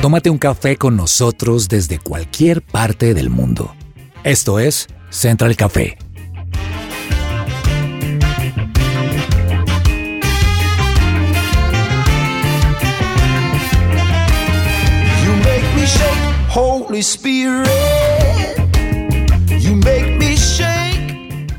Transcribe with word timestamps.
Tómate 0.00 0.30
un 0.30 0.38
café 0.38 0.78
con 0.78 0.96
nosotros 0.96 1.68
desde 1.68 1.98
cualquier 1.98 2.62
parte 2.62 3.12
del 3.12 3.28
mundo. 3.28 3.74
Esto 4.24 4.58
es 4.58 4.88
Central 5.10 5.56
Café. 5.56 5.98
You 15.22 15.32
make 15.36 15.66
me 15.76 15.84
shake, 15.84 16.48
Holy 16.48 17.00
Spirit. 17.00 17.68
You 19.60 19.76
make 19.76 20.16
me 20.18 20.34
shake. 20.34 21.52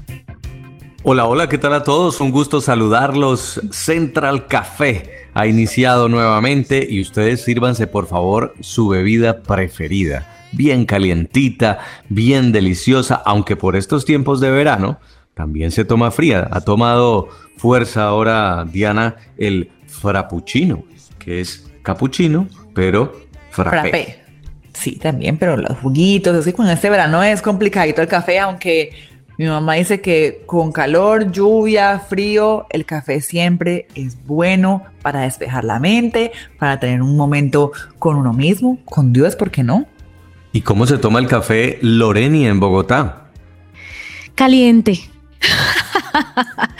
Hola, 1.04 1.28
hola, 1.28 1.48
¿qué 1.48 1.60
tal 1.60 1.76
a 1.76 1.84
todos? 1.84 2.20
Un 2.20 2.32
gusto 2.32 2.60
saludarlos. 2.60 3.62
Central 3.70 4.48
Café 4.48 5.21
ha 5.34 5.48
iniciado 5.48 6.10
nuevamente 6.10 6.86
y 6.90 7.02
ustedes 7.02 7.42
sírvanse 7.42 7.88
por 7.88 8.08
favor 8.08 8.54
su 8.60 8.88
bebida 8.88 9.42
preferida. 9.44 10.28
Bien 10.52 10.86
calientita, 10.86 11.80
bien 12.10 12.52
deliciosa, 12.52 13.22
aunque 13.26 13.56
por 13.56 13.76
estos 13.76 14.06
tiempos 14.06 14.42
de 14.42 14.52
verano 14.52 15.00
también 15.34 15.72
se 15.72 15.86
toma 15.86 16.12
fría. 16.12 16.48
Ha 16.52 16.62
tomado 16.62 17.30
fuerza 17.58 18.04
ahora 18.04 18.66
Diana 18.66 19.16
el 19.38 19.72
frappuccino, 19.88 20.84
que 21.20 21.40
es 21.40 21.72
capuchino, 21.84 22.48
pero 22.74 23.14
frappé. 23.52 23.90
Frappé. 23.90 24.22
Sí, 24.74 24.96
también, 24.98 25.38
pero 25.38 25.58
los 25.58 25.78
juguitos, 25.80 26.36
así 26.36 26.54
con 26.54 26.68
este 26.70 26.90
verano 26.90 27.22
es 27.24 27.42
complicadito 27.42 28.02
el 28.02 28.08
café, 28.08 28.40
aunque 28.40 28.92
mi 29.42 29.48
mamá 29.48 29.74
dice 29.74 30.02
que 30.02 30.44
con 30.46 30.72
calor, 30.72 31.32
lluvia, 31.32 31.98
frío, 31.98 32.68
el 32.70 32.86
café 32.86 33.22
siempre 33.22 33.88
es 33.96 34.16
bueno 34.28 34.84
para 35.02 35.22
despejar 35.22 35.64
la 35.64 35.80
mente, 35.80 36.32
para 36.60 36.80
tener 36.80 37.02
un 37.02 37.18
momento 37.18 37.72
con 37.98 38.18
uno 38.18 38.34
mismo, 38.34 38.78
con 38.86 39.12
Dios, 39.12 39.36
¿por 39.36 39.50
qué 39.50 39.64
no? 39.64 39.88
¿Y 40.54 40.62
cómo 40.62 40.86
se 40.86 41.00
toma 41.00 41.18
el 41.18 41.26
café 41.26 41.80
Loreni 41.82 42.46
en 42.46 42.60
Bogotá? 42.60 43.32
Caliente. 44.36 45.10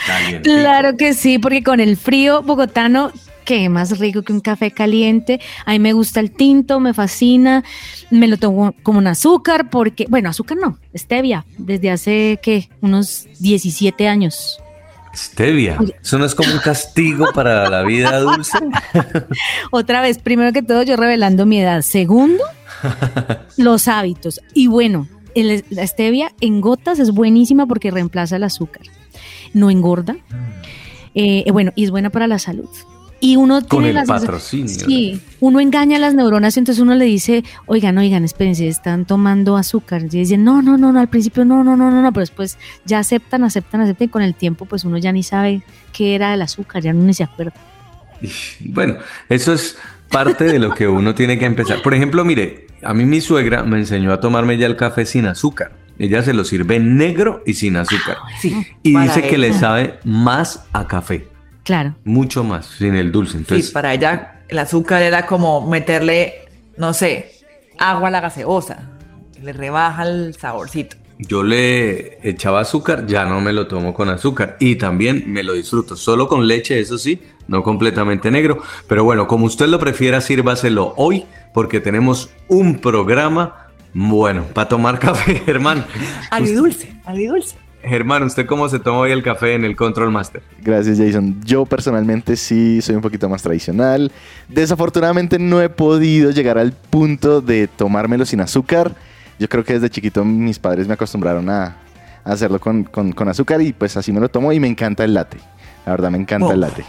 Calientito. 0.06 0.56
Claro 0.62 0.98
que 0.98 1.16
sí, 1.16 1.40
porque 1.40 1.64
con 1.64 1.80
el 1.80 1.98
frío 1.98 2.44
bogotano, 2.44 3.12
qué 3.52 3.68
más 3.68 4.00
rico 4.00 4.22
que 4.22 4.32
un 4.32 4.40
café 4.40 4.72
caliente. 4.72 5.42
A 5.66 5.72
mí 5.74 5.80
me 5.80 5.92
gusta 5.92 6.22
el 6.22 6.32
tinto, 6.32 6.80
me 6.80 6.94
fascina. 6.94 7.66
Me 8.10 8.30
lo 8.30 8.38
tomo 8.38 8.74
como 8.82 9.00
un 9.00 9.08
azúcar, 9.08 9.70
porque, 9.70 10.06
bueno, 10.10 10.30
azúcar 10.30 10.58
no, 10.58 10.78
stevia, 10.96 11.46
desde 11.58 11.92
hace, 11.92 12.40
¿qué? 12.42 12.70
Unos 12.80 13.28
17 13.40 14.08
años. 14.08 14.58
Stevia. 15.14 15.78
¿Eso 16.02 16.18
no 16.18 16.24
es 16.24 16.34
como 16.34 16.54
un 16.54 16.60
castigo 16.60 17.26
para 17.34 17.70
la 17.70 17.84
vida 17.84 18.18
dulce? 18.22 18.58
Otra 19.72 20.00
vez, 20.02 20.18
primero 20.20 20.54
que 20.54 20.64
todo, 20.64 20.84
yo 20.84 20.96
revelando 20.96 21.46
mi 21.46 21.60
edad. 21.60 21.82
Segundo, 21.82 22.46
los 23.58 23.90
hábitos. 23.90 24.40
Y 24.54 24.68
bueno, 24.68 25.10
el- 25.36 25.66
la 25.70 25.86
stevia 25.86 26.32
en 26.40 26.62
gotas 26.62 27.00
es 27.00 27.12
buenísima 27.12 27.66
porque 27.66 27.92
reemplaza 27.92 28.38
el 28.38 28.44
azúcar. 28.46 28.84
No 29.54 29.70
engorda. 29.70 30.16
Eh, 31.16 31.44
eh, 31.46 31.52
bueno, 31.52 31.74
y 31.76 31.84
es 31.84 31.92
buena 31.92 32.10
para 32.12 32.28
la 32.28 32.40
salud. 32.40 32.70
Y 33.24 33.36
uno 33.36 33.62
Con 33.62 33.84
tiene 33.84 33.90
el 33.90 33.96
las 33.96 34.08
patrocinio. 34.08 34.68
Sí, 34.68 35.22
uno 35.40 35.60
engaña 35.60 35.98
a 35.98 36.00
las 36.00 36.16
neuronas, 36.16 36.58
entonces 36.58 36.82
uno 36.82 36.96
le 36.96 37.06
dice, 37.06 37.44
oigan, 37.68 37.98
oigan, 37.98 38.26
espérense, 38.26 38.68
están 38.68 39.06
tomando 39.06 39.58
azúcar. 39.58 40.04
Y 40.04 40.08
dicen, 40.08 40.44
no, 40.44 40.62
no, 40.62 40.76
no, 40.78 40.92
no, 40.92 41.00
al 41.00 41.08
principio 41.08 41.46
no, 41.46 41.64
no, 41.64 41.78
no, 41.78 41.92
no, 41.92 42.02
no, 42.02 42.12
pero 42.12 42.22
después 42.22 42.58
ya 42.84 43.00
aceptan, 43.00 43.44
aceptan, 43.44 43.82
aceptan, 43.82 44.08
y 44.08 44.10
con 44.10 44.24
el 44.24 44.34
tiempo 44.34 44.66
pues 44.66 44.84
uno 44.84 44.98
ya 44.98 45.12
ni 45.12 45.22
sabe 45.22 45.62
qué 45.94 46.16
era 46.16 46.34
el 46.34 46.42
azúcar, 46.42 46.82
ya 46.82 46.94
no 46.94 47.04
ni 47.04 47.14
se 47.14 47.24
acuerda. 47.24 47.54
Bueno, 48.60 48.98
eso 49.30 49.54
es 49.54 49.78
parte 50.10 50.46
de 50.46 50.60
lo 50.60 50.74
que 50.74 50.88
uno 50.88 51.16
tiene 51.16 51.40
que 51.40 51.46
empezar. 51.46 51.82
Por 51.82 51.94
ejemplo, 51.94 52.26
mire, 52.26 52.68
a 52.84 52.94
mí 52.94 53.06
mi 53.06 53.22
suegra 53.22 53.64
me 53.64 53.78
enseñó 53.78 54.14
a 54.14 54.20
tomarme 54.20 54.58
ya 54.58 54.68
el 54.68 54.76
café 54.76 55.06
sin 55.06 55.26
azúcar. 55.26 55.74
Ella 55.98 56.24
se 56.24 56.34
lo 56.34 56.44
sirve 56.44 56.80
negro 56.80 57.44
y 57.46 57.54
sin 57.54 57.76
azúcar. 57.76 58.18
Sí. 58.40 58.66
Y 58.82 58.98
dice 58.98 59.22
que 59.22 59.38
le 59.38 59.54
sabe 59.54 60.00
más 60.04 60.66
a 60.74 60.88
café, 60.88 61.28
Claro. 61.64 61.96
mucho 62.04 62.44
más, 62.44 62.66
sin 62.66 62.96
el 62.96 63.12
dulce. 63.12 63.38
Entonces, 63.38 63.68
sí, 63.68 63.72
para 63.74 63.94
ella 63.94 64.42
el 64.48 64.60
azúcar 64.60 65.02
era 65.02 65.26
como 65.26 65.68
meterle, 65.68 66.34
no 66.78 66.94
sé, 66.94 67.32
agua 67.80 68.08
a 68.10 68.12
la 68.12 68.20
gaseosa. 68.22 68.90
Le 69.42 69.54
rebaja 69.54 70.04
el 70.04 70.36
saborcito. 70.36 70.98
yo 71.20 71.44
le 71.44 72.28
echaba 72.28 72.62
azúcar, 72.62 73.06
ya 73.06 73.26
no 73.26 73.42
me 73.42 73.54
lo 73.54 73.68
tomo 73.68 73.94
con 73.94 74.10
azúcar. 74.10 74.58
Y 74.60 74.76
también 74.76 75.24
me 75.28 75.44
lo 75.44 75.54
disfruto, 75.54 75.96
solo 75.96 76.28
con 76.28 76.48
leche, 76.48 76.80
eso 76.80 76.98
sí, 76.98 77.22
no 77.48 77.62
completamente 77.64 78.32
negro. 78.32 78.62
Pero 78.88 79.04
bueno, 79.04 79.28
como 79.28 79.46
usted 79.46 79.68
lo 79.68 79.80
prefiera, 79.80 80.20
sírvaselo 80.22 80.94
hoy, 80.98 81.26
porque 81.54 81.80
tenemos 81.80 82.32
un 82.48 82.80
programa 82.80 83.68
bueno 83.94 84.46
para 84.54 84.68
tomar 84.68 84.98
café, 85.08 85.36
Germán. 85.46 85.86
Agridulce, 86.32 86.92
agridulce. 87.06 87.56
Germán, 87.84 88.24
¿usted 88.24 88.46
cómo 88.46 88.70
se 88.70 88.80
toma 88.80 89.00
hoy 89.00 89.12
el 89.12 89.24
café 89.24 89.56
en 89.56 89.66
el 89.66 89.76
Control 89.76 90.12
Master? 90.12 90.42
Gracias, 90.62 90.98
Jason. 91.00 91.42
Yo 91.44 91.66
personalmente 91.66 92.36
sí 92.36 92.82
soy 92.82 92.96
un 92.96 93.02
poquito 93.02 93.28
más 93.30 93.42
tradicional. 93.42 94.12
Desafortunadamente 94.48 95.40
no 95.40 95.62
he 95.62 95.70
podido 95.70 96.32
llegar 96.32 96.58
al 96.58 96.74
punto 96.74 97.42
de 97.42 97.68
tomármelo 97.68 98.26
sin 98.26 98.42
azúcar. 98.42 98.94
Yo 99.40 99.50
creo 99.50 99.64
que 99.64 99.74
desde 99.74 99.90
chiquito 99.90 100.24
mis 100.24 100.60
padres 100.60 100.88
me 100.88 100.94
acostumbraron 100.94 101.50
a, 101.50 101.78
hacerlo 102.24 102.60
con, 102.60 102.84
con- 102.84 103.12
con 103.14 103.28
azúcar 103.30 103.62
y 103.62 103.74
pues 103.74 103.98
así 103.98 104.12
me 104.12 104.20
lo 104.20 104.30
tomo 104.30 104.52
y 104.54 104.60
me 104.60 104.68
encanta 104.68 105.04
el 105.04 105.16
latte. 105.16 105.38
La 105.86 105.94
verdad 105.94 106.12
me 106.12 106.20
encanta 106.20 106.48
Oh. 106.48 106.52
el 106.52 106.60
latte. 106.60 106.86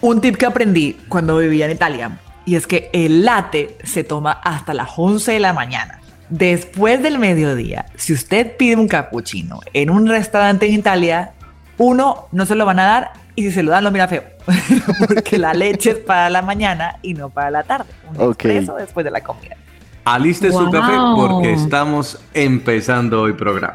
Un 0.00 0.20
tip 0.20 0.36
que 0.36 0.46
aprendí 0.46 0.96
cuando 1.08 1.36
vivía 1.38 1.64
en 1.66 1.72
Italia 1.72 2.20
y 2.44 2.54
es 2.54 2.68
que 2.68 2.88
el 2.92 3.24
latte 3.24 3.76
se 3.82 4.04
toma 4.04 4.30
hasta 4.30 4.72
las 4.74 4.90
11 4.96 5.32
de 5.32 5.40
la 5.40 5.52
mañana. 5.52 5.97
Después 6.30 7.02
del 7.02 7.18
mediodía, 7.18 7.86
si 7.96 8.12
usted 8.12 8.56
pide 8.56 8.76
un 8.76 8.86
cappuccino 8.88 9.60
en 9.72 9.90
un 9.90 10.06
restaurante 10.06 10.66
en 10.66 10.74
Italia, 10.74 11.32
uno 11.78 12.26
no 12.32 12.44
se 12.44 12.54
lo 12.54 12.66
van 12.66 12.78
a 12.80 12.84
dar 12.84 13.12
y 13.34 13.44
si 13.44 13.50
se 13.52 13.62
lo 13.62 13.70
dan 13.70 13.84
lo 13.84 13.90
mira 13.90 14.08
feo, 14.08 14.24
porque 15.06 15.38
la 15.38 15.54
leche 15.54 15.90
es 15.90 15.96
para 15.98 16.28
la 16.28 16.42
mañana 16.42 16.96
y 17.02 17.14
no 17.14 17.30
para 17.30 17.50
la 17.50 17.62
tarde. 17.62 17.90
Un 18.10 18.16
Ok. 18.16 18.30
expreso 18.44 18.74
después 18.74 19.04
de 19.04 19.10
la 19.10 19.20
comida. 19.22 19.56
Aliste 20.04 20.50
su 20.50 20.70
café 20.70 20.94
porque 21.16 21.52
estamos 21.52 22.18
empezando 22.34 23.22
hoy 23.22 23.34
programa. 23.34 23.74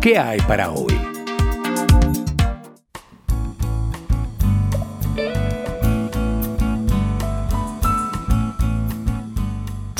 ¿Qué 0.00 0.18
hay 0.18 0.40
para 0.40 0.70
hoy? 0.70 1.11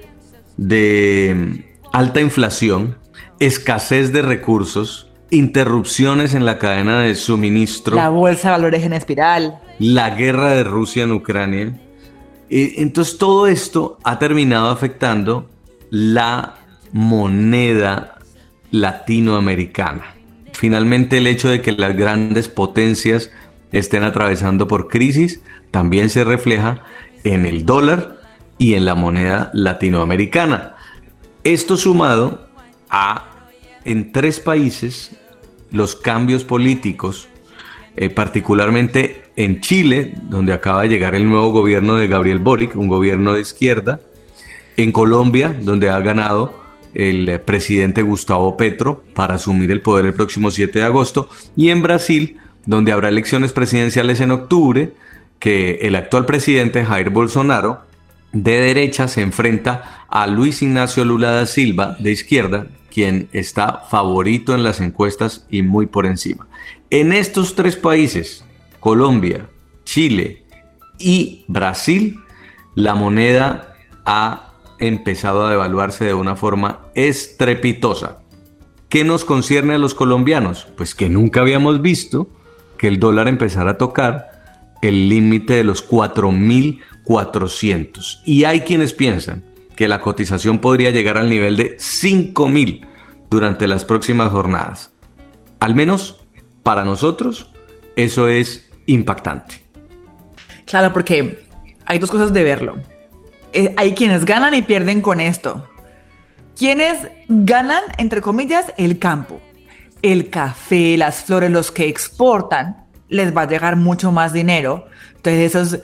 de 0.57 1.65
alta 1.93 2.21
inflación, 2.21 2.99
escasez 3.39 4.13
de 4.13 4.23
recursos, 4.23 5.09
interrupciones 5.31 6.35
en 6.35 6.45
la 6.45 6.59
cadena 6.59 7.03
de 7.03 7.15
suministro, 7.15 7.95
La 7.95 8.09
bolsa 8.09 8.49
de 8.49 8.53
valores 8.57 8.83
en 8.83 8.95
espiral. 8.95 9.61
la 9.79 10.11
guerra 10.11 10.51
de 10.55 10.65
Rusia 10.65 11.05
en 11.05 11.13
Ucrania. 11.13 11.81
Eh, 12.51 12.75
Entonces 12.79 13.17
todo 13.17 13.47
esto 13.47 13.97
ha 14.03 14.19
terminado 14.19 14.71
afectando 14.71 15.49
la 15.91 16.57
moneda 16.93 18.14
latinoamericana. 18.75 20.17
Finalmente 20.53 21.19
el 21.19 21.29
hecho 21.29 21.49
de 21.49 21.61
que 21.61 21.71
las 21.71 21.97
grandes 21.97 22.49
potencias 22.49 23.31
estén 23.71 24.03
atravesando 24.03 24.67
por 24.67 24.89
crisis 24.89 25.41
también 25.71 26.11
se 26.11 26.25
refleja 26.25 26.83
en 27.23 27.47
el 27.47 27.65
dólar 27.65 28.17
y 28.59 28.75
en 28.75 28.85
la 28.85 28.97
moneda 28.97 29.51
latinoamericana. 29.55 30.75
Esto 31.45 31.77
sumado 31.77 32.49
a 32.91 33.47
en 33.85 34.11
tres 34.11 34.41
países 34.41 35.13
los 35.71 35.95
cambios 35.95 36.43
políticos, 36.43 37.29
eh, 37.95 38.11
particularmente 38.11 39.25
en 39.37 39.61
Chile, 39.61 40.15
donde 40.23 40.53
acaba 40.53 40.83
de 40.83 40.89
llegar 40.89 41.15
el 41.15 41.29
nuevo 41.29 41.53
gobierno 41.53 41.95
de 41.95 42.09
Gabriel 42.09 42.41
Boric, 42.41 42.75
un 42.75 42.89
gobierno 42.89 43.35
de 43.35 43.41
izquierda, 43.41 44.01
en 44.77 44.91
Colombia, 44.91 45.55
donde 45.61 45.91
ha 45.91 46.01
ganado 46.01 46.64
el 46.95 47.41
presidente 47.41 48.03
Gustavo 48.03 48.57
Petro 48.57 49.05
para 49.15 49.35
asumir 49.35 49.71
el 49.71 49.81
poder 49.81 50.07
el 50.07 50.15
próximo 50.15 50.51
7 50.51 50.79
de 50.79 50.85
agosto, 50.85 51.29
y 51.57 51.71
en 51.71 51.83
Brasil, 51.83 52.39
donde 52.67 52.93
habrá 52.93 53.09
elecciones 53.09 53.53
presidenciales 53.53 54.21
en 54.21 54.31
octubre, 54.31 54.93
que 55.39 55.81
el 55.83 55.97
actual 55.97 56.25
presidente 56.25 56.85
Jair 56.85 57.11
Bolsonaro 57.11 57.83
de 58.33 58.61
derecha 58.61 59.09
se 59.09 59.23
enfrenta 59.23 60.07
a 60.09 60.27
Luis 60.27 60.63
Ignacio 60.63 61.05
Lula 61.05 61.31
da 61.31 61.47
Silva 61.47 61.97
de 61.99 62.13
izquierda, 62.13 62.67
quien 62.91 63.29
está 63.33 63.83
favorito 63.91 64.55
en 64.55 64.63
las 64.63 64.81
encuestas 64.81 65.47
y 65.51 65.63
muy 65.63 65.87
por 65.87 66.07
encima. 66.07 66.47
En 66.91 67.13
estos 67.13 67.55
tres 67.55 67.77
países, 67.77 68.45
Colombia, 68.81 69.49
Chile 69.85 70.45
y 70.99 71.45
Brasil, 71.49 72.21
la 72.75 72.95
moneda 72.95 73.75
ha 74.05 74.54
empezado 74.85 75.47
a 75.47 75.51
devaluarse 75.51 76.05
de 76.05 76.15
una 76.15 76.37
forma 76.37 76.87
estrepitosa. 76.95 78.21
¿Qué 78.89 79.03
nos 79.05 79.25
concierne 79.25 79.75
a 79.75 79.79
los 79.79 79.95
colombianos? 79.95 80.69
Pues 80.77 80.95
que 80.95 81.09
nunca 81.09 81.41
habíamos 81.41 81.83
visto 81.83 82.29
que 82.79 82.87
el 82.89 83.01
dólar 83.01 83.29
empezara 83.29 83.73
a 83.73 83.79
tocar 83.79 84.31
el 84.83 85.09
límite 85.09 85.55
de 85.55 85.65
los 85.65 85.89
4.400. 85.89 88.21
Y 88.25 88.45
hay 88.45 88.61
quienes 88.61 88.93
piensan 88.93 89.43
que 89.75 89.89
la 89.89 90.01
cotización 90.01 90.61
podría 90.61 90.91
llegar 90.91 91.19
al 91.19 91.29
nivel 91.29 91.57
de 91.57 91.77
5.000 91.77 92.87
durante 93.31 93.67
las 93.67 93.85
próximas 93.85 94.31
jornadas. 94.31 94.93
Al 95.59 95.75
menos 95.75 96.25
para 96.63 96.85
nosotros, 96.85 97.51
eso 97.97 98.29
es 98.29 98.71
impactante. 98.87 99.65
Claro, 100.67 100.93
porque 100.93 101.45
hay 101.87 101.99
dos 101.99 102.11
cosas 102.11 102.33
de 102.33 102.45
verlo. 102.45 102.77
Eh, 103.55 103.73
hay 103.77 103.95
quienes 103.95 104.25
ganan 104.25 104.53
y 104.55 104.63
pierden 104.63 105.01
con 105.01 105.21
esto. 105.21 105.69
Quienes 106.59 106.99
ganan, 107.29 107.83
entre 107.99 108.21
comillas, 108.21 108.73
el 108.77 108.99
campo. 108.99 109.41
El 110.03 110.29
café, 110.29 110.97
las 110.97 111.23
flores, 111.23 111.51
los 111.51 111.71
que 111.71 111.89
exportan, 111.89 112.85
les 113.09 113.35
va 113.35 113.43
a 113.43 113.49
llegar 113.49 113.77
mucho 113.77 114.11
más 114.11 114.33
dinero. 114.33 114.87
Entonces 115.17 115.55
esas 115.55 115.81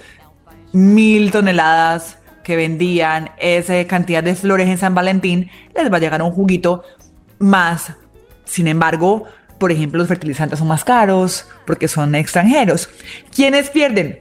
mil 0.73 1.31
toneladas 1.31 2.19
que 2.43 2.57
vendían, 2.57 3.31
esa 3.39 3.85
cantidad 3.87 4.23
de 4.23 4.35
flores 4.35 4.69
en 4.69 4.77
San 4.77 4.95
Valentín, 4.95 5.49
les 5.75 5.93
va 5.93 5.99
a 5.99 6.01
llegar 6.01 6.23
un 6.23 6.33
juguito 6.33 6.83
más. 7.39 7.93
Sin 8.45 8.67
embargo, 8.67 9.27
por 9.59 9.71
ejemplo, 9.71 9.99
los 9.99 10.09
fertilizantes 10.09 10.59
son 10.59 10.69
más 10.69 10.85
caros 10.85 11.47
porque 11.67 11.87
son 11.87 12.17
extranjeros. 12.17 12.91
¿Quiénes 13.35 13.71
pierden? 13.71 14.19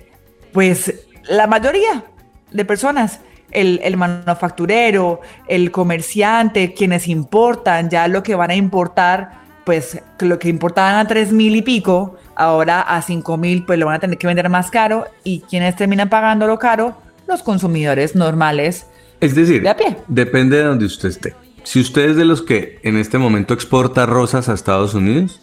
Pues 0.54 0.94
la 1.28 1.48
mayoría 1.48 2.06
de 2.52 2.64
personas. 2.64 3.22
El, 3.52 3.80
el, 3.84 3.98
manufacturero, 3.98 5.22
el 5.48 5.72
comerciante, 5.72 6.74
quienes 6.74 7.08
importan, 7.08 7.90
ya 7.90 8.08
lo 8.08 8.24
que 8.24 8.36
van 8.36 8.52
a 8.52 8.56
importar, 8.56 9.40
pues 9.64 10.02
lo 10.20 10.40
que 10.40 10.50
importaban 10.50 10.96
a 10.96 11.08
tres 11.08 11.32
mil 11.32 11.56
y 11.56 11.62
pico, 11.62 12.18
ahora 12.40 12.82
a 12.82 13.02
5 13.02 13.38
mil 13.38 13.66
pues 13.66 13.78
lo 13.78 13.86
van 13.86 13.96
a 13.96 14.00
tener 14.00 14.18
que 14.18 14.26
vender 14.26 14.50
más 14.50 14.72
caro 14.72 15.06
y 15.24 15.42
quienes 15.42 15.76
terminan 15.76 16.10
pagando 16.10 16.48
lo 16.48 16.58
caro, 16.58 16.98
los 17.28 17.44
consumidores 17.44 18.16
normales. 18.16 18.88
Es 19.20 19.36
decir, 19.36 19.62
de 19.62 19.70
a 19.70 19.76
pie. 19.76 19.98
depende 20.08 20.58
de 20.58 20.64
donde 20.64 20.86
usted 20.86 21.10
esté. 21.10 21.36
Si 21.64 21.80
usted 21.82 22.12
es 22.12 22.16
de 22.16 22.26
los 22.26 22.42
que 22.42 22.80
en 22.84 22.96
este 22.96 23.18
momento 23.18 23.54
exporta 23.54 24.06
rosas 24.06 24.48
a 24.48 24.54
Estados 24.54 24.94
Unidos, 24.94 25.42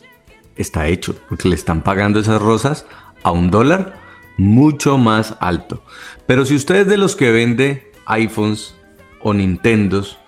está 0.57 0.89
hecho, 0.89 1.15
porque 1.29 1.49
le 1.49 1.55
están 1.55 1.83
pagando 1.83 2.19
esas 2.19 2.41
rosas 2.41 2.87
a 3.23 3.31
un 3.31 3.51
dólar 3.51 3.95
mucho 4.39 4.97
más 4.97 5.37
alto. 5.41 5.83
Pero 6.27 6.47
si 6.47 6.55
usted 6.55 6.77
es 6.77 6.87
de 6.87 6.97
los 6.97 7.15
que 7.15 7.31
vende 7.31 7.93
iPhones 8.07 8.75
o 9.23 9.35
Nintendos 9.35 10.19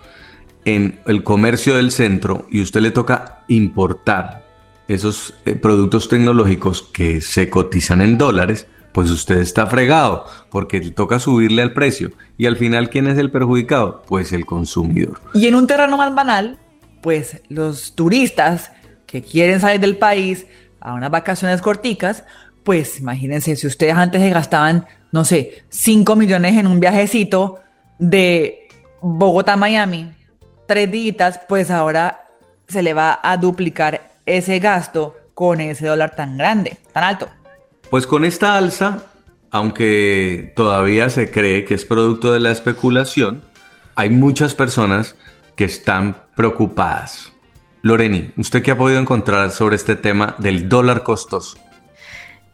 en 0.65 0.99
el 1.05 1.23
comercio 1.23 1.75
del 1.75 1.91
centro 1.91 2.45
y 2.49 2.61
usted 2.61 2.81
le 2.81 2.91
toca 2.91 3.43
importar 3.47 4.45
esos 4.87 5.33
eh, 5.45 5.55
productos 5.55 6.09
tecnológicos 6.09 6.81
que 6.81 7.21
se 7.21 7.49
cotizan 7.49 8.01
en 8.01 8.17
dólares, 8.17 8.67
pues 8.91 9.11
usted 9.11 9.37
está 9.37 9.67
fregado 9.67 10.25
porque 10.49 10.81
toca 10.91 11.19
subirle 11.19 11.61
al 11.61 11.73
precio. 11.73 12.11
Y 12.37 12.47
al 12.47 12.57
final, 12.57 12.89
¿quién 12.89 13.07
es 13.07 13.17
el 13.17 13.31
perjudicado? 13.31 14.03
Pues 14.07 14.33
el 14.33 14.45
consumidor. 14.45 15.21
Y 15.33 15.47
en 15.47 15.55
un 15.55 15.67
terreno 15.67 15.95
más 15.95 16.13
banal, 16.13 16.57
pues 17.01 17.41
los 17.49 17.95
turistas 17.95 18.71
que 19.05 19.21
quieren 19.21 19.59
salir 19.59 19.79
del 19.79 19.97
país 19.97 20.47
a 20.79 20.93
unas 20.93 21.11
vacaciones 21.11 21.61
corticas, 21.61 22.23
pues 22.63 22.99
imagínense, 22.99 23.55
si 23.55 23.67
ustedes 23.67 23.95
antes 23.95 24.21
se 24.21 24.29
gastaban, 24.29 24.85
no 25.11 25.23
sé, 25.23 25.63
5 25.69 26.15
millones 26.15 26.57
en 26.57 26.67
un 26.67 26.79
viajecito 26.79 27.59
de 27.99 28.67
Bogotá 29.01 29.53
a 29.53 29.57
Miami, 29.57 30.11
tres 30.65 30.91
días, 30.91 31.39
pues 31.47 31.69
ahora 31.69 32.25
se 32.67 32.81
le 32.81 32.93
va 32.93 33.19
a 33.21 33.37
duplicar 33.37 34.13
ese 34.25 34.59
gasto 34.59 35.15
con 35.33 35.61
ese 35.61 35.87
dólar 35.87 36.15
tan 36.15 36.37
grande, 36.37 36.77
tan 36.93 37.03
alto? 37.03 37.29
Pues 37.89 38.05
con 38.05 38.25
esta 38.25 38.57
alza, 38.57 39.05
aunque 39.51 40.53
todavía 40.55 41.09
se 41.09 41.31
cree 41.31 41.65
que 41.65 41.73
es 41.73 41.85
producto 41.85 42.31
de 42.33 42.39
la 42.39 42.51
especulación, 42.51 43.43
hay 43.95 44.09
muchas 44.09 44.53
personas 44.53 45.15
que 45.55 45.65
están 45.65 46.15
preocupadas. 46.35 47.31
Loreni, 47.81 48.31
¿usted 48.37 48.61
qué 48.61 48.71
ha 48.71 48.77
podido 48.77 48.99
encontrar 48.99 49.51
sobre 49.51 49.75
este 49.75 49.95
tema 49.95 50.35
del 50.37 50.69
dólar 50.69 51.03
costoso? 51.03 51.57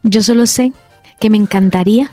Yo 0.02 0.22
solo 0.22 0.46
sé 0.46 0.72
que 1.20 1.30
me 1.30 1.36
encantaría 1.36 2.10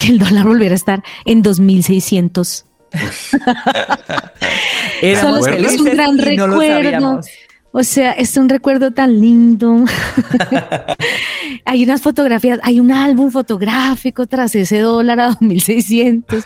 que 0.00 0.08
el 0.08 0.18
dólar 0.18 0.46
volviera 0.46 0.72
a 0.72 0.76
estar 0.76 1.04
en 1.26 1.42
2600. 1.42 2.64
es 5.02 5.22
un 5.22 5.84
gran 5.84 6.18
recuerdo. 6.18 7.20
O 7.72 7.84
sea, 7.84 8.10
es 8.12 8.36
un 8.36 8.48
recuerdo 8.48 8.90
tan 8.90 9.20
lindo. 9.20 9.84
hay 11.64 11.84
unas 11.84 12.02
fotografías, 12.02 12.58
hay 12.64 12.80
un 12.80 12.90
álbum 12.90 13.30
fotográfico 13.30 14.26
tras 14.26 14.56
ese 14.56 14.80
dólar 14.80 15.20
a 15.20 15.26
2600. 15.28 16.42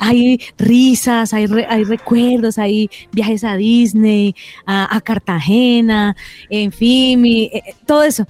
hay 0.00 0.38
risas, 0.58 1.32
hay, 1.32 1.46
hay 1.70 1.84
recuerdos, 1.84 2.58
hay 2.58 2.90
viajes 3.10 3.42
a 3.44 3.56
Disney, 3.56 4.34
a, 4.66 5.00
Cartagena, 5.00 6.14
en 6.50 6.70
fin, 6.72 7.24
eh, 7.24 7.62
todo 7.86 8.02
eso. 8.02 8.26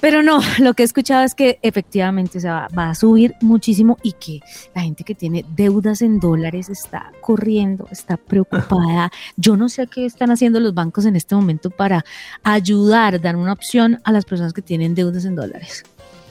Pero 0.00 0.22
no, 0.22 0.40
lo 0.58 0.74
que 0.74 0.82
he 0.82 0.86
escuchado 0.86 1.24
es 1.24 1.34
que 1.34 1.58
efectivamente 1.62 2.40
se 2.40 2.48
va, 2.48 2.68
a 2.74 2.94
subir 2.94 3.34
muchísimo 3.40 3.98
y 4.02 4.12
que 4.12 4.40
la 4.74 4.82
gente 4.82 5.04
que 5.04 5.14
tiene 5.14 5.44
deudas 5.54 6.02
en 6.02 6.20
dólares 6.20 6.68
está 6.68 7.12
corriendo, 7.20 7.86
está 7.90 8.16
preocupada. 8.16 9.12
Yo 9.36 9.56
no 9.56 9.68
sé 9.68 9.86
qué 9.86 10.06
están 10.06 10.30
haciendo 10.30 10.60
los 10.60 10.74
bancos 10.74 11.04
en 11.04 11.16
este 11.16 11.34
momento 11.34 11.70
para 11.70 12.04
ayudar, 12.42 13.20
dar 13.20 13.36
una 13.36 13.52
opción 13.52 14.00
a 14.04 14.12
las 14.12 14.24
personas 14.24 14.52
que 14.52 14.62
tienen 14.62 14.94
deudas 14.94 15.24
en 15.24 15.34
dólares. 15.34 15.84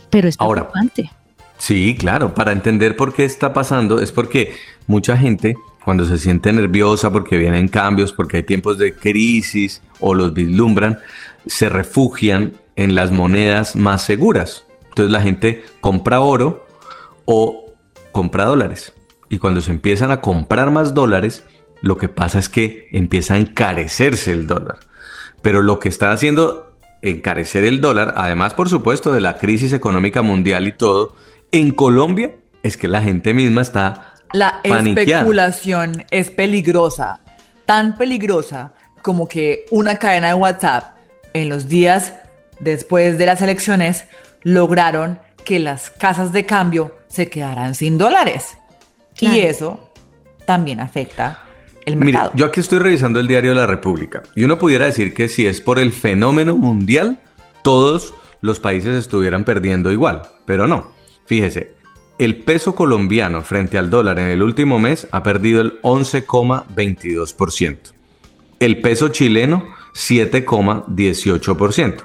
Pero 0.09 0.27
es 0.27 0.37
preocupante. 0.37 1.11
sí, 1.59 1.95
claro, 1.97 2.33
para 2.33 2.51
entender 2.51 2.95
por 2.95 3.13
qué 3.13 3.25
está 3.25 3.53
pasando 3.53 3.99
es 3.99 4.11
porque 4.11 4.55
mucha 4.87 5.15
gente 5.15 5.55
cuando 5.83 6.05
se 6.05 6.17
siente 6.17 6.51
nerviosa 6.51 7.11
porque 7.11 7.37
vienen 7.37 7.67
cambios, 7.67 8.11
porque 8.11 8.37
hay 8.37 8.43
tiempos 8.43 8.77
de 8.77 8.93
crisis 8.93 9.81
o 9.99 10.13
los 10.13 10.33
vislumbran, 10.33 10.99
se 11.45 11.69
refugian 11.69 12.53
en 12.79 12.95
las 12.95 13.11
monedas 13.11 13.75
más 13.75 14.03
seguras. 14.03 14.63
Entonces 14.87 15.11
la 15.11 15.21
gente 15.21 15.65
compra 15.81 16.21
oro 16.21 16.65
o 17.25 17.73
compra 18.13 18.45
dólares. 18.45 18.93
Y 19.27 19.37
cuando 19.37 19.59
se 19.59 19.71
empiezan 19.71 20.11
a 20.11 20.21
comprar 20.21 20.71
más 20.71 20.93
dólares, 20.93 21.43
lo 21.81 21.97
que 21.97 22.07
pasa 22.07 22.39
es 22.39 22.47
que 22.47 22.87
empieza 22.93 23.33
a 23.33 23.37
encarecerse 23.37 24.31
el 24.31 24.47
dólar. 24.47 24.79
Pero 25.41 25.61
lo 25.61 25.79
que 25.79 25.89
está 25.89 26.13
haciendo 26.13 26.71
encarecer 27.01 27.65
el 27.65 27.81
dólar, 27.81 28.13
además 28.15 28.53
por 28.53 28.69
supuesto 28.69 29.11
de 29.11 29.19
la 29.19 29.37
crisis 29.37 29.73
económica 29.73 30.21
mundial 30.21 30.65
y 30.65 30.71
todo, 30.71 31.15
en 31.51 31.71
Colombia 31.71 32.35
es 32.63 32.77
que 32.77 32.87
la 32.87 33.01
gente 33.01 33.33
misma 33.33 33.61
está... 33.61 34.13
La 34.31 34.61
especulación 34.63 36.05
es 36.11 36.29
peligrosa, 36.31 37.19
tan 37.65 37.97
peligrosa 37.97 38.71
como 39.01 39.27
que 39.27 39.65
una 39.69 39.97
cadena 39.97 40.29
de 40.29 40.33
WhatsApp 40.35 40.95
en 41.33 41.49
los 41.49 41.67
días 41.67 42.13
después 42.59 43.17
de 43.17 43.25
las 43.25 43.41
elecciones, 43.41 44.05
lograron 44.43 45.19
que 45.45 45.59
las 45.59 45.89
casas 45.89 46.31
de 46.31 46.45
cambio 46.45 46.95
se 47.07 47.29
quedaran 47.29 47.75
sin 47.75 47.97
dólares. 47.97 48.57
Y 49.19 49.39
eso 49.39 49.91
también 50.45 50.79
afecta 50.79 51.43
el 51.85 51.95
Mire, 51.95 52.13
mercado. 52.13 52.31
yo 52.35 52.45
aquí 52.45 52.59
estoy 52.59 52.79
revisando 52.79 53.19
el 53.19 53.27
diario 53.27 53.51
de 53.51 53.57
la 53.57 53.67
República 53.67 54.23
y 54.35 54.43
uno 54.43 54.57
pudiera 54.57 54.85
decir 54.85 55.13
que 55.13 55.27
si 55.27 55.47
es 55.47 55.61
por 55.61 55.79
el 55.79 55.91
fenómeno 55.91 56.55
mundial, 56.55 57.19
todos 57.63 58.13
los 58.41 58.59
países 58.59 58.95
estuvieran 58.95 59.43
perdiendo 59.43 59.91
igual, 59.91 60.21
pero 60.45 60.67
no. 60.67 60.91
Fíjese, 61.25 61.73
el 62.17 62.37
peso 62.37 62.75
colombiano 62.75 63.41
frente 63.43 63.77
al 63.77 63.89
dólar 63.89 64.19
en 64.19 64.27
el 64.27 64.43
último 64.43 64.79
mes 64.79 65.07
ha 65.11 65.23
perdido 65.23 65.61
el 65.61 65.81
11,22%. 65.81 67.77
El 68.59 68.81
peso 68.81 69.09
chileno 69.09 69.65
7,18%. 69.93 72.03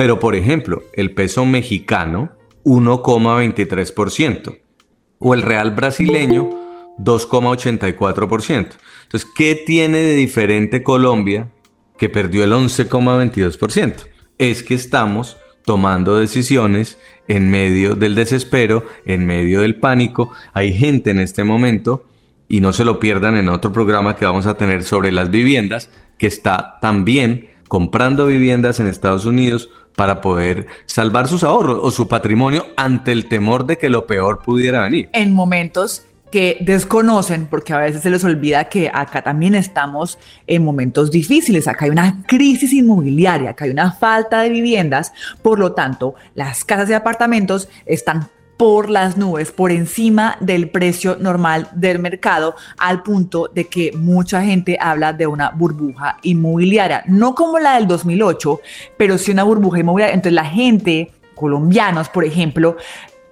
Pero 0.00 0.18
por 0.18 0.34
ejemplo, 0.34 0.82
el 0.94 1.12
peso 1.12 1.44
mexicano 1.44 2.30
1,23%. 2.64 4.58
O 5.18 5.34
el 5.34 5.42
real 5.42 5.72
brasileño 5.72 6.48
2,84%. 6.96 8.48
Entonces, 9.02 9.28
¿qué 9.36 9.62
tiene 9.66 9.98
de 9.98 10.14
diferente 10.14 10.82
Colombia 10.82 11.50
que 11.98 12.08
perdió 12.08 12.44
el 12.44 12.52
11,22%? 12.52 14.06
Es 14.38 14.62
que 14.62 14.72
estamos 14.72 15.36
tomando 15.66 16.16
decisiones 16.16 16.96
en 17.28 17.50
medio 17.50 17.94
del 17.94 18.14
desespero, 18.14 18.86
en 19.04 19.26
medio 19.26 19.60
del 19.60 19.76
pánico. 19.76 20.32
Hay 20.54 20.72
gente 20.72 21.10
en 21.10 21.18
este 21.18 21.44
momento, 21.44 22.06
y 22.48 22.62
no 22.62 22.72
se 22.72 22.86
lo 22.86 23.00
pierdan 23.00 23.36
en 23.36 23.50
otro 23.50 23.70
programa 23.70 24.16
que 24.16 24.24
vamos 24.24 24.46
a 24.46 24.54
tener 24.54 24.82
sobre 24.82 25.12
las 25.12 25.30
viviendas, 25.30 25.90
que 26.16 26.26
está 26.26 26.78
también 26.80 27.50
comprando 27.68 28.26
viviendas 28.26 28.80
en 28.80 28.88
Estados 28.88 29.26
Unidos 29.26 29.68
para 30.00 30.22
poder 30.22 30.66
salvar 30.86 31.28
sus 31.28 31.44
ahorros 31.44 31.78
o 31.82 31.90
su 31.90 32.08
patrimonio 32.08 32.68
ante 32.74 33.12
el 33.12 33.26
temor 33.26 33.66
de 33.66 33.76
que 33.76 33.90
lo 33.90 34.06
peor 34.06 34.40
pudiera 34.42 34.80
venir. 34.80 35.10
En 35.12 35.34
momentos 35.34 36.06
que 36.32 36.56
desconocen, 36.62 37.44
porque 37.44 37.74
a 37.74 37.78
veces 37.80 38.00
se 38.00 38.08
les 38.08 38.24
olvida 38.24 38.64
que 38.70 38.90
acá 38.94 39.20
también 39.20 39.54
estamos 39.54 40.18
en 40.46 40.64
momentos 40.64 41.10
difíciles, 41.10 41.68
acá 41.68 41.84
hay 41.84 41.90
una 41.90 42.22
crisis 42.26 42.72
inmobiliaria, 42.72 43.50
acá 43.50 43.66
hay 43.66 43.72
una 43.72 43.92
falta 43.92 44.40
de 44.40 44.48
viviendas, 44.48 45.12
por 45.42 45.58
lo 45.58 45.72
tanto, 45.72 46.14
las 46.34 46.64
casas 46.64 46.88
y 46.88 46.94
apartamentos 46.94 47.68
están 47.84 48.30
por 48.60 48.90
las 48.90 49.16
nubes, 49.16 49.52
por 49.52 49.72
encima 49.72 50.36
del 50.38 50.68
precio 50.68 51.16
normal 51.18 51.68
del 51.72 51.98
mercado, 51.98 52.56
al 52.76 53.02
punto 53.02 53.48
de 53.54 53.68
que 53.68 53.90
mucha 53.96 54.42
gente 54.42 54.76
habla 54.78 55.14
de 55.14 55.26
una 55.26 55.48
burbuja 55.48 56.18
inmobiliaria, 56.20 57.02
no 57.06 57.34
como 57.34 57.58
la 57.58 57.76
del 57.76 57.86
2008, 57.86 58.60
pero 58.98 59.16
sí 59.16 59.30
una 59.30 59.44
burbuja 59.44 59.80
inmobiliaria. 59.80 60.14
Entonces 60.14 60.34
la 60.34 60.44
gente, 60.44 61.10
colombianos, 61.34 62.10
por 62.10 62.22
ejemplo, 62.22 62.76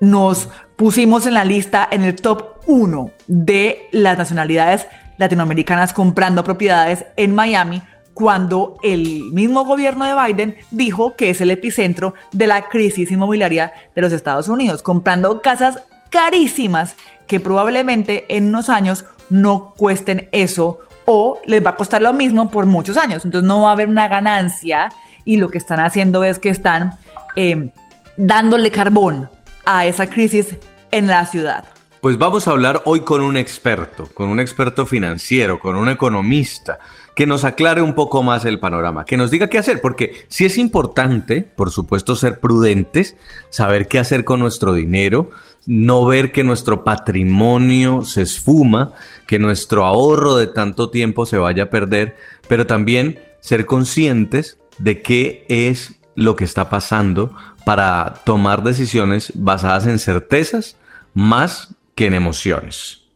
nos 0.01 0.49
pusimos 0.77 1.27
en 1.27 1.35
la 1.35 1.45
lista 1.45 1.87
en 1.91 2.05
el 2.05 2.17
top 2.17 2.63
1 2.67 3.11
de 3.27 3.87
las 3.93 4.17
nacionalidades 4.17 4.87
latinoamericanas 5.19 5.93
comprando 5.93 6.43
propiedades 6.43 7.05
en 7.19 7.35
Miami 7.35 7.83
cuando 8.19 8.79
el 8.83 9.31
mismo 9.31 9.65
gobierno 9.65 10.05
de 10.05 10.13
Biden 10.13 10.57
dijo 10.73 11.15
que 11.15 11.31
es 11.31 11.41
el 11.41 11.53
epicentro 11.53 12.15
de 12.33 12.49
la 12.49 12.69
crisis 12.69 13.13
inmobiliaria 13.13 13.73
de 13.95 14.03
los 14.03 14.13
Estados 14.13 14.49
Unidos, 14.49 14.83
comprando 14.83 15.41
casas 15.41 15.85
carísimas 16.11 16.97
que 17.29 17.39
probablemente 17.39 18.25
en 18.29 18.49
unos 18.49 18.71
años 18.71 19.05
no 19.31 19.73
cuesten 19.77 20.29
eso 20.33 20.81
o 21.05 21.39
les 21.47 21.65
va 21.65 21.71
a 21.71 21.77
costar 21.77 22.03
lo 22.03 22.13
mismo 22.13 22.51
por 22.51 22.67
muchos 22.67 22.97
años. 22.97 23.25
Entonces 23.25 23.47
no 23.47 23.63
va 23.63 23.69
a 23.69 23.73
haber 23.75 23.89
una 23.89 24.09
ganancia 24.09 24.89
y 25.25 25.37
lo 25.37 25.49
que 25.49 25.59
están 25.59 25.79
haciendo 25.79 26.25
es 26.25 26.41
que 26.41 26.49
están 26.49 26.99
eh, 27.37 27.71
dándole 28.17 28.73
carbón 28.73 29.31
a 29.65 29.87
esa 29.87 30.11
crisis 30.11 30.57
en 30.91 31.07
la 31.07 31.25
ciudad. 31.25 31.67
Pues 32.01 32.17
vamos 32.17 32.47
a 32.49 32.53
hablar 32.53 32.83
hoy 32.85 33.01
con 33.01 33.23
un 33.23 33.37
experto, 33.37 34.09
con 34.15 34.29
un 34.29 34.39
experto 34.39 34.87
financiero, 34.87 35.59
con 35.59 35.75
un 35.75 35.89
economista, 35.89 36.79
que 37.19 37.27
nos 37.27 37.43
aclare 37.43 37.83
un 37.83 37.95
poco 37.95 38.23
más 38.23 38.45
el 38.45 38.61
panorama, 38.61 39.05
que 39.05 39.17
nos 39.17 39.33
diga 39.33 39.49
qué 39.49 39.59
hacer, 39.59 39.81
porque 39.81 40.25
sí 40.29 40.45
es 40.45 40.57
importante, 40.57 41.43
por 41.43 41.73
supuesto, 41.73 42.15
ser 42.15 42.39
prudentes, 42.39 43.17
saber 43.51 43.89
qué 43.89 43.99
hacer 43.99 44.23
con 44.23 44.39
nuestro 44.39 44.73
dinero, 44.73 45.33
no 45.67 46.07
ver 46.07 46.31
que 46.31 46.45
nuestro 46.45 46.85
patrimonio 46.85 48.05
se 48.05 48.23
esfuma, 48.23 48.93
que 49.27 49.41
nuestro 49.41 49.85
ahorro 49.85 50.37
de 50.37 50.47
tanto 50.47 50.91
tiempo 50.91 51.27
se 51.27 51.39
vaya 51.39 51.65
a 51.65 51.71
perder, 51.71 52.17
pero 52.47 52.69
también 52.69 53.19
ser 53.41 53.67
conscientes 53.67 54.61
de 54.79 55.03
qué 55.03 55.45
es 55.49 55.95
lo 56.15 56.37
que 56.37 56.45
está 56.45 56.71
pasando 56.71 57.35
para 57.65 58.15
tomar 58.25 58.63
decisiones 58.63 59.33
basadas 59.35 59.89
en 59.89 59.99
certezas 59.99 60.77
más 61.15 61.75
que 61.97 62.07
en 62.07 62.15
emociones. 62.15 63.09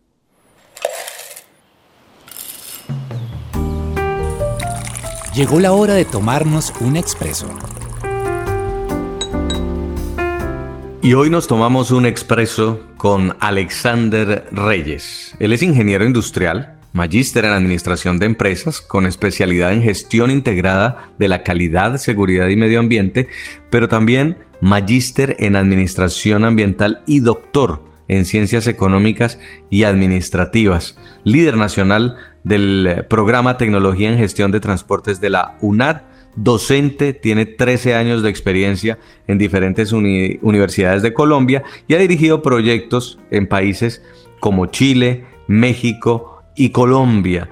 Llegó 5.35 5.61
la 5.61 5.73
hora 5.73 5.95
de 5.95 6.05
tomarnos 6.05 6.75
un 6.81 6.95
expreso. 6.95 7.49
Y 11.01 11.15
hoy 11.15 11.31
nos 11.31 11.47
tomamos 11.47 11.91
un 11.91 12.05
expreso 12.05 12.81
con 12.99 13.35
Alexander 13.41 14.47
Reyes. 14.53 15.35
Él 15.39 15.55
es 15.55 15.63
ingeniero 15.63 16.05
industrial, 16.05 16.79
magíster 16.93 17.47
en 17.47 17.53
administración 17.53 18.19
de 18.19 18.27
empresas, 18.27 18.83
con 18.83 19.07
especialidad 19.07 19.73
en 19.73 19.83
gestión 19.83 20.31
integrada 20.31 21.11
de 21.19 21.29
la 21.29 21.43
calidad, 21.43 21.97
seguridad 21.97 22.49
y 22.49 22.57
medio 22.57 22.79
ambiente, 22.79 23.29
pero 23.71 23.89
también 23.89 24.37
magíster 24.61 25.37
en 25.39 25.57
administración 25.57 26.45
ambiental 26.45 27.03
y 27.07 27.21
doctor 27.21 27.83
en 28.09 28.27
ciencias 28.27 28.67
económicas 28.67 29.39
y 29.71 29.85
administrativas, 29.85 30.99
líder 31.25 31.57
nacional 31.57 32.17
del 32.45 33.05
programa 33.09 33.57
Tecnología 33.57 34.11
en 34.11 34.19
Gestión 34.19 34.51
de 34.51 34.61
Transportes 34.61 35.21
de 35.21 35.31
la 35.31 35.57
UNAD, 35.61 36.03
docente, 36.37 37.13
tiene 37.13 37.47
13 37.47 37.95
años 37.95 38.23
de 38.23 38.31
experiencia 38.31 38.99
en 39.27 39.39
diferentes 39.39 39.93
uni 39.93 40.39
universidades 40.43 41.03
de 41.03 41.13
Colombia 41.13 41.63
y 41.87 41.95
ha 41.95 41.99
dirigido 41.99 42.43
proyectos 42.43 43.19
en 43.31 43.47
países 43.47 44.03
como 44.41 44.67
Chile, 44.67 45.25
México 45.47 46.43
y 46.57 46.71
Colombia. 46.71 47.49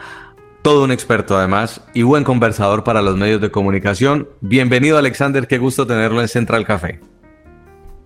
Todo 0.63 0.85
un 0.85 0.93
experto 0.93 1.37
además 1.37 1.87
y 1.95 2.03
buen 2.03 2.25
conversador 2.25 2.85
para 2.85 3.01
los 3.01 3.17
medios 3.17 3.41
de 3.41 3.51
comunicación. 3.51 4.29
Bienvenido 4.41 4.99
Alexander, 4.99 5.47
qué 5.47 5.59
gusto 5.59 5.87
tenerlo 5.87 6.21
en 6.21 6.29
Central 6.29 6.67
Café. 6.67 7.01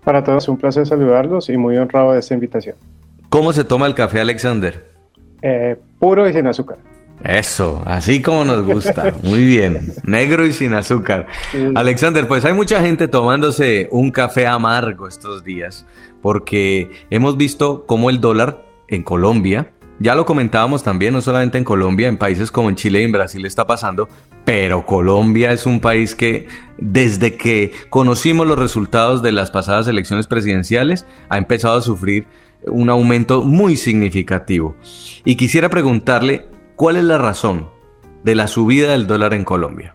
Para 0.05 0.23
todos 0.23 0.49
un 0.49 0.59
placer 0.59 0.87
saludarlos 0.87 1.49
y 1.49 1.57
muy 1.57 1.77
honrado 1.79 2.13
de 2.13 2.21
esta 2.21 2.35
invitación. 2.35 2.77
¿Cómo 3.31 3.53
se 3.53 3.65
toma 3.65 3.87
el 3.87 3.95
café 3.95 4.21
Alexander? 4.21 4.93
Eh, 5.43 5.77
puro 6.05 6.29
y 6.29 6.35
sin 6.35 6.47
azúcar. 6.47 6.77
Eso, 7.25 7.83
así 7.87 8.21
como 8.21 8.45
nos 8.45 8.63
gusta. 8.63 9.15
Muy 9.23 9.47
bien. 9.47 9.95
Negro 10.05 10.45
y 10.45 10.53
sin 10.53 10.75
azúcar. 10.75 11.27
Alexander, 11.75 12.29
pues 12.29 12.45
hay 12.45 12.53
mucha 12.53 12.83
gente 12.83 13.09
tomándose 13.09 13.89
un 13.91 14.11
café 14.11 14.47
amargo 14.47 15.09
estos 15.09 15.43
días, 15.43 15.87
porque 16.21 16.91
hemos 17.09 17.39
visto 17.39 17.87
cómo 17.87 18.11
el 18.11 18.21
dólar 18.21 18.67
en 18.89 19.03
Colombia, 19.03 19.71
ya 19.99 20.15
lo 20.15 20.27
comentábamos 20.27 20.83
también, 20.83 21.15
no 21.15 21.23
solamente 21.23 21.57
en 21.57 21.65
Colombia, 21.65 22.09
en 22.09 22.19
países 22.19 22.51
como 22.51 22.69
en 22.69 22.77
Chile 22.77 23.01
y 23.01 23.05
en 23.05 23.13
Brasil 23.13 23.47
está 23.47 23.67
pasando, 23.67 24.07
pero 24.45 24.85
Colombia 24.85 25.53
es 25.53 25.65
un 25.65 25.81
país 25.81 26.15
que 26.15 26.49
desde 26.77 27.37
que 27.37 27.73
conocimos 27.89 28.47
los 28.47 28.59
resultados 28.59 29.23
de 29.23 29.33
las 29.33 29.51
pasadas 29.51 29.89
elecciones 29.89 30.27
presidenciales 30.27 31.07
ha 31.31 31.39
empezado 31.39 31.79
a 31.79 31.83
sufrir 31.83 32.27
un 32.67 32.91
aumento 32.91 33.43
muy 33.43 33.77
significativo. 33.77 34.77
Y 35.25 35.37
quisiera 35.37 35.69
preguntarle, 35.69 36.47
¿cuál 36.77 36.97
es 36.97 37.05
la 37.05 37.19
razón 37.19 37.69
de 38.23 38.35
la 38.35 38.47
subida 38.47 38.93
del 38.93 39.07
dólar 39.07 39.35
en 39.35 39.45
Colombia? 39.45 39.95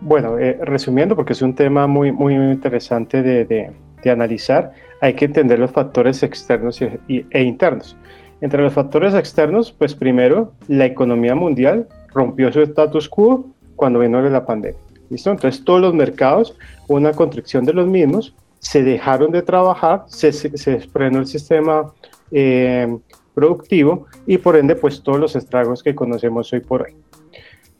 Bueno, 0.00 0.38
eh, 0.38 0.58
resumiendo, 0.62 1.16
porque 1.16 1.32
es 1.32 1.42
un 1.42 1.54
tema 1.54 1.86
muy, 1.86 2.12
muy 2.12 2.34
interesante 2.34 3.22
de, 3.22 3.44
de, 3.44 3.70
de 4.02 4.10
analizar, 4.10 4.72
hay 5.00 5.14
que 5.14 5.26
entender 5.26 5.58
los 5.58 5.70
factores 5.70 6.22
externos 6.22 6.80
y, 7.08 7.26
e 7.30 7.42
internos. 7.42 7.96
Entre 8.40 8.62
los 8.62 8.72
factores 8.72 9.14
externos, 9.14 9.72
pues 9.72 9.94
primero, 9.94 10.52
la 10.68 10.86
economía 10.86 11.34
mundial 11.34 11.88
rompió 12.14 12.52
su 12.52 12.60
status 12.62 13.08
quo 13.08 13.46
cuando 13.76 13.98
vino 13.98 14.20
la 14.20 14.44
pandemia. 14.44 14.78
¿Listo? 15.08 15.30
Entonces 15.30 15.64
todos 15.64 15.80
los 15.80 15.94
mercados, 15.94 16.56
una 16.88 17.12
contracción 17.12 17.64
de 17.64 17.72
los 17.72 17.86
mismos, 17.86 18.34
se 18.66 18.82
dejaron 18.82 19.30
de 19.30 19.42
trabajar, 19.42 20.02
se, 20.08 20.32
se, 20.32 20.80
frenó 20.80 21.20
el 21.20 21.28
sistema 21.28 21.92
eh, 22.32 22.98
productivo 23.32 24.06
y 24.26 24.38
por 24.38 24.56
ende 24.56 24.74
pues 24.74 25.04
todos 25.04 25.20
los 25.20 25.36
estragos 25.36 25.84
que 25.84 25.94
conocemos 25.94 26.52
hoy 26.52 26.58
por 26.58 26.82
hoy. 26.82 26.96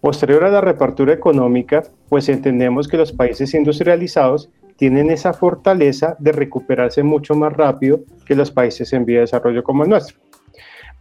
Posterior 0.01 0.45
a 0.45 0.49
la 0.49 0.61
reapertura 0.61 1.13
económica, 1.13 1.83
pues 2.09 2.29
entendemos 2.29 2.87
que 2.87 2.99
los 2.99 3.11
países 3.11 3.53
industrializados 3.55 4.49
tienen 4.77 5.11
esa 5.11 5.33
fortaleza 5.33 6.15
de 6.21 6.31
recuperarse 6.31 7.03
mucho 7.03 7.35
más 7.35 7.53
rápido 7.53 8.03
que 8.25 8.37
los 8.37 8.53
países 8.53 8.93
en 8.93 9.05
vía 9.05 9.17
de 9.17 9.23
desarrollo 9.23 9.65
como 9.65 9.83
el 9.83 9.91
nuestro. 9.91 10.19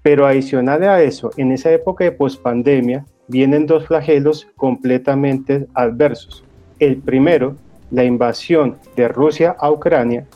Pero 0.01 0.25
adicional 0.25 0.82
a 0.82 1.04
eso, 1.04 1.30
en 1.38 1.51
esa 1.51 1.72
época 1.72 2.06
de 2.06 2.12
pospandemia, 2.12 3.06
vienen 3.27 3.68
dos 3.68 3.86
flagelos 3.86 4.48
completamente 4.56 5.68
adversos. 5.75 6.44
El 6.80 6.98
primero, 6.98 7.56
la 7.96 8.04
invasión 8.04 8.78
de 8.96 9.08
Rusia 9.08 9.56
a 9.58 9.72
Ucrania, 9.72 10.28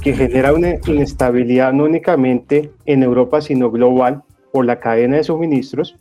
que 0.00 0.14
genera 0.14 0.52
una 0.52 0.76
inestabilidad 0.86 1.72
no 1.72 1.84
únicamente 1.84 2.70
en 2.86 3.02
Europa, 3.02 3.40
sino 3.40 3.70
global 3.70 4.22
por 4.52 4.64
la 4.64 4.78
cadena 4.78 5.16
de 5.16 5.24
suministros. 5.24 5.96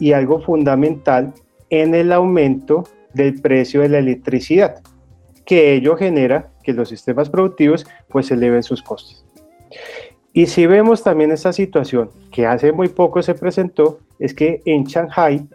y 0.00 0.12
algo 0.12 0.40
fundamental 0.40 1.34
en 1.70 1.94
el 1.94 2.12
aumento 2.12 2.84
del 3.12 3.40
precio 3.40 3.80
de 3.80 3.88
la 3.88 3.98
electricidad, 3.98 4.80
que 5.44 5.74
ello 5.74 5.96
genera 5.96 6.50
que 6.62 6.72
los 6.72 6.88
sistemas 6.88 7.28
productivos 7.28 7.84
pues 8.08 8.30
eleven 8.30 8.62
sus 8.62 8.80
costos. 8.80 9.26
Y 10.32 10.46
si 10.46 10.66
vemos 10.66 11.02
también 11.02 11.32
esta 11.32 11.52
situación 11.52 12.10
que 12.30 12.46
hace 12.46 12.70
muy 12.72 12.88
poco 12.88 13.22
se 13.22 13.34
presentó, 13.34 13.98
es 14.18 14.34
que 14.34 14.62
en 14.64 14.84
Shanghai 14.84 15.46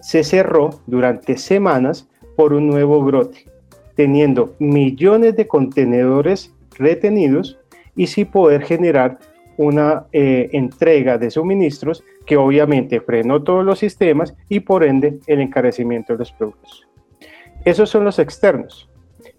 se 0.00 0.24
cerró 0.24 0.80
durante 0.86 1.36
semanas 1.36 2.08
por 2.36 2.52
un 2.54 2.68
nuevo 2.68 3.02
brote, 3.02 3.46
teniendo 3.94 4.54
millones 4.58 5.36
de 5.36 5.46
contenedores 5.46 6.54
retenidos 6.78 7.58
y 7.96 8.06
sin 8.08 8.26
poder 8.26 8.62
generar 8.62 9.18
una 9.56 10.06
eh, 10.12 10.50
entrega 10.52 11.16
de 11.18 11.30
suministros 11.30 12.02
que 12.26 12.36
obviamente 12.36 13.00
frenó 13.00 13.42
todos 13.42 13.64
los 13.64 13.78
sistemas 13.78 14.34
y 14.48 14.60
por 14.60 14.84
ende 14.84 15.20
el 15.26 15.40
encarecimiento 15.40 16.12
de 16.12 16.18
los 16.20 16.32
productos. 16.32 16.88
Esos 17.64 17.88
son 17.90 18.04
los 18.04 18.18
externos. 18.18 18.90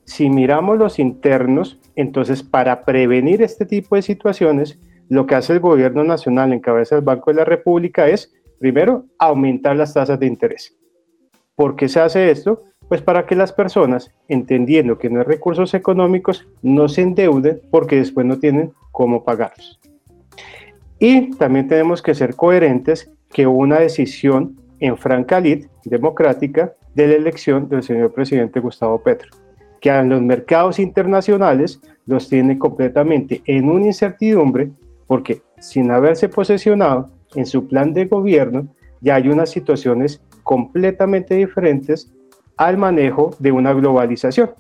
Si 0.06 0.30
miramos 0.30 0.78
los 0.78 1.00
internos, 1.00 1.80
entonces 1.96 2.44
para 2.44 2.86
prevenir 2.86 3.42
este 3.42 3.66
tipo 3.66 3.96
de 3.96 4.02
situaciones, 4.02 4.80
lo 5.10 5.26
que 5.26 5.36
hace 5.36 5.54
el 5.54 5.60
gobierno 5.60 6.04
nacional 6.04 6.54
en 6.54 6.60
cabeza 6.60 6.96
del 6.96 7.04
Banco 7.04 7.32
de 7.32 7.38
la 7.38 7.46
República 7.46 8.08
es, 8.08 8.34
primero, 8.60 9.06
aumentar 9.20 9.76
las 9.76 9.94
tasas 9.94 10.20
de 10.20 10.28
interés. 10.28 10.78
¿Por 11.56 11.76
qué 11.76 11.88
se 11.88 12.00
hace 12.00 12.32
esto? 12.32 12.64
Pues 12.88 13.02
para 13.02 13.26
que 13.26 13.36
las 13.36 13.52
personas, 13.52 14.12
entendiendo 14.28 14.98
que 14.98 15.10
no 15.10 15.20
hay 15.20 15.26
recursos 15.26 15.74
económicos, 15.74 16.48
no 16.62 16.88
se 16.88 17.02
endeuden 17.02 17.62
porque 17.72 17.98
después 17.98 18.26
no 18.26 18.38
tienen 18.38 18.74
cómo 18.92 19.24
pagarlos. 19.24 19.80
Y 21.00 21.32
también 21.32 21.68
tenemos 21.68 22.02
que 22.02 22.16
ser 22.16 22.36
coherentes 22.36 23.12
que 23.30 23.48
una 23.48 23.80
decisión 23.80 24.56
en 24.80 24.98
franca 24.98 25.40
lid 25.40 25.66
democrática 25.84 26.74
de 26.94 27.08
la 27.08 27.16
elección 27.16 27.68
del 27.68 27.84
señor 27.84 28.14
presidente 28.14 28.60
Gustavo 28.60 29.02
Petro, 29.02 29.30
que 29.82 29.90
en 29.90 30.10
los 30.10 30.22
mercados 30.22 30.80
internacionales 30.80 31.82
los 32.06 32.30
tiene 32.30 32.58
completamente 32.58 33.42
en 33.46 33.70
una 33.70 33.88
incertidumbre 33.88 34.72
porque 35.08 35.42
sin 35.60 35.92
haberse 35.92 36.30
posesionado 36.30 37.10
en 37.36 37.46
su 37.46 37.68
plan 37.68 37.94
de 37.94 38.06
gobierno, 38.06 38.68
ya 39.02 39.16
hay 39.16 39.28
unas 39.28 39.50
situaciones 39.50 40.22
completamente 40.44 41.36
diferentes 41.36 42.12
al 42.58 42.78
manejo 42.78 43.36
de 43.40 43.52
una 43.52 43.74
globalización. 43.74 44.52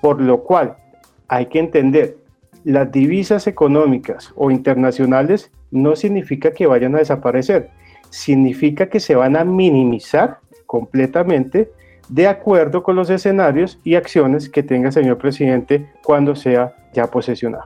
Por 0.00 0.20
lo 0.20 0.42
cual 0.42 0.76
hay 1.28 1.46
que 1.46 1.58
entender, 1.58 2.16
las 2.64 2.90
divisas 2.90 3.46
económicas 3.46 4.32
o 4.36 4.50
internacionales 4.50 5.50
no 5.70 5.96
significa 5.96 6.52
que 6.52 6.66
vayan 6.66 6.94
a 6.94 6.98
desaparecer, 6.98 7.70
significa 8.10 8.88
que 8.88 9.00
se 9.00 9.14
van 9.14 9.36
a 9.36 9.44
minimizar 9.44 10.38
completamente 10.66 11.70
de 12.08 12.28
acuerdo 12.28 12.82
con 12.82 12.96
los 12.96 13.10
escenarios 13.10 13.78
y 13.84 13.94
acciones 13.94 14.48
que 14.48 14.62
tenga 14.62 14.88
el 14.88 14.92
señor 14.92 15.18
presidente 15.18 15.90
cuando 16.02 16.36
sea 16.36 16.74
ya 16.92 17.10
posesionado. 17.10 17.64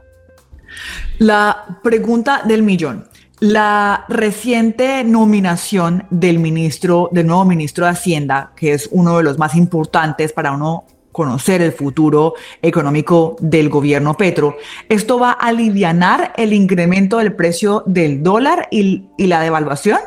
La 1.19 1.79
pregunta 1.83 2.43
del 2.45 2.63
millón. 2.63 3.05
La 3.41 4.05
reciente 4.11 5.03
nominación 5.03 6.05
del 6.11 6.39
ministro, 6.39 7.09
del 7.11 7.27
nuevo 7.27 7.47
ministro 7.47 7.87
de 7.87 7.93
Hacienda, 7.93 8.53
que 8.55 8.75
es 8.75 8.87
uno 8.93 9.17
de 9.17 9.23
los 9.23 9.39
más 9.39 9.55
importantes 9.55 10.35
para 10.35 10.53
uno 10.53 10.85
conocer 11.11 11.63
el 11.63 11.73
futuro 11.73 12.35
económico 12.61 13.37
del 13.41 13.71
gobierno 13.71 14.13
Petro. 14.13 14.59
¿Esto 14.91 15.19
va 15.19 15.31
a 15.31 15.49
aliviar 15.49 16.35
el 16.37 16.53
incremento 16.53 17.17
del 17.17 17.33
precio 17.33 17.83
del 17.87 18.23
dólar 18.23 18.69
y, 18.71 19.09
la 19.17 19.41
devaluación? 19.41 20.01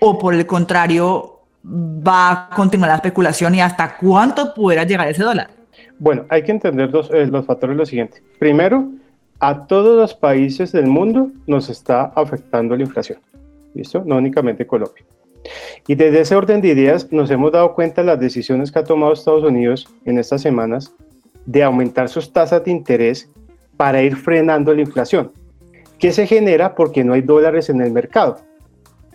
¿O 0.00 0.18
por 0.18 0.32
el 0.32 0.46
contrario, 0.46 1.42
va 1.62 2.30
a 2.30 2.56
continuar 2.56 2.88
la 2.88 2.96
especulación 2.96 3.54
y 3.54 3.60
hasta 3.60 3.98
cuánto 3.98 4.54
pudiera 4.54 4.84
llegar 4.84 5.08
ese 5.08 5.24
dólar? 5.24 5.50
Bueno, 5.98 6.24
hay 6.30 6.42
que 6.42 6.52
entender 6.52 6.90
los, 6.90 7.10
eh, 7.10 7.26
los 7.26 7.44
factores 7.44 7.76
lo 7.76 7.84
siguiente. 7.84 8.22
Primero, 8.38 8.88
a 9.40 9.66
todos 9.66 9.96
los 9.96 10.14
países 10.14 10.72
del 10.72 10.86
mundo 10.86 11.30
nos 11.46 11.70
está 11.70 12.12
afectando 12.16 12.76
la 12.76 12.82
inflación. 12.82 13.18
¿Listo? 13.74 14.02
No 14.04 14.16
únicamente 14.16 14.66
Colombia. 14.66 15.04
Y 15.86 15.94
desde 15.94 16.20
ese 16.20 16.34
orden 16.34 16.60
de 16.60 16.68
ideas 16.68 17.12
nos 17.12 17.30
hemos 17.30 17.52
dado 17.52 17.74
cuenta 17.74 18.02
de 18.02 18.08
las 18.08 18.20
decisiones 18.20 18.72
que 18.72 18.80
ha 18.80 18.84
tomado 18.84 19.12
Estados 19.12 19.44
Unidos 19.44 19.88
en 20.04 20.18
estas 20.18 20.42
semanas 20.42 20.92
de 21.46 21.62
aumentar 21.62 22.08
sus 22.08 22.32
tasas 22.32 22.64
de 22.64 22.70
interés 22.70 23.30
para 23.76 24.02
ir 24.02 24.16
frenando 24.16 24.74
la 24.74 24.82
inflación, 24.82 25.32
que 25.98 26.12
se 26.12 26.26
genera 26.26 26.74
porque 26.74 27.04
no 27.04 27.14
hay 27.14 27.22
dólares 27.22 27.70
en 27.70 27.80
el 27.80 27.92
mercado. 27.92 28.38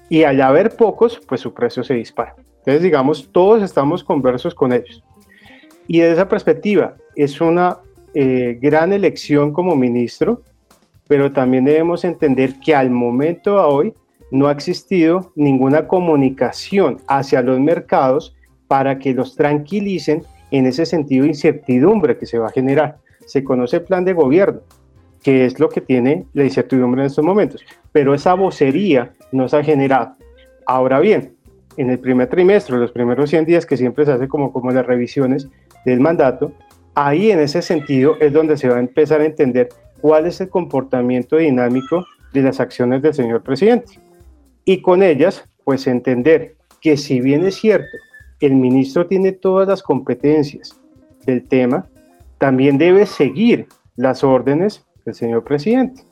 Y 0.10 0.24
al 0.24 0.42
haber 0.42 0.76
pocos, 0.76 1.22
pues 1.28 1.42
su 1.42 1.54
precio 1.54 1.84
se 1.84 1.94
dispara. 1.94 2.36
Entonces, 2.60 2.82
digamos, 2.82 3.30
todos 3.32 3.62
estamos 3.62 4.04
conversos 4.04 4.56
con 4.56 4.72
ellos. 4.72 5.04
Y 5.86 6.00
desde 6.00 6.14
esa 6.14 6.30
perspectiva, 6.30 6.96
es 7.16 7.42
una 7.42 7.78
eh, 8.14 8.58
gran 8.62 8.94
elección 8.94 9.54
como 9.54 9.76
ministro, 9.76 10.42
pero 11.08 11.32
también 11.32 11.66
debemos 11.66 12.04
entender 12.06 12.60
que 12.60 12.76
al 12.76 12.90
momento 12.90 13.56
de 13.56 13.66
hoy 13.66 13.94
no 14.32 14.48
ha 14.48 14.52
existido 14.52 15.32
ninguna 15.36 15.88
comunicación 15.88 16.98
hacia 17.08 17.42
los 17.42 17.60
mercados 17.60 18.36
para 18.68 18.98
que 18.98 19.14
los 19.14 19.36
tranquilicen 19.36 20.24
en 20.52 20.66
ese 20.66 20.86
sentido 20.86 21.24
de 21.24 21.30
incertidumbre 21.30 22.18
que 22.18 22.26
se 22.26 22.40
va 22.40 22.48
a 22.48 22.52
generar. 22.52 22.98
Se 23.26 23.44
conoce 23.44 23.78
el 23.78 23.84
plan 23.84 24.06
de 24.06 24.14
gobierno, 24.14 24.62
que 25.22 25.46
es 25.46 25.60
lo 25.60 25.70
que 25.70 25.82
tiene 25.82 26.26
la 26.34 26.44
incertidumbre 26.44 27.02
en 27.02 27.08
estos 27.08 27.24
momentos, 27.24 27.62
pero 27.92 28.14
esa 28.14 28.34
vocería 28.34 29.14
no 29.32 29.48
se 29.48 29.58
ha 29.58 29.64
generado. 29.64 30.16
Ahora 30.66 31.00
bien, 31.00 31.36
en 31.78 31.90
el 31.90 32.00
primer 32.00 32.28
trimestre, 32.28 32.78
los 32.78 32.92
primeros 32.92 33.30
100 33.30 33.46
días 33.46 33.66
que 33.66 33.78
siempre 33.78 34.06
se 34.06 34.12
hace 34.12 34.28
como, 34.28 34.52
como 34.52 34.72
las 34.72 34.86
revisiones 34.86 35.48
del 35.86 36.00
mandato, 36.00 36.54
ahí 36.96 37.32
en 37.32 37.40
ese 37.40 37.62
sentido 37.62 38.18
es 38.20 38.34
donde 38.34 38.58
se 38.58 38.70
va 38.70 38.78
a 38.78 38.80
empezar 38.80 39.22
a 39.22 39.26
entender 39.26 39.70
cuál 40.02 40.26
es 40.26 40.42
el 40.42 40.50
comportamiento 40.50 41.38
dinámico 41.38 42.06
de 42.34 42.42
las 42.42 42.60
acciones 42.60 43.02
del 43.02 43.14
señor 43.14 43.44
presidente 43.44 44.00
y 44.66 44.82
con 44.82 45.04
ellas, 45.04 45.48
pues 45.64 45.88
entender 45.88 46.56
que 46.82 46.98
si 46.98 47.22
bien 47.22 47.46
es 47.46 47.56
cierto, 47.56 47.98
el 48.40 48.56
ministro 48.56 49.08
tiene 49.08 49.32
todas 49.32 49.68
las 49.68 49.82
competencias 49.82 50.80
del 51.26 51.48
tema, 51.48 51.88
también 52.38 52.78
debe 52.78 53.06
seguir 53.06 53.68
las 53.96 54.24
órdenes 54.24 54.86
del 55.06 55.16
señor 55.16 55.44
presidente. 55.44 56.04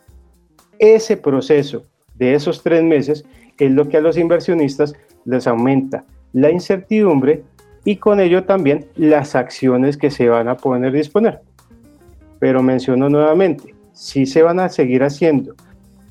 Ese 0.80 1.18
proceso 1.18 1.86
de 2.16 2.34
esos 2.34 2.64
tres 2.64 2.84
meses 2.84 3.26
es 3.58 3.72
lo 3.72 3.88
que 3.90 3.98
a 3.98 4.02
los 4.02 4.18
inversionistas 4.18 4.94
les 5.26 5.48
aumenta 5.48 6.06
la 6.34 6.50
incertidumbre 6.50 7.44
y 7.84 7.98
con 7.98 8.20
ello 8.20 8.44
también 8.44 8.86
las 8.96 9.36
acciones 9.36 9.98
que 9.98 10.12
se 10.12 10.30
van 10.30 10.48
a 10.48 10.58
poder 10.58 10.92
disponer. 10.92 11.42
Pero 12.40 12.62
menciono 12.64 13.10
nuevamente, 13.10 13.76
si 13.94 14.26
se 14.26 14.42
van 14.42 14.60
a 14.60 14.70
seguir 14.70 15.04
haciendo 15.04 15.56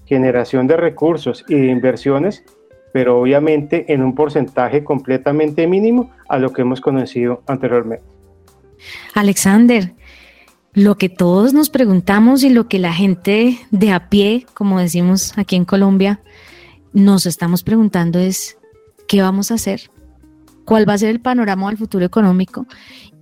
generación 0.06 0.66
de 0.66 0.76
recursos 0.76 1.44
y 1.48 1.54
de 1.54 1.66
inversiones, 1.68 2.44
pero 2.92 3.20
obviamente 3.20 3.92
en 3.92 4.02
un 4.02 4.14
porcentaje 4.14 4.82
completamente 4.82 5.66
mínimo 5.66 6.10
a 6.28 6.38
lo 6.38 6.52
que 6.52 6.62
hemos 6.62 6.80
conocido 6.80 7.42
anteriormente. 7.46 8.04
Alexander, 9.14 9.92
lo 10.72 10.96
que 10.96 11.08
todos 11.08 11.52
nos 11.52 11.70
preguntamos 11.70 12.42
y 12.42 12.50
lo 12.50 12.68
que 12.68 12.78
la 12.78 12.92
gente 12.92 13.58
de 13.70 13.92
a 13.92 14.08
pie, 14.08 14.46
como 14.54 14.80
decimos 14.80 15.32
aquí 15.36 15.56
en 15.56 15.64
Colombia, 15.64 16.20
nos 16.92 17.26
estamos 17.26 17.62
preguntando 17.62 18.18
es, 18.18 18.58
¿qué 19.06 19.22
vamos 19.22 19.50
a 19.50 19.54
hacer? 19.54 19.90
¿Cuál 20.64 20.88
va 20.88 20.94
a 20.94 20.98
ser 20.98 21.10
el 21.10 21.20
panorama 21.20 21.68
del 21.68 21.78
futuro 21.78 22.04
económico? 22.04 22.66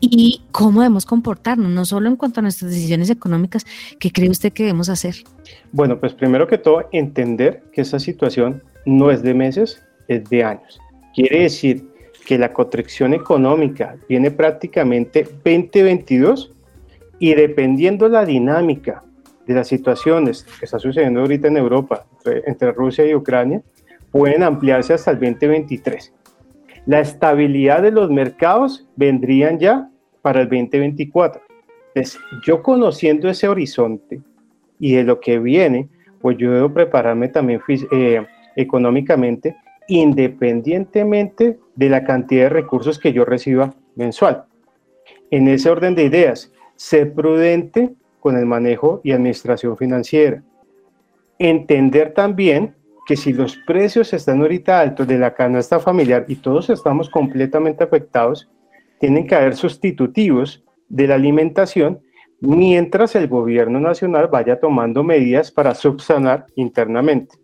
y 0.00 0.42
cómo 0.52 0.80
debemos 0.80 1.06
comportarnos, 1.06 1.70
no 1.70 1.84
solo 1.84 2.08
en 2.08 2.16
cuanto 2.16 2.40
a 2.40 2.42
nuestras 2.42 2.70
decisiones 2.70 3.10
económicas, 3.10 3.66
¿qué 3.98 4.10
cree 4.12 4.30
usted 4.30 4.52
que 4.52 4.64
debemos 4.64 4.88
hacer? 4.88 5.16
Bueno, 5.72 5.98
pues 5.98 6.14
primero 6.14 6.46
que 6.46 6.58
todo, 6.58 6.88
entender 6.92 7.64
que 7.72 7.80
esta 7.80 7.98
situación 7.98 8.62
no 8.86 9.10
es 9.10 9.22
de 9.22 9.34
meses, 9.34 9.82
es 10.06 10.28
de 10.28 10.44
años. 10.44 10.80
Quiere 11.14 11.42
decir 11.42 11.88
que 12.26 12.38
la 12.38 12.52
contracción 12.52 13.14
económica 13.14 13.96
viene 14.08 14.30
prácticamente 14.30 15.24
2022 15.24 16.52
y 17.18 17.34
dependiendo 17.34 18.08
la 18.08 18.24
dinámica 18.24 19.02
de 19.46 19.54
las 19.54 19.68
situaciones 19.68 20.44
que 20.58 20.66
está 20.66 20.78
sucediendo 20.78 21.20
ahorita 21.20 21.48
en 21.48 21.56
Europa 21.56 22.06
entre, 22.18 22.42
entre 22.46 22.72
Rusia 22.72 23.06
y 23.06 23.14
Ucrania, 23.14 23.62
pueden 24.12 24.42
ampliarse 24.42 24.92
hasta 24.92 25.10
el 25.10 25.18
2023 25.18 26.12
la 26.88 27.00
estabilidad 27.00 27.82
de 27.82 27.90
los 27.90 28.10
mercados 28.10 28.88
vendrían 28.96 29.58
ya 29.58 29.90
para 30.22 30.40
el 30.40 30.48
2024. 30.48 31.42
Entonces, 31.88 32.18
yo 32.46 32.62
conociendo 32.62 33.28
ese 33.28 33.46
horizonte 33.46 34.22
y 34.78 34.94
de 34.94 35.04
lo 35.04 35.20
que 35.20 35.38
viene, 35.38 35.90
pues 36.18 36.38
yo 36.38 36.50
debo 36.50 36.72
prepararme 36.72 37.28
también 37.28 37.60
eh, 37.92 38.26
económicamente, 38.56 39.54
independientemente 39.86 41.58
de 41.76 41.88
la 41.90 42.04
cantidad 42.04 42.44
de 42.44 42.48
recursos 42.48 42.98
que 42.98 43.12
yo 43.12 43.26
reciba 43.26 43.74
mensual. 43.94 44.44
En 45.30 45.46
ese 45.46 45.68
orden 45.68 45.94
de 45.94 46.04
ideas, 46.04 46.50
ser 46.74 47.12
prudente 47.12 47.92
con 48.18 48.38
el 48.38 48.46
manejo 48.46 49.02
y 49.04 49.12
administración 49.12 49.76
financiera. 49.76 50.42
Entender 51.38 52.14
también 52.14 52.74
que 53.08 53.16
si 53.16 53.32
los 53.32 53.56
precios 53.56 54.12
están 54.12 54.42
ahorita 54.42 54.78
altos 54.78 55.08
de 55.08 55.16
la 55.16 55.32
canasta 55.32 55.80
familiar 55.80 56.26
y 56.28 56.36
todos 56.36 56.68
estamos 56.68 57.08
completamente 57.08 57.82
afectados, 57.82 58.50
tienen 59.00 59.26
que 59.26 59.34
haber 59.34 59.56
sustitutivos 59.56 60.62
de 60.90 61.06
la 61.06 61.14
alimentación 61.14 62.00
mientras 62.40 63.16
el 63.16 63.26
gobierno 63.26 63.80
nacional 63.80 64.28
vaya 64.28 64.60
tomando 64.60 65.02
medidas 65.02 65.50
para 65.50 65.74
subsanar 65.74 66.44
internamente. 66.54 67.36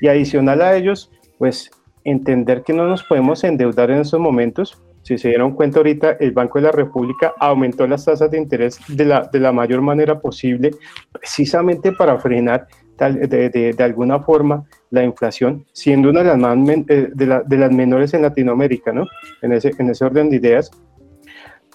Y 0.00 0.08
adicional 0.08 0.60
a 0.60 0.76
ellos, 0.76 1.12
pues 1.38 1.70
entender 2.02 2.64
que 2.64 2.72
no 2.72 2.88
nos 2.88 3.04
podemos 3.04 3.44
endeudar 3.44 3.92
en 3.92 4.00
estos 4.00 4.18
momentos. 4.18 4.82
Si 5.02 5.16
se 5.16 5.28
dieron 5.28 5.54
cuenta 5.54 5.78
ahorita, 5.78 6.16
el 6.18 6.32
Banco 6.32 6.58
de 6.58 6.64
la 6.64 6.72
República 6.72 7.34
aumentó 7.38 7.86
las 7.86 8.04
tasas 8.04 8.32
de 8.32 8.38
interés 8.38 8.80
de 8.88 9.04
la, 9.04 9.28
de 9.32 9.38
la 9.38 9.52
mayor 9.52 9.80
manera 9.80 10.18
posible, 10.18 10.72
precisamente 11.12 11.92
para 11.92 12.18
frenar 12.18 12.66
de, 13.10 13.50
de, 13.50 13.72
de, 13.72 13.84
alguna 13.84 14.20
forma 14.20 14.64
la 14.90 15.02
inflación, 15.04 15.64
siendo 15.72 16.10
una 16.10 16.22
de 16.22 16.36
las, 16.36 16.38
más 16.38 16.58
eh, 16.88 17.10
de, 17.12 17.26
la, 17.26 17.42
de, 17.42 17.56
las 17.56 17.72
menores 17.72 18.14
en 18.14 18.22
Latinoamérica, 18.22 18.92
¿no? 18.92 19.06
En 19.40 19.52
ese, 19.52 19.72
en 19.78 19.90
ese 19.90 20.04
orden 20.04 20.30
de 20.30 20.36
ideas. 20.36 20.70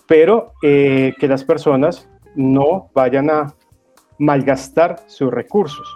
Pero 0.08 0.54
eh, 0.64 1.14
que 1.20 1.28
las 1.28 1.44
personas 1.44 2.10
no 2.36 2.90
vayan 2.94 3.30
a 3.30 3.54
malgastar 4.20 5.02
sus 5.08 5.32
recursos. 5.32 5.88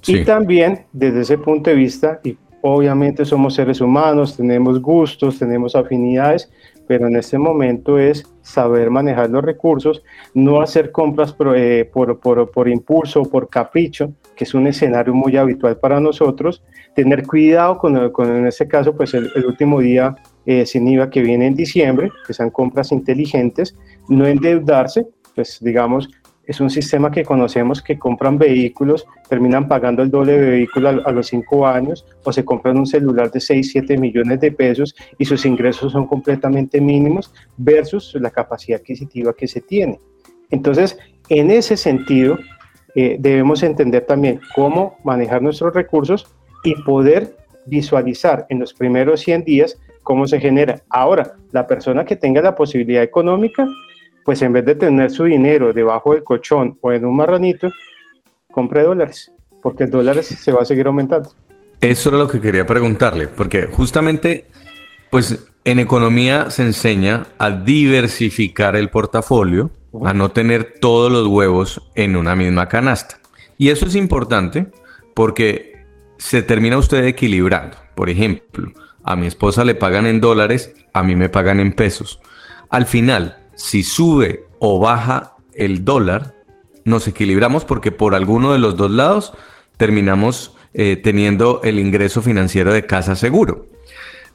Sí. 0.00 0.18
Y 0.18 0.24
también 0.24 0.86
desde 0.92 1.22
ese 1.22 1.38
punto 1.38 1.70
de 1.70 1.76
vista, 1.76 2.20
y 2.22 2.36
obviamente 2.60 3.24
somos 3.24 3.54
seres 3.54 3.80
humanos, 3.80 4.36
tenemos 4.36 4.80
gustos, 4.80 5.38
tenemos 5.38 5.74
afinidades, 5.74 6.50
pero 6.86 7.06
en 7.06 7.16
este 7.16 7.38
momento 7.38 7.98
es 7.98 8.26
saber 8.42 8.90
manejar 8.90 9.30
los 9.30 9.44
recursos, 9.44 10.02
no 10.34 10.60
hacer 10.60 10.92
compras 10.92 11.32
por, 11.32 11.56
eh, 11.56 11.84
por, 11.84 12.18
por, 12.20 12.50
por 12.50 12.68
impulso 12.68 13.22
o 13.22 13.28
por 13.28 13.48
capricho, 13.48 14.12
que 14.34 14.44
es 14.44 14.54
un 14.54 14.66
escenario 14.66 15.14
muy 15.14 15.36
habitual 15.36 15.78
para 15.78 16.00
nosotros, 16.00 16.62
tener 16.94 17.26
cuidado 17.26 17.78
con, 17.78 18.10
con 18.10 18.34
en 18.34 18.46
este 18.46 18.66
caso, 18.66 18.96
pues 18.96 19.14
el, 19.14 19.30
último 19.46 19.80
día 19.80 20.16
eh, 20.46 20.66
sin 20.66 20.86
IVA 20.88 21.10
que 21.10 21.22
viene 21.22 21.46
en 21.46 21.54
diciembre, 21.54 22.10
que 22.26 22.34
sean 22.34 22.50
compras 22.50 22.92
inteligentes, 22.92 23.76
no 24.08 24.26
endeudarse, 24.26 25.06
pues 25.34 25.58
digamos, 25.60 26.08
es 26.46 26.60
un 26.60 26.68
sistema 26.68 27.10
que 27.10 27.24
conocemos 27.24 27.80
que 27.80 27.98
compran 27.98 28.36
vehículos, 28.36 29.06
terminan 29.28 29.66
pagando 29.66 30.02
el 30.02 30.10
doble 30.10 30.32
de 30.32 30.50
vehículo 30.50 30.88
a, 30.90 30.92
a, 31.08 31.12
los 31.12 31.28
cinco 31.28 31.66
años, 31.66 32.04
o 32.22 32.32
se 32.32 32.44
compran 32.44 32.76
un 32.76 32.86
celular 32.86 33.30
de 33.30 33.40
6, 33.40 33.70
7 33.72 33.96
millones 33.96 34.40
de 34.40 34.52
pesos 34.52 34.94
y 35.18 35.24
sus 35.24 35.46
ingresos 35.46 35.92
son 35.92 36.06
completamente 36.06 36.80
mínimos 36.82 37.32
versus 37.56 38.14
la 38.20 38.30
capacidad 38.30 38.80
adquisitiva 38.80 39.32
que 39.32 39.48
se 39.48 39.62
tiene. 39.62 39.98
Entonces, 40.50 40.98
en 41.30 41.50
ese 41.50 41.76
sentido, 41.76 42.38
eh, 42.94 43.16
debemos 43.18 43.62
entender 43.62 44.06
también 44.06 44.40
cómo 44.54 44.98
manejar 45.04 45.42
nuestros 45.42 45.74
recursos 45.74 46.26
y 46.62 46.74
poder 46.82 47.36
visualizar 47.66 48.46
en 48.48 48.60
los 48.60 48.72
primeros 48.72 49.20
100 49.20 49.44
días 49.44 49.78
cómo 50.02 50.26
se 50.26 50.38
genera. 50.38 50.82
Ahora, 50.88 51.34
la 51.50 51.66
persona 51.66 52.04
que 52.04 52.16
tenga 52.16 52.40
la 52.40 52.54
posibilidad 52.54 53.02
económica, 53.02 53.66
pues 54.24 54.42
en 54.42 54.52
vez 54.52 54.64
de 54.64 54.74
tener 54.74 55.10
su 55.10 55.24
dinero 55.24 55.72
debajo 55.72 56.14
del 56.14 56.22
colchón 56.22 56.78
o 56.80 56.92
en 56.92 57.04
un 57.04 57.16
marranito, 57.16 57.70
compre 58.52 58.82
dólares, 58.82 59.32
porque 59.62 59.84
el 59.84 59.90
dólar 59.90 60.22
se 60.22 60.52
va 60.52 60.62
a 60.62 60.64
seguir 60.64 60.86
aumentando. 60.86 61.30
Eso 61.80 62.10
era 62.10 62.18
lo 62.18 62.28
que 62.28 62.40
quería 62.40 62.64
preguntarle, 62.64 63.28
porque 63.28 63.66
justamente, 63.66 64.46
pues 65.10 65.50
en 65.64 65.78
economía 65.78 66.50
se 66.50 66.62
enseña 66.62 67.26
a 67.38 67.50
diversificar 67.50 68.76
el 68.76 68.90
portafolio, 68.90 69.70
a 70.02 70.14
no 70.14 70.30
tener 70.30 70.74
todos 70.80 71.10
los 71.10 71.26
huevos 71.26 71.82
en 71.94 72.16
una 72.16 72.34
misma 72.34 72.68
canasta. 72.68 73.20
Y 73.58 73.70
eso 73.70 73.86
es 73.86 73.94
importante 73.94 74.66
porque 75.14 75.84
se 76.18 76.42
termina 76.42 76.78
usted 76.78 77.04
equilibrando. 77.04 77.76
Por 77.94 78.10
ejemplo, 78.10 78.72
a 79.02 79.16
mi 79.16 79.26
esposa 79.26 79.64
le 79.64 79.74
pagan 79.74 80.06
en 80.06 80.20
dólares, 80.20 80.74
a 80.92 81.02
mí 81.02 81.14
me 81.14 81.28
pagan 81.28 81.60
en 81.60 81.72
pesos. 81.72 82.20
Al 82.70 82.86
final, 82.86 83.38
si 83.54 83.82
sube 83.82 84.46
o 84.58 84.80
baja 84.80 85.36
el 85.54 85.84
dólar, 85.84 86.34
nos 86.84 87.06
equilibramos 87.06 87.64
porque 87.64 87.92
por 87.92 88.14
alguno 88.14 88.52
de 88.52 88.58
los 88.58 88.76
dos 88.76 88.90
lados 88.90 89.32
terminamos 89.76 90.54
eh, 90.72 90.96
teniendo 90.96 91.60
el 91.62 91.78
ingreso 91.78 92.20
financiero 92.22 92.72
de 92.72 92.86
casa 92.86 93.14
seguro. 93.14 93.66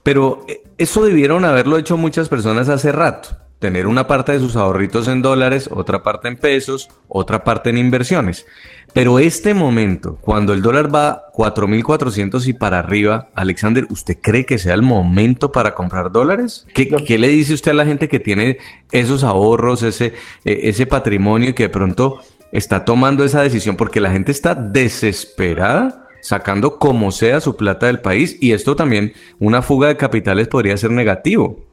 Pero 0.03 0.45
eh, 0.47 0.63
eso 0.77 1.03
debieron 1.03 1.45
haberlo 1.45 1.77
hecho 1.77 1.97
muchas 1.97 2.29
personas 2.29 2.69
hace 2.69 2.91
rato. 2.91 3.37
Tener 3.59 3.87
una 3.87 4.07
parte 4.07 4.31
de 4.31 4.39
sus 4.39 4.55
ahorritos 4.55 5.09
en 5.09 5.21
dólares, 5.21 5.69
otra 5.71 6.01
parte 6.01 6.29
en 6.29 6.37
pesos, 6.37 6.89
otra 7.09 7.43
parte 7.43 7.69
en 7.69 7.77
inversiones. 7.77 8.45
Pero 8.93 9.19
este 9.19 9.53
momento, 9.53 10.17
cuando 10.21 10.53
el 10.53 10.61
dólar 10.61 10.93
va 10.93 11.29
4.400 11.33 12.47
y 12.47 12.53
para 12.53 12.79
arriba, 12.79 13.29
Alexander, 13.35 13.85
¿usted 13.89 14.17
cree 14.21 14.45
que 14.45 14.57
sea 14.57 14.73
el 14.73 14.81
momento 14.81 15.51
para 15.51 15.75
comprar 15.75 16.11
dólares? 16.11 16.65
¿Qué, 16.73 16.87
¿qué 16.87 17.17
le 17.17 17.27
dice 17.27 17.53
usted 17.53 17.71
a 17.71 17.75
la 17.75 17.85
gente 17.85 18.07
que 18.07 18.19
tiene 18.19 18.57
esos 18.91 19.23
ahorros, 19.23 19.83
ese, 19.83 20.13
eh, 20.45 20.61
ese 20.63 20.85
patrimonio 20.85 21.49
y 21.49 21.53
que 21.53 21.63
de 21.63 21.69
pronto 21.69 22.21
está 22.51 22.85
tomando 22.85 23.25
esa 23.25 23.41
decisión? 23.41 23.75
Porque 23.75 23.99
la 23.99 24.11
gente 24.11 24.31
está 24.31 24.55
desesperada 24.55 26.07
sacando 26.21 26.79
como 26.79 27.11
sea 27.11 27.41
su 27.41 27.55
plata 27.55 27.87
del 27.87 27.99
país 27.99 28.37
y 28.39 28.53
esto 28.53 28.75
también, 28.75 29.13
una 29.37 29.61
fuga 29.61 29.89
de 29.89 29.97
capitales 29.97 30.47
podría 30.47 30.77
ser 30.77 30.91
negativo. 30.91 31.68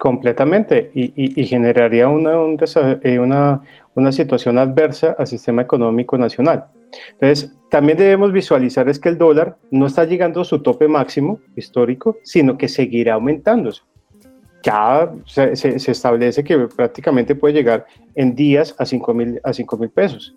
Completamente, 0.00 0.90
y, 0.94 1.12
y, 1.14 1.44
generaría 1.44 2.08
una, 2.08 2.40
un 2.40 2.58
una, 3.20 3.60
una 3.94 4.12
situación 4.12 4.56
adversa 4.56 5.14
al 5.18 5.26
sistema 5.26 5.60
económico 5.60 6.16
nacional. 6.16 6.64
Entonces, 7.12 7.54
también 7.68 7.98
debemos 7.98 8.32
visualizar 8.32 8.88
es 8.88 8.98
que 8.98 9.10
el 9.10 9.18
dólar 9.18 9.58
no 9.70 9.84
está 9.84 10.06
llegando 10.06 10.40
a 10.40 10.46
su 10.46 10.62
tope 10.62 10.88
máximo 10.88 11.40
histórico, 11.54 12.16
sino 12.22 12.56
que 12.56 12.66
seguirá 12.66 13.12
aumentándose. 13.12 13.82
Ya 14.62 15.12
se, 15.26 15.52
establece 15.76 16.44
que 16.44 16.56
prácticamente 16.60 17.34
puede 17.34 17.52
llegar 17.52 17.84
en 18.14 18.34
días 18.34 18.74
a 18.78 18.86
5 18.86 19.12
mil 19.12 19.38
a 19.44 19.52
cinco 19.52 19.76
mil 19.76 19.90
pesos. 19.90 20.34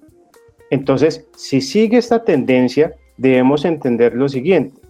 Entonces, 0.72 1.26
si 1.38 1.62
sigue 1.62 2.00
esta 2.00 2.26
tendencia, 2.26 2.96
debemos 3.16 3.64
entender 3.64 4.14
lo 4.14 4.28
siguiente. 4.28 4.82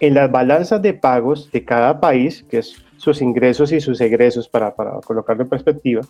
En 0.00 0.14
las 0.14 0.32
balanzas 0.32 0.80
de 0.80 0.94
pagos 0.94 1.52
de 1.52 1.66
cada 1.66 2.00
país, 2.00 2.42
que 2.48 2.60
es 2.60 2.82
sus 3.02 3.20
ingresos 3.20 3.72
y 3.72 3.80
sus 3.80 4.00
egresos, 4.00 4.48
para, 4.48 4.76
para 4.76 5.00
colocarlo 5.00 5.42
en 5.42 5.48
perspectiva, 5.48 6.02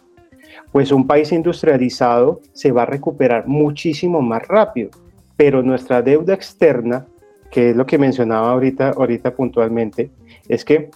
pues 0.72 0.92
un 0.92 1.06
país 1.06 1.32
industrializado 1.32 2.42
se 2.52 2.70
va 2.70 2.82
a 2.82 2.86
recuperar 2.86 3.46
muchísimo 3.46 4.20
más 4.20 4.46
rápido, 4.46 4.90
pero 5.34 5.62
nuestra 5.62 6.02
deuda 6.02 6.34
externa, 6.34 7.06
que 7.50 7.70
es 7.70 7.76
lo 7.76 7.86
que 7.86 7.96
mencionaba 7.96 8.50
ahorita, 8.50 8.90
ahorita 8.90 9.34
puntualmente, 9.34 10.10
es 10.48 10.66
que 10.66 10.90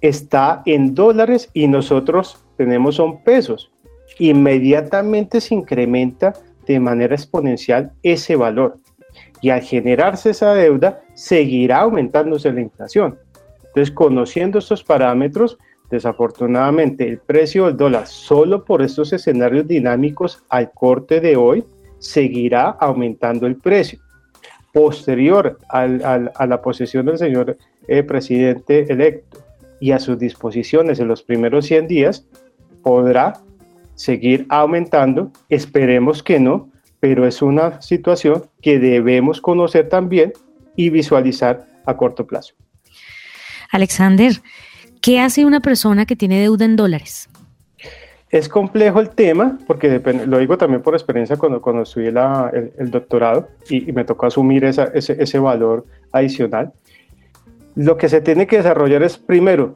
está 0.00 0.62
en 0.66 0.94
dólares 0.94 1.50
y 1.52 1.66
nosotros 1.66 2.38
tenemos 2.56 2.94
son 2.94 3.24
pesos. 3.24 3.72
Inmediatamente 4.20 5.40
se 5.40 5.56
incrementa 5.56 6.32
de 6.64 6.78
manera 6.78 7.16
exponencial 7.16 7.90
ese 8.04 8.36
valor 8.36 8.78
y 9.40 9.50
al 9.50 9.62
generarse 9.62 10.30
esa 10.30 10.54
deuda 10.54 11.00
seguirá 11.14 11.80
aumentándose 11.80 12.52
la 12.52 12.60
inflación. 12.60 13.18
Entonces, 13.74 13.92
conociendo 13.92 14.60
estos 14.60 14.84
parámetros, 14.84 15.58
desafortunadamente 15.90 17.08
el 17.08 17.18
precio 17.18 17.66
del 17.66 17.76
dólar 17.76 18.06
solo 18.06 18.64
por 18.64 18.82
estos 18.82 19.12
escenarios 19.12 19.66
dinámicos 19.66 20.44
al 20.48 20.70
corte 20.70 21.20
de 21.20 21.34
hoy 21.34 21.64
seguirá 21.98 22.68
aumentando 22.70 23.48
el 23.48 23.56
precio. 23.56 23.98
Posterior 24.72 25.58
a 25.68 26.46
la 26.46 26.62
posesión 26.62 27.06
del 27.06 27.18
señor 27.18 27.56
eh, 27.88 28.04
presidente 28.04 28.92
electo 28.92 29.38
y 29.80 29.90
a 29.90 29.98
sus 29.98 30.20
disposiciones 30.20 31.00
en 31.00 31.08
los 31.08 31.24
primeros 31.24 31.66
100 31.66 31.88
días, 31.88 32.28
podrá 32.82 33.34
seguir 33.96 34.46
aumentando. 34.50 35.32
Esperemos 35.48 36.22
que 36.22 36.38
no, 36.38 36.70
pero 37.00 37.26
es 37.26 37.42
una 37.42 37.82
situación 37.82 38.44
que 38.62 38.78
debemos 38.78 39.40
conocer 39.40 39.88
también 39.88 40.32
y 40.76 40.90
visualizar 40.90 41.66
a 41.86 41.96
corto 41.96 42.24
plazo. 42.24 42.54
Alexander, 43.74 44.32
¿qué 45.00 45.18
hace 45.18 45.44
una 45.44 45.58
persona 45.58 46.06
que 46.06 46.14
tiene 46.14 46.40
deuda 46.40 46.64
en 46.64 46.76
dólares? 46.76 47.28
Es 48.30 48.48
complejo 48.48 49.00
el 49.00 49.10
tema, 49.10 49.58
porque 49.66 50.00
lo 50.26 50.38
digo 50.38 50.56
también 50.56 50.80
por 50.80 50.94
experiencia 50.94 51.36
cuando, 51.36 51.60
cuando 51.60 51.82
estudié 51.82 52.12
la, 52.12 52.52
el, 52.54 52.72
el, 52.78 52.90
doctorado 52.92 53.48
y, 53.68 53.90
y, 53.90 53.92
me 53.92 54.04
tocó 54.04 54.26
asumir 54.26 54.64
esa, 54.64 54.84
ese, 54.94 55.20
ese 55.20 55.40
valor 55.40 55.86
adicional. 56.12 56.72
Lo 57.74 57.96
que 57.96 58.08
se 58.08 58.20
tiene 58.20 58.46
que 58.46 58.58
desarrollar 58.58 59.02
es, 59.02 59.18
primero, 59.18 59.74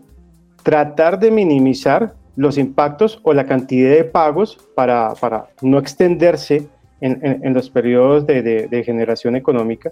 tratar 0.62 1.18
de 1.18 1.32
minimizar 1.32 2.14
los 2.36 2.56
impactos 2.56 3.18
o 3.24 3.32
la 3.32 3.46
cantidad 3.46 3.90
de 3.90 4.04
pagos 4.04 4.58
para, 4.76 5.14
para 5.14 5.48
no 5.60 5.78
extenderse 5.78 6.68
en, 7.00 7.18
en, 7.24 7.44
en 7.44 7.52
los 7.52 7.68
periodos 7.68 8.28
de, 8.28 8.42
de, 8.42 8.68
de, 8.68 8.84
generación 8.84 9.34
económica 9.34 9.90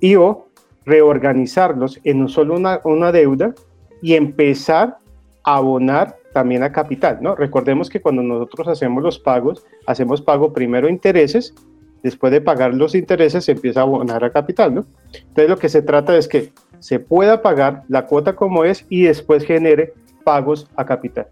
y 0.00 0.14
o 0.14 0.48
reorganizarlos 0.86 2.00
en 2.04 2.20
no 2.20 2.28
solo 2.28 2.54
una, 2.54 2.80
una 2.84 3.12
deuda 3.12 3.54
y 4.00 4.14
empezar 4.14 4.96
a 5.44 5.56
abonar 5.56 6.16
también 6.32 6.62
a 6.62 6.72
capital, 6.72 7.18
¿no? 7.20 7.34
Recordemos 7.34 7.90
que 7.90 8.00
cuando 8.00 8.22
nosotros 8.22 8.68
hacemos 8.68 9.02
los 9.02 9.18
pagos, 9.18 9.64
hacemos 9.86 10.22
pago 10.22 10.52
primero 10.52 10.88
intereses 10.88 11.54
después 12.02 12.30
de 12.32 12.40
pagar 12.40 12.72
los 12.72 12.94
intereses, 12.94 13.44
se 13.44 13.52
empieza 13.52 13.80
a 13.80 13.82
abonar 13.82 14.22
a 14.22 14.30
capital, 14.30 14.74
¿no? 14.74 14.86
Entonces 15.12 15.48
lo 15.48 15.58
que 15.58 15.68
se 15.68 15.82
trata 15.82 16.16
es 16.16 16.28
que 16.28 16.52
se 16.78 17.00
pueda 17.00 17.42
pagar 17.42 17.82
la 17.88 18.06
cuota 18.06 18.36
como 18.36 18.64
es 18.64 18.86
y 18.88 19.02
después 19.02 19.44
genere 19.44 19.92
pagos 20.24 20.68
a 20.76 20.84
capital. 20.84 21.26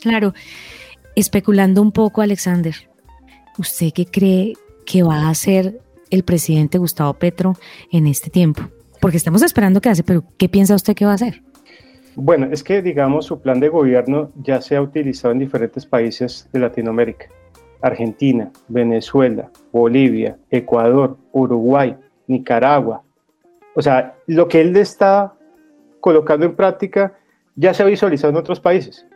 Claro, 0.00 0.34
especulando 1.14 1.80
un 1.80 1.92
poco, 1.92 2.20
Alexander, 2.20 2.74
¿usted 3.58 3.92
qué 3.94 4.04
cree 4.04 4.54
que 4.84 5.02
va 5.02 5.22
a 5.22 5.30
hacer 5.30 5.80
el 6.10 6.24
presidente 6.24 6.78
Gustavo 6.78 7.14
Petro 7.14 7.54
en 7.90 8.06
este 8.06 8.30
tiempo? 8.30 8.62
Porque 9.00 9.16
estamos 9.16 9.42
esperando 9.42 9.80
que 9.80 9.88
hace, 9.88 10.02
pero 10.02 10.24
¿qué 10.38 10.48
piensa 10.48 10.74
usted 10.74 10.94
que 10.94 11.04
va 11.04 11.12
a 11.12 11.14
hacer? 11.14 11.42
Bueno, 12.16 12.48
es 12.50 12.62
que 12.62 12.80
digamos 12.80 13.26
su 13.26 13.40
plan 13.40 13.60
de 13.60 13.68
gobierno 13.68 14.30
ya 14.36 14.60
se 14.60 14.76
ha 14.76 14.82
utilizado 14.82 15.32
en 15.32 15.40
diferentes 15.40 15.84
países 15.84 16.48
de 16.52 16.60
Latinoamérica. 16.60 17.26
Argentina, 17.84 18.50
Venezuela, 18.68 19.50
Bolivia, 19.70 20.38
Ecuador, 20.50 21.18
Uruguay, 21.32 21.94
Nicaragua. 22.26 23.02
O 23.74 23.82
sea, 23.82 24.14
lo 24.26 24.48
que 24.48 24.62
él 24.62 24.74
está 24.76 25.34
colocando 26.00 26.46
en 26.46 26.56
práctica 26.56 27.12
ya 27.56 27.74
se 27.74 27.82
ha 27.82 27.86
visualizado 27.86 28.30
en 28.30 28.38
otros 28.38 28.60
países 28.60 29.06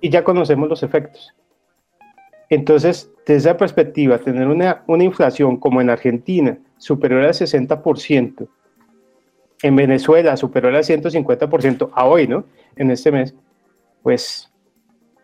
y 0.00 0.10
ya 0.10 0.22
conocemos 0.22 0.68
los 0.68 0.82
efectos. 0.82 1.34
Entonces, 2.48 3.10
desde 3.26 3.50
esa 3.50 3.56
perspectiva, 3.56 4.18
tener 4.18 4.46
una, 4.46 4.84
una 4.86 5.04
inflación 5.04 5.56
como 5.56 5.80
en 5.80 5.90
Argentina 5.90 6.58
superior 6.78 7.22
al 7.22 7.32
60%, 7.32 8.48
en 9.62 9.76
Venezuela 9.76 10.36
superior 10.36 10.74
al 10.74 10.84
150% 10.84 11.90
a 11.92 12.04
hoy, 12.04 12.28
¿no? 12.28 12.44
En 12.76 12.90
este 12.90 13.10
mes, 13.10 13.34
pues 14.02 14.52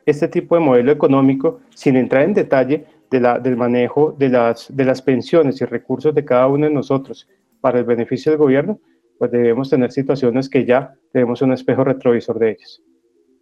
este 0.06 0.26
tipo 0.28 0.56
de 0.56 0.60
modelo 0.62 0.90
económico, 0.90 1.60
sin 1.74 1.96
entrar 1.96 2.24
en 2.24 2.34
detalle 2.34 2.86
de 3.10 3.20
del 3.20 3.56
manejo 3.56 4.14
de 4.18 4.30
las, 4.30 4.74
de 4.74 4.84
las 4.84 5.02
pensiones 5.02 5.60
y 5.60 5.64
recursos 5.64 6.14
de 6.14 6.24
cada 6.24 6.46
uno 6.46 6.66
de 6.66 6.72
nosotros 6.72 7.28
para 7.60 7.78
el 7.78 7.84
beneficio 7.84 8.32
del 8.32 8.38
gobierno, 8.38 8.80
pues 9.18 9.30
debemos 9.30 9.70
tener 9.70 9.92
situaciones 9.92 10.48
que 10.48 10.64
ya 10.64 10.94
tenemos 11.12 11.42
un 11.42 11.52
espejo 11.52 11.84
retrovisor 11.84 12.38
de 12.38 12.50
ellas. 12.52 12.82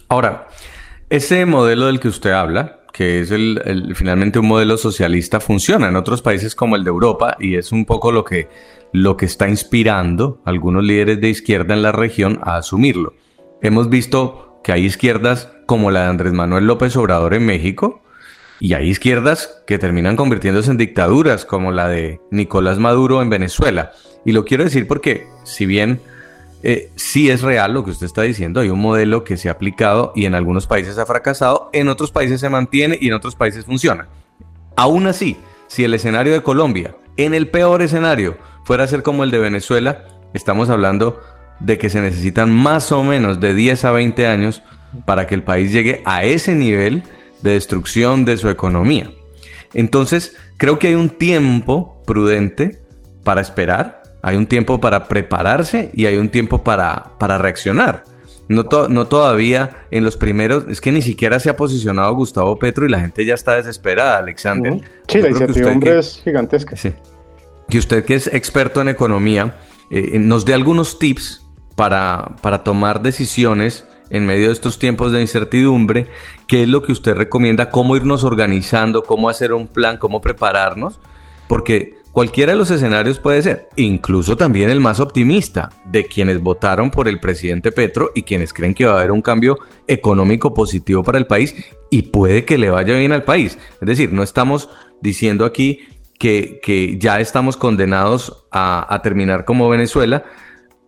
Ahora, 0.08 0.48
ese 1.10 1.44
modelo 1.44 1.86
del 1.86 1.98
que 2.00 2.08
usted 2.08 2.30
habla, 2.30 2.80
que 2.92 3.20
es 3.20 3.30
el, 3.32 3.92
finalmente 3.96 4.38
un 4.38 4.46
modelo 4.46 4.76
socialista, 4.76 5.40
funciona 5.40 5.88
en 5.88 5.96
otros 5.96 6.22
países 6.22 6.54
como 6.54 6.76
el 6.76 6.84
de 6.84 6.90
Europa 6.90 7.36
y 7.40 7.56
es 7.56 7.72
un 7.72 7.84
poco 7.84 8.12
lo 8.12 8.24
que, 8.24 8.48
lo 8.92 9.16
que 9.16 9.26
está 9.26 9.48
inspirando 9.48 10.40
a 10.44 10.50
algunos 10.50 10.84
líderes 10.84 11.20
de 11.20 11.28
izquierda 11.28 11.74
en 11.74 11.82
la 11.82 11.92
región 11.92 12.38
a 12.42 12.56
asumirlo. 12.56 13.14
Hemos 13.60 13.90
visto 13.90 14.60
que 14.62 14.72
hay 14.72 14.84
izquierdas 14.84 15.50
como 15.66 15.90
la 15.90 16.02
de 16.02 16.10
Andrés 16.10 16.32
Manuel 16.32 16.66
López 16.66 16.96
Obrador 16.96 17.34
en 17.34 17.44
México, 17.44 18.02
y 18.60 18.74
hay 18.74 18.88
izquierdas 18.88 19.62
que 19.66 19.78
terminan 19.78 20.16
convirtiéndose 20.16 20.70
en 20.70 20.76
dictaduras, 20.76 21.46
como 21.46 21.72
la 21.72 21.88
de 21.88 22.20
Nicolás 22.30 22.78
Maduro 22.78 23.22
en 23.22 23.30
Venezuela. 23.30 23.92
Y 24.24 24.32
lo 24.32 24.44
quiero 24.44 24.64
decir 24.64 24.86
porque, 24.86 25.26
si 25.44 25.64
bien 25.64 26.00
eh, 26.62 26.90
sí 26.94 27.30
es 27.30 27.42
real 27.42 27.72
lo 27.72 27.84
que 27.84 27.90
usted 27.90 28.06
está 28.06 28.22
diciendo. 28.22 28.60
Hay 28.60 28.70
un 28.70 28.80
modelo 28.80 29.24
que 29.24 29.36
se 29.36 29.48
ha 29.48 29.52
aplicado 29.52 30.12
y 30.14 30.26
en 30.26 30.34
algunos 30.34 30.66
países 30.66 30.98
ha 30.98 31.06
fracasado, 31.06 31.70
en 31.72 31.88
otros 31.88 32.10
países 32.10 32.40
se 32.40 32.50
mantiene 32.50 32.98
y 33.00 33.08
en 33.08 33.14
otros 33.14 33.34
países 33.34 33.64
funciona. 33.64 34.08
Aún 34.76 35.06
así, 35.06 35.36
si 35.68 35.84
el 35.84 35.94
escenario 35.94 36.32
de 36.32 36.42
Colombia, 36.42 36.96
en 37.16 37.34
el 37.34 37.48
peor 37.48 37.82
escenario, 37.82 38.36
fuera 38.64 38.84
a 38.84 38.88
ser 38.88 39.02
como 39.02 39.24
el 39.24 39.30
de 39.30 39.38
Venezuela, 39.38 40.04
estamos 40.34 40.70
hablando 40.70 41.20
de 41.60 41.78
que 41.78 41.90
se 41.90 42.00
necesitan 42.00 42.50
más 42.50 42.92
o 42.92 43.02
menos 43.02 43.40
de 43.40 43.54
10 43.54 43.84
a 43.84 43.92
20 43.92 44.26
años 44.26 44.62
para 45.04 45.26
que 45.26 45.34
el 45.34 45.42
país 45.42 45.72
llegue 45.72 46.02
a 46.04 46.24
ese 46.24 46.54
nivel 46.54 47.02
de 47.42 47.52
destrucción 47.52 48.24
de 48.24 48.36
su 48.36 48.48
economía. 48.48 49.10
Entonces, 49.72 50.36
creo 50.56 50.78
que 50.78 50.88
hay 50.88 50.94
un 50.94 51.10
tiempo 51.10 52.02
prudente 52.06 52.80
para 53.24 53.40
esperar 53.40 53.99
hay 54.22 54.36
un 54.36 54.46
tiempo 54.46 54.80
para 54.80 55.08
prepararse 55.08 55.90
y 55.94 56.06
hay 56.06 56.16
un 56.16 56.28
tiempo 56.28 56.62
para, 56.62 57.12
para 57.18 57.38
reaccionar. 57.38 58.04
No, 58.48 58.64
no 58.88 59.06
todavía 59.06 59.86
en 59.92 60.02
los 60.02 60.16
primeros, 60.16 60.64
es 60.68 60.80
que 60.80 60.90
ni 60.90 61.02
siquiera 61.02 61.38
se 61.38 61.50
ha 61.50 61.56
posicionado 61.56 62.12
Gustavo 62.14 62.58
Petro 62.58 62.84
y 62.84 62.88
la 62.88 62.98
gente 62.98 63.24
ya 63.24 63.34
está 63.34 63.54
desesperada, 63.54 64.18
Alexander. 64.18 64.80
Sí, 65.06 65.22
la 65.22 65.28
incertidumbre 65.28 65.98
es 65.98 66.20
gigantesca. 66.24 66.76
Sí. 66.76 66.92
Que 67.68 67.78
usted 67.78 68.04
que 68.04 68.16
es 68.16 68.26
experto 68.26 68.80
en 68.80 68.88
economía, 68.88 69.56
eh, 69.90 70.18
nos 70.18 70.44
dé 70.44 70.54
algunos 70.54 70.98
tips 70.98 71.46
para, 71.76 72.34
para 72.42 72.64
tomar 72.64 73.02
decisiones 73.02 73.86
en 74.10 74.26
medio 74.26 74.48
de 74.48 74.52
estos 74.52 74.78
tiempos 74.80 75.12
de 75.12 75.20
incertidumbre, 75.20 76.08
qué 76.48 76.64
es 76.64 76.68
lo 76.68 76.82
que 76.82 76.90
usted 76.90 77.14
recomienda, 77.14 77.70
cómo 77.70 77.96
irnos 77.96 78.24
organizando, 78.24 79.04
cómo 79.04 79.28
hacer 79.28 79.52
un 79.52 79.68
plan, 79.68 79.96
cómo 79.96 80.20
prepararnos, 80.20 80.98
porque 81.46 81.99
Cualquiera 82.12 82.52
de 82.52 82.58
los 82.58 82.72
escenarios 82.72 83.20
puede 83.20 83.40
ser, 83.40 83.68
incluso 83.76 84.36
también 84.36 84.68
el 84.68 84.80
más 84.80 84.98
optimista, 84.98 85.70
de 85.84 86.06
quienes 86.06 86.40
votaron 86.40 86.90
por 86.90 87.06
el 87.06 87.20
presidente 87.20 87.70
Petro 87.70 88.10
y 88.16 88.22
quienes 88.22 88.52
creen 88.52 88.74
que 88.74 88.84
va 88.84 88.94
a 88.94 88.98
haber 88.98 89.12
un 89.12 89.22
cambio 89.22 89.58
económico 89.86 90.52
positivo 90.52 91.04
para 91.04 91.18
el 91.18 91.28
país 91.28 91.54
y 91.88 92.02
puede 92.02 92.44
que 92.44 92.58
le 92.58 92.68
vaya 92.68 92.96
bien 92.96 93.12
al 93.12 93.22
país. 93.22 93.58
Es 93.80 93.86
decir, 93.86 94.12
no 94.12 94.24
estamos 94.24 94.68
diciendo 95.00 95.44
aquí 95.44 95.86
que, 96.18 96.98
ya 97.00 97.20
estamos 97.20 97.56
condenados 97.56 98.44
a, 98.50 98.92
a 98.92 99.02
terminar 99.02 99.44
como 99.44 99.68
Venezuela, 99.68 100.24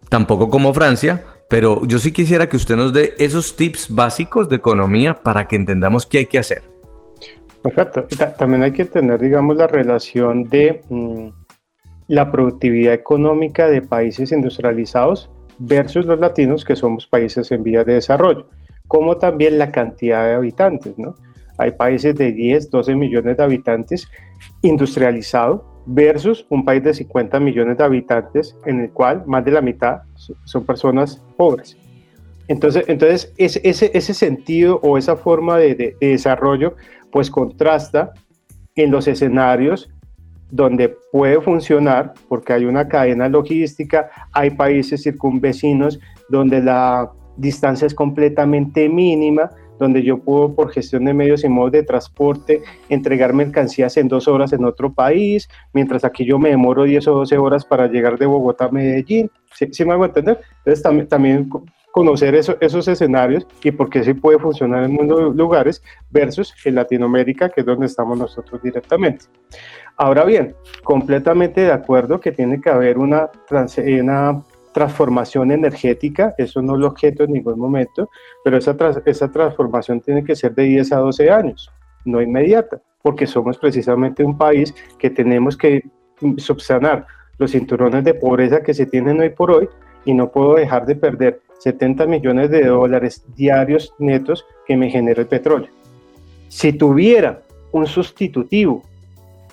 tampoco 0.09 0.51
como 0.51 0.75
Francia, 0.75 1.25
pero 1.49 1.87
yo 1.87 2.01
sí 2.01 2.11
quisiera 2.11 2.49
que 2.49 2.57
usted 2.57 2.75
nos 2.75 2.93
dé 2.93 3.15
esos 3.19 3.55
tips 3.55 3.95
básicos 3.95 4.49
de 4.49 4.57
economía 4.57 5.23
para 5.23 5.47
que 5.47 5.55
entendamos 5.55 6.05
qué 6.05 6.19
hay 6.19 6.27
que 6.27 6.41
hacer. 6.41 6.72
Perfecto. 7.63 8.07
También 8.39 8.63
hay 8.63 8.73
que 8.73 8.85
tener, 8.85 9.21
digamos, 9.21 9.57
la 9.57 9.67
relación 9.67 10.45
de 10.45 10.83
mm, 10.89 11.29
la 12.09 12.31
productividad 12.31 12.95
económica 12.95 13.69
de 13.69 13.83
países 13.83 14.33
industrializados 14.33 15.31
versus 15.59 16.07
los 16.07 16.19
latinos, 16.19 16.65
que 16.65 16.75
somos 16.75 17.07
países 17.07 17.53
en 17.53 17.63
vías 17.63 17.87
de 17.87 17.95
desarrollo, 17.95 18.49
como 18.89 19.17
también 19.17 19.59
la 19.59 19.71
cantidad 19.71 20.27
de 20.27 20.35
habitantes, 20.35 20.99
¿no? 20.99 21.15
Hay 21.59 21.73
países 21.73 22.17
de 22.17 22.33
10, 22.33 22.71
12 22.71 22.97
millones 22.97 23.37
de 23.37 23.43
habitantes 23.45 24.09
industrializados 24.63 25.63
versus 25.87 26.47
un 26.49 26.65
país 26.65 26.83
de 26.83 26.95
50 26.95 27.39
millones 27.39 27.79
de 27.79 27.85
habitantes 27.85 28.57
en 28.67 28.81
el 28.81 28.91
cual 28.91 29.23
más 29.27 29.45
de 29.45 29.53
la 29.53 29.61
mitad 29.61 30.03
son 30.45 30.65
personas 30.65 31.23
pobres. 31.37 31.77
Entonces, 32.49 32.85
entonces 32.89 33.33
ese, 33.37 33.61
ese, 33.65 34.15
sentido 34.15 34.81
o 34.83 34.99
esa 34.99 35.17
forma 35.17 35.59
de 35.59 35.97
desarrollo 36.01 36.75
pues 37.13 37.31
contrasta 37.31 38.13
en 38.75 38.91
los 38.91 39.07
escenarios 39.07 39.91
donde 40.51 40.95
puede 41.13 41.41
funcionar, 41.41 42.13
porque 42.29 42.53
hay 42.53 42.65
una 42.65 42.89
cadena 42.89 43.29
logística, 43.29 44.11
hay 44.33 44.51
países 44.51 45.03
circunvecinos 45.03 45.99
donde 46.29 46.61
la 46.61 47.11
distancia 47.37 47.87
es 47.87 47.95
completamente 47.95 48.89
mínima, 48.89 49.51
donde 49.79 50.03
yo 50.03 50.19
puedo 50.19 50.55
por 50.55 50.71
gestión 50.71 51.07
de 51.07 51.15
medios 51.15 51.43
y 51.43 51.49
modos 51.49 51.73
de 51.73 51.83
transporte 51.83 52.63
entregar 52.89 53.33
mercancías 53.33 53.97
en 53.97 54.09
dos 54.09 54.29
horas 54.29 54.53
en 54.53 54.65
otro 54.65 54.93
país, 54.93 55.49
mientras 55.73 56.05
aquí 56.05 56.25
yo 56.25 56.39
me 56.39 56.51
demoro 56.51 56.85
10 56.85 57.09
o 57.09 57.15
12 57.15 57.39
horas 57.39 57.65
para 57.65 57.87
llegar 57.87 58.19
de 58.19 58.27
Bogotá 58.27 58.67
a 58.67 58.71
Medellín. 58.71 59.31
¿Sí, 59.55 59.85
me 59.85 59.93
hago 59.93 60.05
entender? 60.05 60.39
Entonces 60.59 61.09
también, 61.09 61.49
conocer 61.93 62.35
esos 62.35 62.89
escenarios 62.89 63.47
y 63.63 63.71
por 63.71 63.91
qué 63.91 64.03
sí 64.03 64.15
puede 64.15 64.39
funcionar 64.39 64.83
en 64.85 64.93
muchos 64.93 65.37
lugares 65.37 65.83
versus 66.11 66.55
en 66.65 66.75
Latinoamérica, 66.75 67.51
que 67.51 67.61
es 67.61 67.67
donde 67.67 67.87
estamos 67.87 68.19
nosotros 68.19 68.63
directamente. 68.63 69.27
Ahora 69.99 70.25
bien, 70.25 70.57
completamente 70.83 71.61
de 71.61 71.71
acuerdo 71.71 72.19
que 72.19 72.33
tiene 72.33 72.61
que 72.61 72.71
haber 72.71 72.99
una, 72.99 73.31
una 74.01 74.43
transformación 74.73 75.53
energética, 75.53 76.35
eso 76.39 76.63
no 76.63 76.77
el 76.77 76.85
objeto 76.85 77.25
en 77.25 77.33
ningún 77.33 77.59
momento, 77.59 78.09
pero 78.43 78.57
esa, 78.57 78.75
esa 79.05 79.31
transformación 79.31 80.01
tiene 80.01 80.25
que 80.25 80.35
ser 80.35 80.55
de 80.55 80.65
10 80.65 80.93
a 80.93 80.97
12 80.97 81.31
años, 81.31 81.71
no 82.07 82.23
inmediata, 82.23 82.81
porque 83.03 83.27
somos 83.27 83.59
precisamente 83.59 84.25
un 84.25 84.39
país 84.39 84.75
que 84.99 85.11
tenemos 85.11 85.59
que 85.59 85.85
subsanar 86.39 87.07
los 87.37 87.53
cinturones 87.53 88.03
de 88.05 88.15
pobreza 88.15 88.63
que 88.63 88.73
se 88.73 88.87
tienen 88.87 89.21
hoy 89.21 89.31
por 89.31 89.51
hoy 89.51 89.69
y 90.07 90.15
no 90.15 90.31
puedo 90.31 90.55
dejar 90.55 90.87
de 90.87 90.97
perder 90.97 91.43
70 91.63 92.07
millones 92.07 92.51
de 92.51 92.65
dólares 92.65 93.25
diarios 93.37 93.95
netos 94.01 94.45
que 94.67 94.77
me 94.77 94.91
genera 94.91 95.21
el 95.21 95.29
petróleo. 95.29 95.69
Si 96.49 96.73
tuviera 96.73 97.43
un 97.71 97.87
sustitutivo 97.87 98.83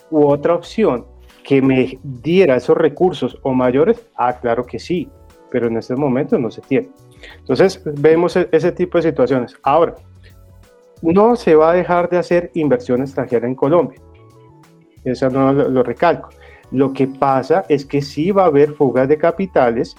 u 0.09 0.25
otra 0.25 0.55
opción 0.55 1.05
que 1.43 1.61
me 1.61 1.99
diera 2.01 2.55
esos 2.55 2.75
recursos 2.75 3.37
o 3.43 3.53
mayores, 3.53 4.03
ah, 4.15 4.33
claro 4.33 4.65
que 4.65 4.79
sí, 4.79 5.07
pero 5.51 5.67
en 5.67 5.77
este 5.77 5.95
momento 5.95 6.39
no 6.39 6.49
se 6.49 6.61
tiene. 6.61 6.89
Entonces 7.37 7.79
vemos 7.85 8.35
e-, 8.35 8.49
ese 8.51 8.71
tipo 8.71 8.97
de 8.97 9.03
situaciones. 9.03 9.55
Ahora, 9.61 9.93
no 11.03 11.35
se 11.35 11.53
va 11.53 11.71
a 11.71 11.75
dejar 11.75 12.09
de 12.09 12.17
hacer 12.17 12.49
inversión 12.55 13.01
extranjera 13.01 13.47
en 13.47 13.53
Colombia. 13.53 14.01
Eso 15.03 15.29
no 15.29 15.53
lo, 15.53 15.69
lo 15.69 15.83
recalco. 15.83 16.29
Lo 16.71 16.91
que 16.91 17.05
pasa 17.05 17.65
es 17.69 17.85
que 17.85 18.01
sí 18.01 18.31
va 18.31 18.43
a 18.43 18.47
haber 18.47 18.73
fugas 18.73 19.07
de 19.07 19.17
capitales 19.17 19.95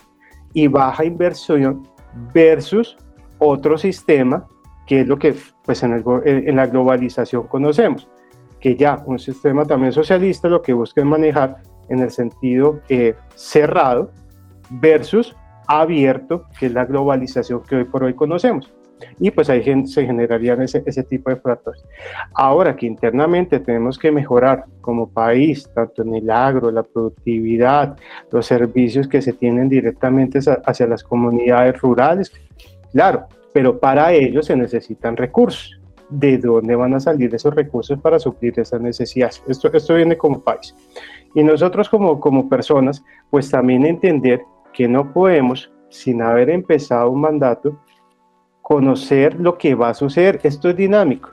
y 0.53 0.67
baja 0.67 1.05
inversión 1.05 1.89
versus 2.33 2.97
otro 3.39 3.79
sistema 3.79 4.47
que 4.87 5.03
es 5.03 5.07
lo 5.07 5.19
que 5.19 5.37
pues 5.65 5.83
en, 5.85 6.57
la 6.57 6.67
globalización 6.67 7.47
conocemos. 7.47 8.09
que 8.59 8.77
ya 8.77 9.03
un 9.07 9.19
sistema 9.19 9.65
también 9.65 9.93
socialista 9.93 10.49
lo 10.49 10.61
que 10.61 10.73
busca 10.73 11.01
es 11.01 11.07
manejar 11.07 11.63
en 11.89 12.01
el 12.01 12.11
sentido 12.11 12.81
eh, 12.89 13.15
cerrado 13.35 14.11
versus 14.69 15.35
abierto, 15.67 16.45
que 16.59 16.67
es 16.67 16.73
la 16.73 16.85
globalización 16.85 17.63
que 17.63 17.77
hoy 17.77 17.85
por 17.85 18.03
hoy 18.05 18.15
conocemos. 18.15 18.73
Y 19.19 19.31
pues 19.31 19.51
ahí 19.51 19.63
se 19.87 20.07
generarían 20.07 20.63
ese, 20.63 20.83
ese 20.87 21.03
tipo 21.03 21.31
de 21.31 21.37
factores. 21.37 21.85
Ahora 22.35 22.77
que 22.77 22.87
internamente 22.87 23.61
tenemos 23.61 23.99
que 23.99 24.11
mejorar 24.11 24.65
como 24.81 25.09
país, 25.09 25.69
tanto 25.75 26.03
en 26.03 26.15
el 26.15 26.31
agro, 26.31 26.71
la 26.71 26.83
productividad, 26.83 27.97
los 28.31 28.47
servicios 28.47 29.09
que 29.09 29.23
se 29.23 29.33
tienen 29.33 29.69
directamente 29.69 30.41
hacia 30.65 30.87
las 30.87 31.03
comunidades 31.03 31.81
rurales, 31.81 32.33
claro, 32.93 33.27
pero 33.53 33.79
para 33.79 34.13
ello 34.13 34.43
se 34.43 34.57
necesitan 34.57 35.17
recursos. 35.17 35.77
¿De 36.09 36.39
dónde 36.39 36.75
van 36.75 36.95
a 36.95 37.01
salir 37.01 37.33
esos 37.33 37.55
recursos 37.55 37.97
para 38.01 38.19
suplir 38.19 38.59
esas 38.59 38.81
necesidades? 38.81 39.43
Esto, 39.47 39.71
esto 39.73 39.95
viene 39.95 40.17
como 40.17 40.41
país. 40.41 40.75
Y 41.37 41.45
nosotros 41.45 41.89
como, 41.89 42.19
como 42.19 42.49
personas, 42.49 43.05
pues 43.31 43.49
también 43.49 43.87
entender 43.87 44.43
que 44.73 44.89
no 44.89 45.13
podemos, 45.13 45.71
sin 45.89 46.21
haber 46.21 46.51
empezado 46.51 47.11
un 47.11 47.21
mandato, 47.21 47.79
conocer 48.71 49.35
lo 49.41 49.59
que 49.59 49.75
va 49.75 49.89
a 49.89 49.95
suceder. 49.95 50.39
Esto 50.45 50.69
es 50.71 50.77
dinámico. 50.77 51.31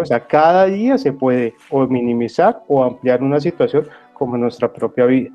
O 0.00 0.06
sea, 0.06 0.26
cada 0.26 0.64
día 0.64 0.96
se 0.96 1.12
puede 1.12 1.52
o 1.68 1.86
minimizar 1.86 2.62
o 2.66 2.82
ampliar 2.82 3.22
una 3.22 3.40
situación 3.40 3.86
como 4.14 4.38
nuestra 4.38 4.72
propia 4.72 5.04
vida. 5.04 5.28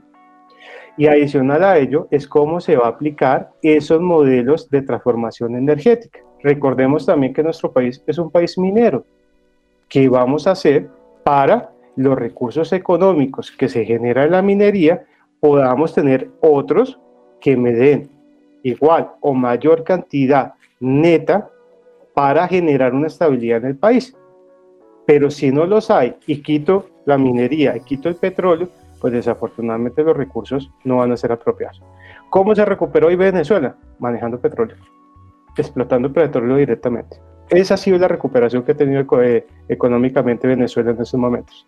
Y 0.97 1.05
adicional 1.05 1.63
a 1.63 1.77
ello 1.77 2.07
es 2.09 2.27
cómo 2.27 2.59
se 2.59 2.75
va 2.75 2.87
a 2.87 2.89
aplicar 2.89 3.51
esos 3.61 4.01
modelos 4.01 4.67
de 4.71 4.81
transformación 4.81 5.55
energética. 5.55 6.21
Recordemos 6.41 7.05
también 7.05 7.35
que 7.35 7.43
nuestro 7.43 7.71
país 7.71 8.03
es 8.07 8.17
un 8.17 8.31
país 8.31 8.57
minero. 8.57 9.05
¿Qué 9.87 10.09
vamos 10.09 10.47
a 10.47 10.51
hacer 10.53 10.89
para 11.23 11.69
los 11.95 12.17
recursos 12.17 12.73
económicos 12.73 13.51
que 13.51 13.69
se 13.69 13.85
generan 13.85 14.25
en 14.25 14.31
la 14.31 14.41
minería 14.41 15.05
podamos 15.39 15.93
tener 15.93 16.31
otros 16.41 16.99
que 17.39 17.55
me 17.55 17.73
den 17.73 18.09
igual 18.63 19.11
o 19.21 19.35
mayor 19.35 19.83
cantidad 19.83 20.53
neta 20.83 21.49
para 22.13 22.47
generar 22.47 22.93
una 22.93 23.07
estabilidad 23.07 23.59
en 23.59 23.67
el 23.67 23.77
país? 23.77 24.15
Pero 25.05 25.31
si 25.31 25.51
no 25.51 25.65
los 25.65 25.89
hay 25.91 26.15
y 26.27 26.41
quito 26.41 26.87
la 27.05 27.17
minería 27.17 27.75
y 27.75 27.81
quito 27.81 28.09
el 28.09 28.15
petróleo, 28.15 28.69
pues 29.01 29.13
desafortunadamente 29.13 30.03
los 30.03 30.15
recursos 30.15 30.71
no 30.83 30.97
van 30.97 31.11
a 31.11 31.17
ser 31.17 31.31
apropiados. 31.31 31.81
¿Cómo 32.29 32.55
se 32.55 32.63
recuperó 32.63 33.07
hoy 33.07 33.15
Venezuela? 33.15 33.75
Manejando 33.99 34.39
petróleo 34.39 34.77
explotando 35.57 36.11
petróleo 36.11 36.57
directamente. 36.57 37.17
Esa 37.49 37.75
ha 37.75 37.77
sido 37.77 37.97
la 37.97 38.07
recuperación 38.07 38.63
que 38.63 38.71
ha 38.71 38.77
tenido 38.77 39.05
eh, 39.21 39.45
económicamente 39.67 40.47
Venezuela 40.47 40.91
en 40.91 41.01
estos 41.01 41.19
momentos. 41.19 41.67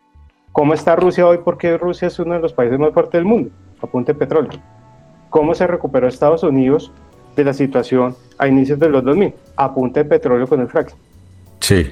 ¿Cómo 0.51 0.73
está 0.73 0.95
Rusia 0.95 1.27
hoy? 1.27 1.39
Porque 1.43 1.77
Rusia 1.77 2.07
es 2.07 2.17
uno 2.17 2.35
de 2.35 2.39
los 2.39 2.53
países 2.53 2.79
más 2.79 2.93
fuertes 2.93 3.13
del 3.13 3.25
mundo, 3.25 3.51
apunte 3.81 4.13
petróleo. 4.13 4.51
¿Cómo 5.29 5.53
se 5.53 5.67
recuperó 5.67 6.07
Estados 6.07 6.43
Unidos 6.43 6.93
de 7.35 7.43
la 7.43 7.53
situación 7.53 8.15
a 8.37 8.47
inicios 8.47 8.79
de 8.79 8.89
los 8.89 9.03
2000? 9.03 9.33
Apunte 9.55 10.03
de 10.03 10.09
petróleo 10.09 10.47
con 10.47 10.61
el 10.61 10.67
fracking. 10.67 10.97
Sí. 11.59 11.91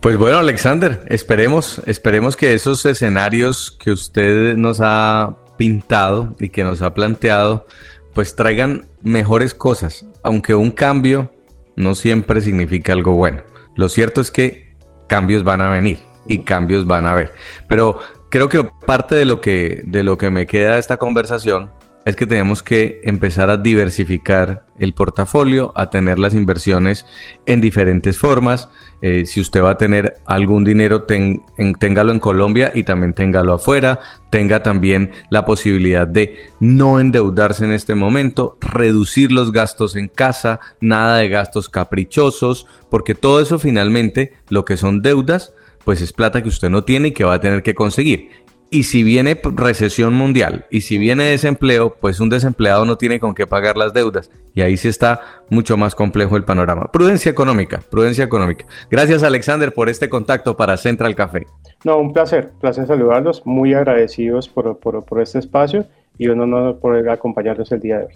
Pues 0.00 0.16
bueno, 0.16 0.38
Alexander, 0.38 1.02
esperemos, 1.08 1.80
esperemos 1.86 2.36
que 2.36 2.54
esos 2.54 2.84
escenarios 2.86 3.70
que 3.70 3.92
usted 3.92 4.56
nos 4.56 4.80
ha 4.82 5.36
pintado 5.56 6.34
y 6.38 6.48
que 6.48 6.64
nos 6.64 6.82
ha 6.82 6.94
planteado, 6.94 7.66
pues 8.14 8.34
traigan 8.34 8.86
mejores 9.02 9.54
cosas, 9.54 10.06
aunque 10.22 10.54
un 10.54 10.70
cambio 10.70 11.30
no 11.76 11.94
siempre 11.94 12.40
significa 12.40 12.92
algo 12.92 13.12
bueno. 13.12 13.42
Lo 13.74 13.88
cierto 13.88 14.20
es 14.20 14.30
que 14.30 14.74
cambios 15.06 15.44
van 15.44 15.60
a 15.60 15.70
venir 15.70 15.98
y 16.26 16.40
cambios 16.40 16.86
van 16.86 17.06
a 17.06 17.12
haber. 17.12 17.32
Pero 17.68 18.00
creo 18.28 18.48
que 18.48 18.68
parte 18.86 19.14
de 19.14 19.24
lo 19.24 19.40
que, 19.40 19.82
de 19.84 20.02
lo 20.02 20.18
que 20.18 20.30
me 20.30 20.46
queda 20.46 20.74
de 20.74 20.80
esta 20.80 20.96
conversación 20.96 21.70
es 22.04 22.16
que 22.16 22.26
tenemos 22.26 22.62
que 22.62 23.00
empezar 23.04 23.50
a 23.50 23.58
diversificar 23.58 24.64
el 24.78 24.94
portafolio, 24.94 25.72
a 25.76 25.90
tener 25.90 26.18
las 26.18 26.34
inversiones 26.34 27.04
en 27.44 27.60
diferentes 27.60 28.18
formas. 28.18 28.70
Eh, 29.02 29.26
si 29.26 29.40
usted 29.40 29.62
va 29.62 29.70
a 29.70 29.78
tener 29.78 30.14
algún 30.24 30.64
dinero, 30.64 31.02
téngalo 31.04 32.12
en 32.12 32.18
Colombia 32.18 32.72
y 32.74 32.84
también 32.84 33.12
téngalo 33.12 33.52
afuera. 33.52 34.00
Tenga 34.30 34.62
también 34.62 35.10
la 35.28 35.44
posibilidad 35.44 36.06
de 36.06 36.36
no 36.58 37.00
endeudarse 37.00 37.64
en 37.64 37.72
este 37.72 37.94
momento, 37.94 38.56
reducir 38.60 39.30
los 39.30 39.52
gastos 39.52 39.94
en 39.94 40.08
casa, 40.08 40.60
nada 40.80 41.18
de 41.18 41.28
gastos 41.28 41.68
caprichosos, 41.68 42.66
porque 42.88 43.14
todo 43.14 43.40
eso 43.40 43.58
finalmente, 43.58 44.32
lo 44.48 44.64
que 44.64 44.78
son 44.78 45.02
deudas, 45.02 45.52
pues 45.84 46.02
es 46.02 46.12
plata 46.12 46.42
que 46.42 46.48
usted 46.48 46.70
no 46.70 46.84
tiene 46.84 47.08
y 47.08 47.12
que 47.12 47.24
va 47.24 47.34
a 47.34 47.40
tener 47.40 47.62
que 47.62 47.74
conseguir. 47.74 48.30
Y 48.72 48.84
si 48.84 49.02
viene 49.02 49.36
recesión 49.56 50.14
mundial 50.14 50.66
y 50.70 50.82
si 50.82 50.96
viene 50.96 51.24
desempleo, 51.24 51.96
pues 52.00 52.20
un 52.20 52.28
desempleado 52.28 52.84
no 52.84 52.96
tiene 52.96 53.18
con 53.18 53.34
qué 53.34 53.44
pagar 53.44 53.76
las 53.76 53.92
deudas. 53.92 54.30
Y 54.54 54.60
ahí 54.60 54.76
sí 54.76 54.86
está 54.86 55.42
mucho 55.48 55.76
más 55.76 55.96
complejo 55.96 56.36
el 56.36 56.44
panorama. 56.44 56.86
Prudencia 56.92 57.32
económica, 57.32 57.82
prudencia 57.90 58.22
económica. 58.22 58.66
Gracias 58.88 59.24
Alexander 59.24 59.74
por 59.74 59.88
este 59.88 60.08
contacto 60.08 60.56
para 60.56 60.76
Central 60.76 61.16
Café. 61.16 61.48
No, 61.84 61.98
un 61.98 62.12
placer, 62.12 62.52
placer 62.60 62.86
saludarlos, 62.86 63.44
muy 63.44 63.74
agradecidos 63.74 64.48
por, 64.48 64.78
por, 64.78 65.20
este 65.20 65.40
espacio 65.40 65.86
y 66.16 66.28
un 66.28 66.40
honor 66.40 66.78
por 66.78 67.08
acompañarnos 67.08 67.72
el 67.72 67.80
día 67.80 67.98
de 67.98 68.04
hoy. 68.04 68.12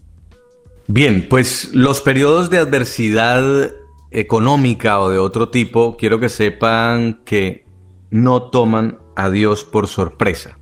Bien, 0.87 1.27
pues 1.29 1.75
los 1.75 2.01
periodos 2.01 2.49
de 2.49 2.59
adversidad 2.59 3.73
económica 4.13 5.01
o 5.01 5.11
de 5.11 5.19
otro 5.19 5.49
tipo, 5.49 5.97
quiero 5.97 6.21
que 6.21 6.29
sepan 6.29 7.23
que 7.25 7.65
no 8.11 8.51
toman 8.51 8.99
a 9.17 9.31
Dios 9.31 9.65
por 9.65 9.89
sorpresa. 9.89 10.59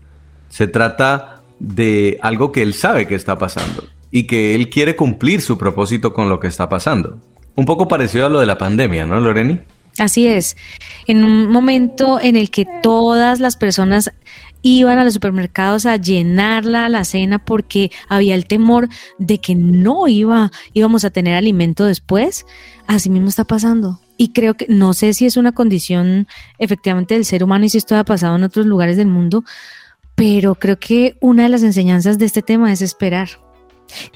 Se 0.49 0.67
trata 0.67 1.43
de 1.59 2.19
algo 2.23 2.53
que 2.53 2.63
Él 2.63 2.75
sabe 2.75 3.07
que 3.07 3.15
está 3.15 3.39
pasando 3.39 3.85
y 4.11 4.25
que 4.25 4.55
Él 4.55 4.69
quiere 4.69 4.97
cumplir 4.97 5.41
su 5.41 5.57
propósito 5.59 6.13
con 6.13 6.29
lo 6.29 6.41
que 6.41 6.49
está 6.49 6.69
pasando. 6.69 7.19
Un 7.55 7.65
poco 7.65 7.89
parecido 7.89 8.27
a 8.27 8.29
lo 8.29 8.41
de 8.41 8.47
la 8.47 8.59
pandemia, 8.59 9.07
¿no, 9.07 9.21
Loreni? 9.21 9.61
Así 9.99 10.27
es. 10.27 10.57
En 11.07 11.25
un 11.25 11.51
momento 11.51 12.19
en 12.21 12.37
el 12.37 12.51
que 12.51 12.67
todas 12.83 13.41
las 13.41 13.57
personas 13.57 14.11
iban 14.63 14.99
a 14.99 15.05
los 15.05 15.15
supermercados 15.15 15.87
a 15.87 15.97
llenar 15.97 16.65
la 16.65 17.05
cena 17.05 17.45
porque 17.45 17.91
había 18.09 18.35
el 18.35 18.47
temor 18.47 18.89
de 19.19 19.39
que 19.39 19.55
no 19.55 20.09
iba, 20.09 20.51
íbamos 20.73 21.05
a 21.05 21.11
tener 21.11 21.35
alimento 21.35 21.85
después, 21.85 22.47
así 22.87 23.11
mismo 23.11 23.29
está 23.29 23.45
pasando. 23.45 24.01
Y 24.17 24.33
creo 24.33 24.55
que, 24.55 24.67
no 24.69 24.95
sé 24.95 25.15
si 25.15 25.27
es 25.27 25.37
una 25.37 25.53
condición 25.53 26.27
efectivamente 26.59 27.15
del 27.15 27.25
ser 27.25 27.43
humano 27.43 27.65
y 27.65 27.69
si 27.69 27.79
esto 27.79 27.97
ha 27.97 28.05
pasado 28.05 28.37
en 28.37 28.45
otros 28.45 28.67
lugares 28.67 28.97
del 28.97 29.09
mundo, 29.09 29.45
pero 30.15 30.55
creo 30.55 30.79
que 30.79 31.17
una 31.21 31.45
de 31.45 31.49
las 31.49 31.63
enseñanzas 31.63 32.19
de 32.19 32.27
este 32.27 32.43
tema 32.43 32.73
es 32.73 32.83
esperar. 32.83 33.29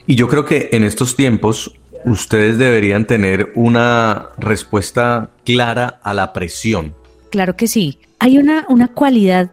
Y 0.07 0.15
yo 0.15 0.29
creo 0.29 0.45
que 0.45 0.71
en 0.73 0.85
estos 0.85 1.17
tiempos 1.17 1.75
ustedes 2.05 2.59
deberían 2.59 3.07
tener 3.07 3.53
una 3.55 4.29
respuesta 4.39 5.31
clara 5.45 6.01
a 6.03 6.15
la 6.15 6.33
presión. 6.33 6.95
Claro 7.31 7.57
que 7.57 7.67
sí. 7.67 7.99
Hay 8.19 8.39
una, 8.39 8.65
una 8.69 8.89
cualidad 8.89 9.51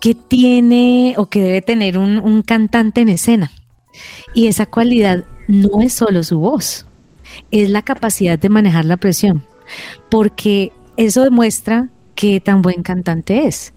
que 0.00 0.14
tiene 0.14 1.14
o 1.16 1.26
que 1.26 1.40
debe 1.40 1.62
tener 1.62 1.98
un, 1.98 2.18
un 2.18 2.42
cantante 2.42 3.00
en 3.00 3.08
escena. 3.08 3.50
Y 4.34 4.48
esa 4.48 4.66
cualidad 4.66 5.24
no 5.48 5.80
es 5.80 5.94
solo 5.94 6.22
su 6.22 6.38
voz, 6.38 6.86
es 7.50 7.70
la 7.70 7.82
capacidad 7.82 8.38
de 8.38 8.48
manejar 8.48 8.84
la 8.84 8.96
presión 8.96 9.44
porque 10.10 10.72
eso 10.96 11.22
demuestra 11.22 11.88
qué 12.14 12.40
tan 12.40 12.62
buen 12.62 12.82
cantante 12.82 13.46
es. 13.46 13.74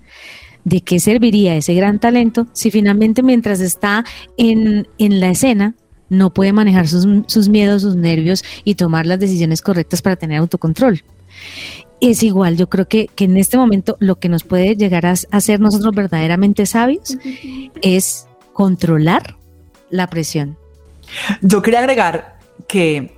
¿De 0.63 0.81
qué 0.81 0.99
serviría 0.99 1.55
ese 1.55 1.73
gran 1.73 1.99
talento 1.99 2.47
si 2.53 2.71
finalmente 2.71 3.23
mientras 3.23 3.61
está 3.61 4.03
en, 4.37 4.87
la 4.97 5.29
escena 5.29 5.75
no 6.09 6.33
puede 6.33 6.53
manejar 6.53 6.87
sus, 6.87 7.05
miedos, 7.49 7.81
sus 7.83 7.95
nervios 7.95 8.43
y 8.63 8.75
tomar 8.75 9.05
las 9.05 9.19
decisiones 9.19 9.61
correctas 9.61 10.01
para 10.01 10.17
tener 10.17 10.39
autocontrol? 10.39 11.03
Es 11.99 12.21
igual, 12.21 12.57
yo 12.57 12.67
creo 12.69 12.87
que, 12.87 13.07
que 13.07 13.25
en 13.25 13.37
este 13.37 13.57
momento 13.57 13.95
lo 13.99 14.19
que 14.19 14.29
nos 14.29 14.43
puede 14.43 14.75
llegar 14.75 15.05
a 15.05 15.15
hacer 15.31 15.59
nosotros 15.59 15.95
verdaderamente 15.95 16.65
sabios 16.65 17.17
es 17.81 18.27
controlar 18.53 19.35
la 19.89 20.07
presión. 20.07 20.57
Yo 21.41 21.61
quería 21.61 21.79
agregar 21.79 22.39
que 22.67 23.16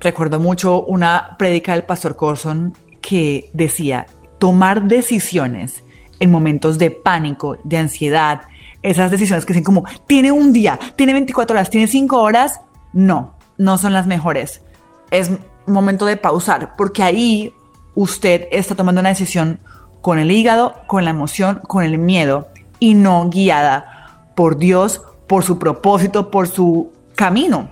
recuerdo 0.00 0.40
mucho 0.40 0.82
una 0.82 1.36
prédica 1.38 1.72
del 1.72 1.84
pastor 1.84 2.16
Corson 2.16 2.76
que 3.00 3.50
decía, 3.52 4.06
tomar 4.38 4.84
decisiones 4.84 5.84
en 6.18 6.30
momentos 6.30 6.78
de 6.78 6.90
pánico, 6.90 7.58
de 7.64 7.78
ansiedad, 7.78 8.42
esas 8.82 9.10
decisiones 9.10 9.44
que 9.44 9.52
dicen 9.52 9.64
como, 9.64 9.84
tiene 10.06 10.32
un 10.32 10.52
día, 10.52 10.78
tiene 10.96 11.12
24 11.12 11.54
horas, 11.54 11.70
tiene 11.70 11.86
5 11.86 12.20
horas, 12.20 12.60
no, 12.92 13.34
no 13.58 13.78
son 13.78 13.92
las 13.92 14.06
mejores. 14.06 14.62
Es 15.10 15.30
momento 15.66 16.06
de 16.06 16.16
pausar, 16.16 16.76
porque 16.76 17.02
ahí 17.02 17.54
usted 17.94 18.48
está 18.50 18.74
tomando 18.74 19.00
una 19.00 19.10
decisión 19.10 19.60
con 20.00 20.18
el 20.18 20.30
hígado, 20.30 20.76
con 20.86 21.04
la 21.04 21.10
emoción, 21.10 21.60
con 21.66 21.84
el 21.84 21.98
miedo 21.98 22.48
y 22.78 22.94
no 22.94 23.28
guiada 23.28 24.30
por 24.34 24.56
Dios, 24.56 25.02
por 25.26 25.44
su 25.44 25.58
propósito, 25.58 26.30
por 26.30 26.48
su 26.48 26.92
camino. 27.14 27.70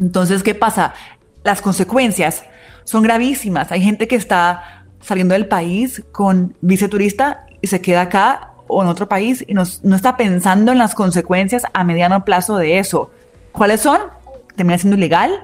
Entonces, 0.00 0.42
¿qué 0.42 0.54
pasa? 0.54 0.94
Las 1.44 1.62
consecuencias 1.62 2.44
son 2.84 3.02
gravísimas. 3.02 3.70
Hay 3.72 3.82
gente 3.82 4.08
que 4.08 4.16
está 4.16 4.84
saliendo 5.00 5.34
del 5.34 5.46
país 5.48 6.02
con 6.12 6.56
vice 6.60 6.88
turista 6.88 7.46
y 7.60 7.66
se 7.68 7.80
queda 7.80 8.02
acá 8.02 8.52
o 8.66 8.82
en 8.82 8.88
otro 8.88 9.08
país 9.08 9.44
y 9.46 9.54
nos- 9.54 9.82
no 9.84 9.96
está 9.96 10.16
pensando 10.16 10.72
en 10.72 10.78
las 10.78 10.94
consecuencias 10.94 11.64
a 11.72 11.84
mediano 11.84 12.24
plazo 12.24 12.56
de 12.56 12.78
eso. 12.78 13.10
¿Cuáles 13.52 13.80
son? 13.80 14.00
Termina 14.56 14.78
siendo 14.78 14.96
ilegal, 14.96 15.42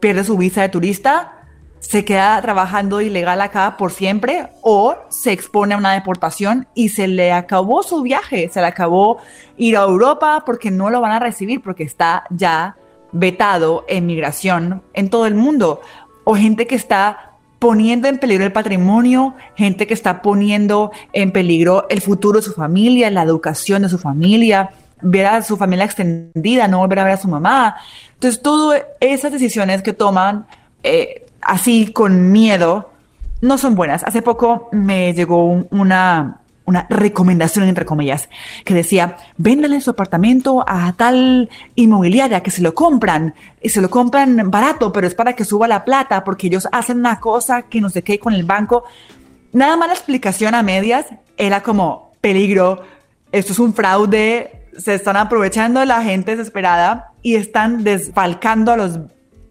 pierde 0.00 0.24
su 0.24 0.36
visa 0.36 0.62
de 0.62 0.68
turista, 0.68 1.32
se 1.80 2.04
queda 2.04 2.40
trabajando 2.42 3.00
ilegal 3.00 3.40
acá 3.40 3.76
por 3.76 3.92
siempre 3.92 4.48
o 4.62 4.96
se 5.08 5.32
expone 5.32 5.74
a 5.74 5.78
una 5.78 5.92
deportación 5.92 6.66
y 6.74 6.88
se 6.90 7.06
le 7.08 7.32
acabó 7.32 7.82
su 7.82 8.02
viaje, 8.02 8.48
se 8.52 8.60
le 8.60 8.66
acabó 8.66 9.18
ir 9.56 9.76
a 9.76 9.82
Europa 9.82 10.42
porque 10.44 10.70
no 10.70 10.90
lo 10.90 11.00
van 11.00 11.12
a 11.12 11.18
recibir 11.20 11.62
porque 11.62 11.84
está 11.84 12.24
ya 12.30 12.76
vetado 13.12 13.84
en 13.88 14.06
migración 14.06 14.82
en 14.94 15.08
todo 15.10 15.26
el 15.26 15.34
mundo 15.34 15.80
o 16.24 16.34
gente 16.34 16.66
que 16.66 16.74
está 16.74 17.32
poniendo 17.58 18.06
en 18.06 18.18
peligro 18.18 18.44
el 18.44 18.52
patrimonio, 18.52 19.34
gente 19.56 19.86
que 19.86 19.94
está 19.94 20.22
poniendo 20.22 20.92
en 21.12 21.32
peligro 21.32 21.86
el 21.88 22.00
futuro 22.00 22.38
de 22.38 22.44
su 22.44 22.52
familia, 22.52 23.10
la 23.10 23.22
educación 23.22 23.82
de 23.82 23.88
su 23.88 23.98
familia, 23.98 24.70
ver 25.00 25.26
a 25.26 25.42
su 25.42 25.56
familia 25.56 25.84
extendida, 25.84 26.68
no 26.68 26.78
volver 26.78 27.00
a 27.00 27.04
ver 27.04 27.12
a 27.14 27.16
su 27.16 27.28
mamá. 27.28 27.76
Entonces, 28.14 28.42
todas 28.42 28.82
esas 29.00 29.32
decisiones 29.32 29.82
que 29.82 29.92
toman 29.92 30.46
eh, 30.82 31.26
así 31.40 31.92
con 31.92 32.30
miedo 32.30 32.90
no 33.40 33.58
son 33.58 33.74
buenas. 33.74 34.04
Hace 34.04 34.22
poco 34.22 34.68
me 34.72 35.12
llegó 35.14 35.44
un- 35.46 35.66
una, 35.70 36.40
una 36.68 36.86
recomendación, 36.90 37.66
entre 37.66 37.86
comillas, 37.86 38.28
que 38.64 38.74
decía, 38.74 39.16
véndale 39.38 39.80
su 39.80 39.90
apartamento 39.90 40.64
a 40.68 40.92
tal 40.92 41.48
inmobiliaria 41.74 42.42
que 42.42 42.50
se 42.50 42.60
lo 42.60 42.74
compran, 42.74 43.34
y 43.62 43.70
se 43.70 43.80
lo 43.80 43.88
compran 43.88 44.50
barato, 44.50 44.92
pero 44.92 45.06
es 45.06 45.14
para 45.14 45.32
que 45.32 45.44
suba 45.44 45.66
la 45.66 45.84
plata, 45.84 46.24
porque 46.24 46.48
ellos 46.48 46.68
hacen 46.70 46.98
una 46.98 47.20
cosa 47.20 47.62
que 47.62 47.80
no 47.80 47.88
sé 47.88 48.02
qué 48.02 48.18
con 48.18 48.34
el 48.34 48.44
banco. 48.44 48.84
Nada 49.52 49.76
más 49.76 49.88
la 49.88 49.94
explicación 49.94 50.54
a 50.54 50.62
medias 50.62 51.06
era 51.38 51.62
como 51.62 52.12
peligro, 52.20 52.82
esto 53.32 53.52
es 53.52 53.58
un 53.58 53.72
fraude, 53.72 54.68
se 54.76 54.94
están 54.94 55.16
aprovechando 55.16 55.80
de 55.80 55.86
la 55.86 56.02
gente 56.02 56.36
desesperada 56.36 57.12
y 57.22 57.36
están 57.36 57.82
desfalcando 57.82 58.72
a 58.72 58.76
los 58.76 59.00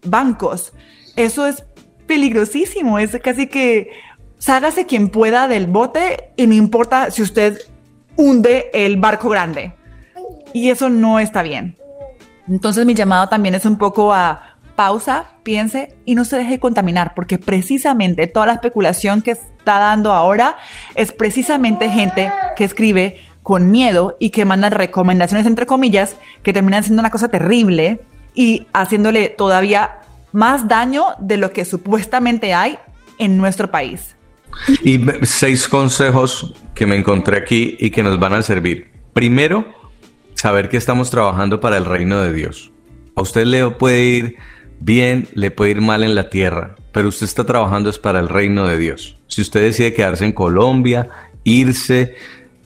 bancos. 0.04 0.72
Eso 1.16 1.46
es 1.46 1.64
peligrosísimo, 2.06 2.98
es 2.98 3.18
casi 3.22 3.48
que 3.48 3.90
sálgase 4.38 4.86
quien 4.86 5.08
pueda 5.08 5.48
del 5.48 5.66
bote 5.66 6.30
y 6.36 6.46
no 6.46 6.54
importa 6.54 7.10
si 7.10 7.22
usted 7.22 7.58
hunde 8.16 8.70
el 8.72 8.96
barco 8.96 9.28
grande. 9.28 9.74
Y 10.52 10.70
eso 10.70 10.88
no 10.88 11.18
está 11.18 11.42
bien. 11.42 11.76
Entonces 12.48 12.86
mi 12.86 12.94
llamado 12.94 13.28
también 13.28 13.54
es 13.54 13.66
un 13.66 13.76
poco 13.76 14.12
a 14.12 14.56
pausa, 14.74 15.26
piense 15.42 15.96
y 16.04 16.14
no 16.14 16.24
se 16.24 16.36
deje 16.36 16.60
contaminar, 16.60 17.12
porque 17.14 17.36
precisamente 17.36 18.26
toda 18.26 18.46
la 18.46 18.52
especulación 18.52 19.22
que 19.22 19.32
está 19.32 19.78
dando 19.78 20.12
ahora 20.12 20.56
es 20.94 21.12
precisamente 21.12 21.90
gente 21.90 22.32
que 22.56 22.64
escribe 22.64 23.20
con 23.42 23.70
miedo 23.70 24.16
y 24.20 24.30
que 24.30 24.44
manda 24.44 24.70
recomendaciones 24.70 25.46
entre 25.46 25.66
comillas 25.66 26.16
que 26.42 26.52
terminan 26.52 26.84
siendo 26.84 27.00
una 27.00 27.10
cosa 27.10 27.28
terrible 27.28 28.00
y 28.34 28.66
haciéndole 28.72 29.30
todavía 29.30 29.98
más 30.32 30.68
daño 30.68 31.06
de 31.18 31.38
lo 31.38 31.52
que 31.52 31.64
supuestamente 31.64 32.54
hay 32.54 32.78
en 33.18 33.36
nuestro 33.36 33.70
país. 33.70 34.17
Y 34.82 35.00
seis 35.22 35.68
consejos 35.68 36.54
que 36.74 36.86
me 36.86 36.96
encontré 36.96 37.38
aquí 37.38 37.76
y 37.78 37.90
que 37.90 38.02
nos 38.02 38.18
van 38.18 38.34
a 38.34 38.42
servir. 38.42 38.90
Primero, 39.12 39.66
saber 40.34 40.68
que 40.68 40.76
estamos 40.76 41.10
trabajando 41.10 41.60
para 41.60 41.76
el 41.76 41.84
reino 41.84 42.20
de 42.20 42.32
Dios. 42.32 42.70
A 43.16 43.22
usted 43.22 43.44
le 43.44 43.68
puede 43.70 44.04
ir 44.04 44.36
bien, 44.80 45.28
le 45.34 45.50
puede 45.50 45.72
ir 45.72 45.80
mal 45.80 46.02
en 46.04 46.14
la 46.14 46.30
tierra, 46.30 46.76
pero 46.92 47.08
usted 47.08 47.26
está 47.26 47.44
trabajando 47.44 47.90
es 47.90 47.98
para 47.98 48.20
el 48.20 48.28
reino 48.28 48.66
de 48.66 48.78
Dios. 48.78 49.18
Si 49.26 49.42
usted 49.42 49.62
decide 49.62 49.92
quedarse 49.92 50.24
en 50.24 50.32
Colombia, 50.32 51.08
irse, 51.44 52.14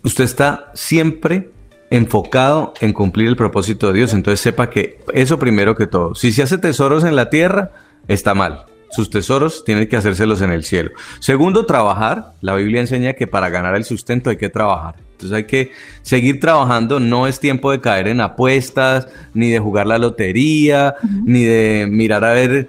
usted 0.02 0.24
está 0.24 0.70
siempre 0.74 1.50
enfocado 1.90 2.72
en 2.80 2.92
cumplir 2.92 3.28
el 3.28 3.36
propósito 3.36 3.88
de 3.88 3.98
Dios. 3.98 4.14
Entonces 4.14 4.40
sepa 4.40 4.70
que 4.70 5.00
eso 5.12 5.38
primero 5.38 5.76
que 5.76 5.86
todo. 5.86 6.14
Si 6.14 6.32
se 6.32 6.42
hace 6.42 6.58
tesoros 6.58 7.04
en 7.04 7.16
la 7.16 7.28
tierra, 7.30 7.72
está 8.08 8.34
mal. 8.34 8.66
Sus 8.92 9.08
tesoros 9.08 9.64
tienen 9.64 9.88
que 9.88 9.96
hacérselos 9.96 10.42
en 10.42 10.52
el 10.52 10.64
cielo. 10.64 10.90
Segundo, 11.18 11.64
trabajar. 11.64 12.34
La 12.42 12.54
Biblia 12.54 12.80
enseña 12.80 13.14
que 13.14 13.26
para 13.26 13.48
ganar 13.48 13.74
el 13.74 13.84
sustento 13.84 14.28
hay 14.28 14.36
que 14.36 14.50
trabajar. 14.50 14.96
Entonces 15.12 15.32
hay 15.32 15.44
que 15.44 15.72
seguir 16.02 16.40
trabajando. 16.40 17.00
No 17.00 17.26
es 17.26 17.40
tiempo 17.40 17.70
de 17.70 17.80
caer 17.80 18.06
en 18.08 18.20
apuestas, 18.20 19.08
ni 19.32 19.48
de 19.48 19.58
jugar 19.60 19.86
la 19.86 19.96
lotería, 19.96 20.96
ni 21.24 21.44
de 21.44 21.86
mirar 21.90 22.22
a 22.24 22.32
ver 22.32 22.68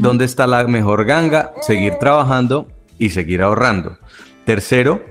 dónde 0.00 0.24
está 0.24 0.46
la 0.46 0.64
mejor 0.68 1.06
ganga. 1.06 1.52
Seguir 1.62 1.94
trabajando 1.94 2.68
y 2.98 3.10
seguir 3.10 3.42
ahorrando. 3.42 3.98
Tercero, 4.44 5.04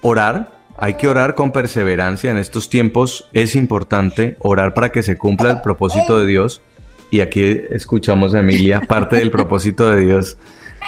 orar. 0.00 0.54
Hay 0.78 0.94
que 0.94 1.08
orar 1.08 1.34
con 1.34 1.52
perseverancia 1.52 2.30
en 2.30 2.38
estos 2.38 2.70
tiempos. 2.70 3.28
Es 3.32 3.54
importante 3.54 4.36
orar 4.40 4.72
para 4.72 4.90
que 4.90 5.02
se 5.02 5.18
cumpla 5.18 5.50
el 5.50 5.60
propósito 5.60 6.18
de 6.18 6.26
Dios. 6.26 6.62
Y 7.14 7.20
aquí 7.20 7.60
escuchamos 7.70 8.34
a 8.34 8.40
Emilia. 8.40 8.80
Parte 8.80 9.14
del 9.14 9.30
propósito 9.30 9.88
de 9.88 10.00
Dios 10.00 10.36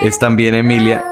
es 0.00 0.18
también 0.18 0.56
Emilia. 0.56 1.04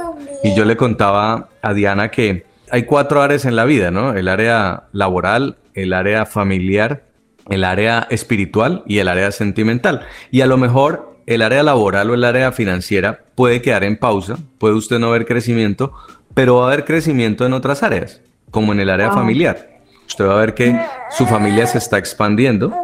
Y 0.42 0.56
yo 0.56 0.64
le 0.64 0.76
contaba 0.76 1.50
a 1.62 1.72
Diana 1.72 2.10
que 2.10 2.44
hay 2.68 2.82
cuatro 2.82 3.22
áreas 3.22 3.44
en 3.44 3.54
la 3.54 3.64
vida, 3.64 3.92
¿no? 3.92 4.12
El 4.14 4.26
área 4.26 4.88
laboral, 4.90 5.56
el 5.74 5.92
área 5.92 6.26
familiar, 6.26 7.04
el 7.48 7.62
área 7.62 8.08
espiritual 8.10 8.82
y 8.88 8.98
el 8.98 9.06
área 9.06 9.30
sentimental. 9.30 10.00
Y 10.32 10.40
a 10.40 10.46
lo 10.46 10.56
mejor 10.56 11.16
el 11.26 11.42
área 11.42 11.62
laboral 11.62 12.10
o 12.10 12.14
el 12.14 12.24
área 12.24 12.50
financiera 12.50 13.20
puede 13.36 13.62
quedar 13.62 13.84
en 13.84 13.96
pausa, 13.96 14.36
puede 14.58 14.74
usted 14.74 14.98
no 14.98 15.12
ver 15.12 15.26
crecimiento, 15.26 15.92
pero 16.34 16.56
va 16.56 16.64
a 16.64 16.72
haber 16.72 16.84
crecimiento 16.84 17.46
en 17.46 17.52
otras 17.52 17.84
áreas, 17.84 18.20
como 18.50 18.72
en 18.72 18.80
el 18.80 18.90
área 18.90 19.12
familiar. 19.12 19.74
Usted 20.08 20.26
va 20.26 20.34
a 20.34 20.40
ver 20.40 20.54
que 20.54 20.76
su 21.10 21.24
familia 21.24 21.68
se 21.68 21.78
está 21.78 21.98
expandiendo, 21.98 22.74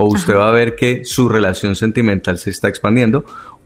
o 0.00 0.06
usted 0.06 0.34
va 0.34 0.48
a 0.48 0.52
ver 0.52 0.76
que 0.76 1.04
su 1.04 1.28
relación 1.28 1.76
sentimental 1.76 2.38
se 2.38 2.50
está 2.50 2.68
expandiendo, 2.68 3.24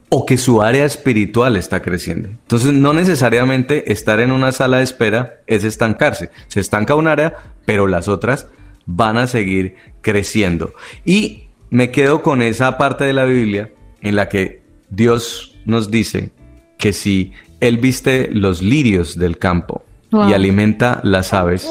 o 0.09 0.27
que 0.27 0.37
su 0.37 0.63
área 0.63 0.85
espiritual 0.85 1.57
está 1.57 1.81
creciendo. 1.81 2.29
Entonces, 2.29 2.73
no 2.73 2.93
necesariamente 2.93 3.93
estar 3.93 4.21
en 4.21 4.33
una 4.33 4.53
sala 4.53 4.79
de 4.79 4.85
espera 4.85 5.41
es 5.47 5.65
estancarse. 5.65 6.31
Se 6.49 6.61
estanca 6.61 6.95
un 6.95 7.09
área, 7.09 7.37
pero 7.65 7.87
las 7.87 8.09
otras 8.09 8.49
van 8.87 9.17
a 9.17 9.27
seguir 9.27 9.77
creciendo. 10.03 10.75
Y 11.05 11.49
me 11.71 11.91
quedo 11.91 12.23
con 12.23 12.43
esa 12.43 12.79
parte 12.79 13.05
de 13.05 13.13
la 13.13 13.25
Biblia 13.25 13.71
en 14.03 14.17
la 14.17 14.29
que 14.29 14.63
Dios 14.91 15.57
nos 15.65 15.91
dice 15.91 16.31
que 16.79 16.93
si 16.93 17.33
Él 17.61 17.79
viste 17.79 18.29
los 18.33 18.61
lirios 18.61 19.19
del 19.19 19.39
campo 19.39 19.85
Wow. 20.11 20.29
y 20.29 20.33
alimenta 20.33 21.01
las 21.03 21.33
aves, 21.33 21.69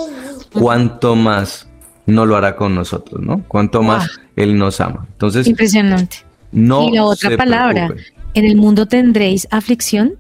cuánto 0.51 1.15
más 1.15 1.69
no 2.05 2.25
lo 2.25 2.35
hará 2.35 2.55
con 2.55 2.75
nosotros, 2.75 3.21
¿no? 3.21 3.43
Cuánto 3.47 3.81
más 3.81 4.09
Él 4.35 4.57
nos 4.57 4.81
ama. 4.81 5.05
Entonces, 5.11 5.47
Impresionante. 5.47 6.17
no 6.51 6.87
y 6.89 6.91
la 6.91 7.05
otra 7.05 7.29
se 7.29 7.37
palabra, 7.37 7.93
en 8.33 8.45
el 8.45 8.55
mundo 8.55 8.87
tendréis 8.87 9.47
aflicción, 9.51 10.15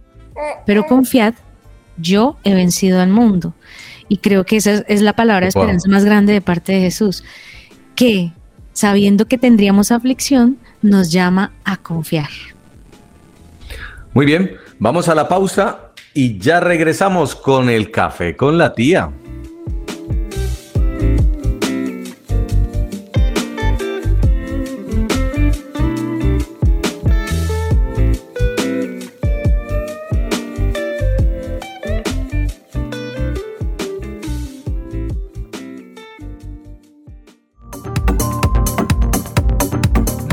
pero 0.65 0.85
confiad, 0.85 1.33
yo 1.97 2.37
he 2.43 2.53
vencido 2.53 3.01
al 3.01 3.09
mundo. 3.09 3.53
Y 4.07 4.17
creo 4.17 4.45
que 4.45 4.57
esa 4.57 4.83
es, 4.87 5.01
la 5.01 5.13
palabra 5.13 5.47
de 5.47 5.51
Wow. 5.53 5.63
esperanza 5.63 5.89
más 5.89 6.05
grande 6.05 6.33
de 6.33 6.41
parte 6.41 6.73
de 6.73 6.81
Jesús, 6.81 7.23
que 7.95 8.31
sabiendo 8.73 9.27
que 9.27 9.37
tendríamos 9.37 9.91
aflicción, 9.91 10.57
nos 10.81 11.11
llama 11.11 11.51
a 11.63 11.77
confiar. 11.77 12.29
Muy 14.13 14.25
bien, 14.25 14.51
vamos 14.79 15.09
a 15.09 15.15
la 15.15 15.27
pausa 15.27 15.91
y 16.13 16.37
ya 16.37 16.59
regresamos 16.59 17.35
con 17.35 17.69
el 17.69 17.89
café 17.91 18.35
con 18.35 18.57
la 18.57 18.73
tía. 18.73 19.09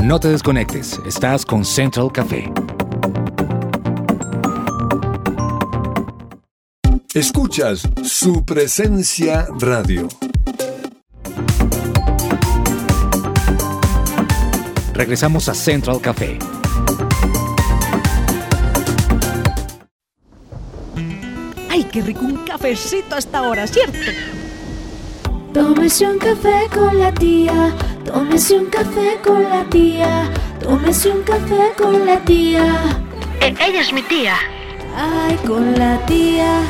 No 0.03 0.19
te 0.19 0.29
desconectes, 0.29 0.99
estás 1.05 1.45
con 1.45 1.63
Central 1.63 2.11
Café. 2.11 2.51
Escuchas 7.13 7.87
su 8.03 8.43
presencia 8.43 9.47
radio. 9.59 10.07
Regresamos 14.93 15.47
a 15.49 15.53
Central 15.53 16.01
Café. 16.01 16.39
¡Ay, 21.69 21.83
qué 21.91 22.01
rico 22.01 22.21
un 22.25 22.43
cafecito 22.45 23.15
hasta 23.15 23.37
ahora, 23.37 23.67
¿cierto? 23.67 23.99
Tómese 25.53 26.07
un 26.07 26.17
café 26.17 26.67
con 26.73 26.97
la 26.97 27.13
tía, 27.13 27.75
tómese 28.13 28.57
un 28.57 28.65
café 28.65 29.17
con 29.23 29.43
la 29.43 29.63
tía, 29.69 30.29
tómese 30.59 31.09
un 31.09 31.23
café 31.23 31.71
con 31.77 32.05
la 32.05 32.19
tía. 32.23 32.63
ella 33.41 33.81
es 33.81 33.93
mi 33.93 34.01
tía. 34.03 34.35
Ay, 34.95 35.35
con 35.47 35.73
la 35.77 36.05
tía. 36.05 36.61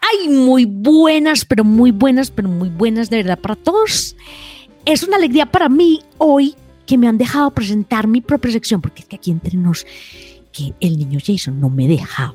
Ay, 0.00 0.28
muy 0.28 0.66
buenas, 0.66 1.44
pero 1.44 1.64
muy 1.64 1.90
buenas, 1.90 2.30
pero 2.30 2.48
muy 2.48 2.68
buenas 2.68 3.10
de 3.10 3.18
verdad 3.18 3.38
para 3.38 3.56
todos. 3.56 4.16
Es 4.84 5.02
una 5.02 5.16
alegría 5.16 5.46
para 5.46 5.68
mí 5.68 6.00
hoy 6.18 6.54
que 6.86 6.98
me 6.98 7.06
han 7.08 7.18
dejado 7.18 7.50
presentar 7.52 8.06
mi 8.06 8.20
propia 8.20 8.52
sección, 8.52 8.80
porque 8.80 9.02
es 9.02 9.08
que 9.08 9.16
aquí 9.16 9.30
entre 9.30 9.56
nos, 9.56 9.86
que 10.52 10.74
el 10.80 10.98
niño 10.98 11.18
Jason 11.24 11.60
no 11.60 11.70
me 11.70 11.86
dejaba. 11.86 12.34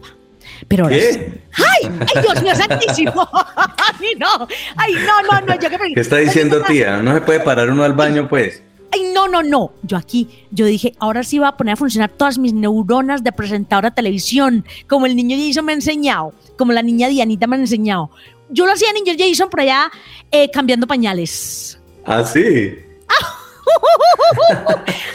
Pero 0.67 0.85
ahora 0.85 0.97
sí. 0.97 1.19
¡Ay! 1.53 1.91
¡Ay, 1.99 2.21
Dios 2.21 2.41
mío 2.41 2.55
santísimo! 2.55 3.29
¡Ay, 4.05 4.15
no! 4.17 4.47
¡Ay, 4.75 4.93
no, 4.93 5.21
no, 5.21 5.41
no! 5.45 5.59
Yo 5.59 5.69
que 5.69 5.93
¿Qué 5.93 6.01
está 6.01 6.17
diciendo 6.17 6.61
tía? 6.61 6.97
¿No 6.97 7.13
se 7.13 7.21
puede 7.21 7.39
parar 7.39 7.69
uno 7.69 7.83
al 7.83 7.93
baño, 7.93 8.27
pues? 8.27 8.61
Ay, 8.91 9.11
no, 9.13 9.27
no, 9.27 9.43
no. 9.43 9.73
Yo 9.83 9.97
aquí, 9.97 10.45
yo 10.51 10.65
dije, 10.65 10.93
ahora 10.99 11.23
sí 11.23 11.39
va 11.39 11.49
a 11.49 11.57
poner 11.57 11.73
a 11.73 11.77
funcionar 11.77 12.11
todas 12.11 12.37
mis 12.37 12.53
neuronas 12.53 13.23
de 13.23 13.31
presentadora 13.31 13.89
de 13.89 13.95
televisión, 13.95 14.65
como 14.87 15.05
el 15.05 15.15
niño 15.15 15.37
Jason 15.37 15.65
me 15.65 15.73
ha 15.73 15.75
enseñado, 15.75 16.33
como 16.57 16.71
la 16.71 16.81
niña 16.81 17.07
Dianita 17.09 17.47
me 17.47 17.55
ha 17.55 17.59
enseñado. 17.59 18.11
Yo 18.49 18.65
lo 18.65 18.73
hacía 18.73 18.93
niño 18.93 19.13
Jason 19.17 19.49
por 19.49 19.61
allá 19.61 19.91
eh, 20.31 20.49
cambiando 20.51 20.87
pañales. 20.87 21.79
¿Ah, 22.05 22.23
sí? 22.23 22.39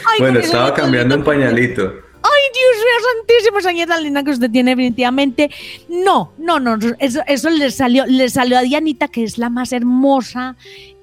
Ay, 0.05 0.19
bueno, 0.19 0.39
estaba 0.39 0.73
cambiando 0.73 1.15
un 1.15 1.23
pañalito. 1.23 1.93
Ay, 2.23 2.43
Dios 2.53 2.75
mío, 2.77 2.97
santísimo, 3.15 3.57
niña 3.71 3.87
tan 3.87 4.03
linda 4.03 4.23
que 4.23 4.31
usted 4.31 4.51
tiene 4.51 4.71
definitivamente. 4.71 5.49
No, 5.89 6.33
no, 6.37 6.59
no, 6.59 6.77
eso, 6.99 7.49
le 7.49 7.71
salió, 7.71 8.05
le 8.05 8.29
salió 8.29 8.57
a 8.57 8.61
Dianita, 8.61 9.07
que 9.07 9.23
es 9.23 9.37
la 9.37 9.49
más 9.49 9.71
hermosa 9.73 10.55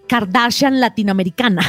Kardashian 0.09 0.81
latinoamericana. 0.81 1.63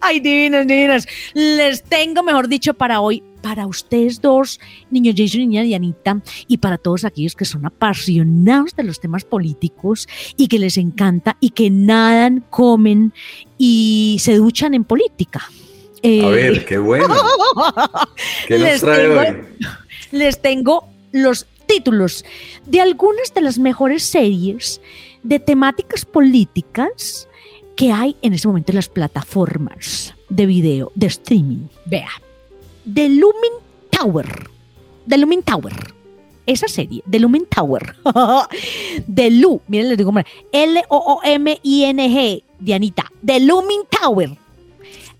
Ay, 0.00 0.20
divinas, 0.20 0.66
divinas. 0.66 1.06
Les 1.34 1.82
tengo, 1.82 2.22
mejor 2.22 2.48
dicho, 2.48 2.72
para 2.74 3.00
hoy, 3.00 3.22
para 3.42 3.66
ustedes 3.66 4.20
dos, 4.20 4.60
niño 4.90 5.12
Jason 5.14 5.42
y 5.42 5.46
niña 5.48 5.62
Dianita, 5.62 6.22
y 6.46 6.58
para 6.58 6.78
todos 6.78 7.04
aquellos 7.04 7.34
que 7.34 7.44
son 7.44 7.66
apasionados 7.66 8.76
de 8.76 8.84
los 8.84 9.00
temas 9.00 9.24
políticos 9.24 10.08
y 10.36 10.48
que 10.48 10.58
les 10.58 10.78
encanta 10.78 11.36
y 11.40 11.50
que 11.50 11.70
nadan, 11.70 12.44
comen 12.48 13.12
y 13.58 14.16
se 14.20 14.36
duchan 14.36 14.74
en 14.74 14.84
política. 14.84 15.42
Eh, 16.02 16.24
A 16.24 16.28
ver, 16.30 16.64
qué 16.64 16.78
bueno. 16.78 17.14
¿Qué 18.48 18.54
nos 18.58 18.62
les 18.68 18.80
trae 18.80 19.06
tengo- 19.08 19.20
hoy? 19.20 19.26
les 20.12 20.40
tengo 20.42 20.88
los 21.12 21.46
títulos 21.66 22.24
de 22.66 22.80
algunas 22.80 23.32
de 23.34 23.40
las 23.42 23.58
mejores 23.58 24.02
series 24.02 24.80
de 25.22 25.38
temáticas 25.38 26.04
políticas 26.04 27.28
que 27.76 27.92
hay 27.92 28.16
en 28.22 28.32
este 28.34 28.48
momento 28.48 28.72
en 28.72 28.76
las 28.76 28.88
plataformas 28.88 30.14
de 30.28 30.46
video, 30.46 30.90
de 30.94 31.06
streaming. 31.06 31.66
Vea, 31.86 32.10
The 32.92 33.08
Lumin 33.08 33.52
Tower. 33.90 34.48
The 35.08 35.18
Lumin 35.18 35.42
Tower. 35.42 35.72
Esa 36.46 36.66
serie, 36.68 37.02
The 37.08 37.20
Lumin 37.20 37.46
Tower. 37.46 37.94
de 39.06 39.30
Lu, 39.30 39.60
miren, 39.68 39.88
les 39.90 39.98
digo, 39.98 40.12
L-O-O-M-I-N-G, 40.52 42.44
Dianita. 42.58 43.04
The 43.24 43.40
Lumin 43.40 43.82
Tower. 43.90 44.36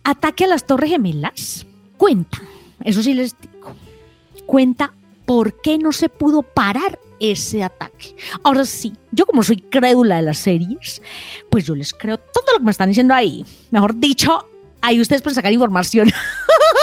Ataque 0.05 0.45
a 0.45 0.49
las 0.49 0.67
Torres 0.67 0.91
Gemelas. 0.91 1.67
Cuenta, 1.97 2.41
eso 2.83 3.03
sí 3.03 3.15
les 3.15 3.39
digo 3.41 3.75
cuenta 4.51 4.93
por 5.27 5.61
qué 5.61 5.79
no 5.79 5.93
se 5.93 6.09
pudo 6.09 6.43
parar 6.43 6.99
ese 7.21 7.63
ataque. 7.63 8.17
Ahora 8.43 8.65
sí, 8.65 8.93
yo 9.13 9.25
como 9.27 9.45
soy 9.45 9.59
crédula 9.59 10.17
de 10.17 10.23
las 10.23 10.39
series, 10.39 11.01
pues 11.49 11.65
yo 11.67 11.77
les 11.77 11.95
creo 11.95 12.19
todo 12.19 12.55
lo 12.55 12.59
que 12.59 12.65
me 12.65 12.73
están 12.73 12.89
diciendo 12.89 13.15
ahí. 13.15 13.45
Mejor 13.71 13.95
dicho, 13.95 14.49
ahí 14.81 15.01
ustedes 15.01 15.23
pueden 15.23 15.37
sacar 15.37 15.53
información. 15.53 16.11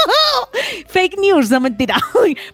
Fake 0.88 1.20
news, 1.20 1.52
no 1.52 1.60
mentira. 1.60 1.98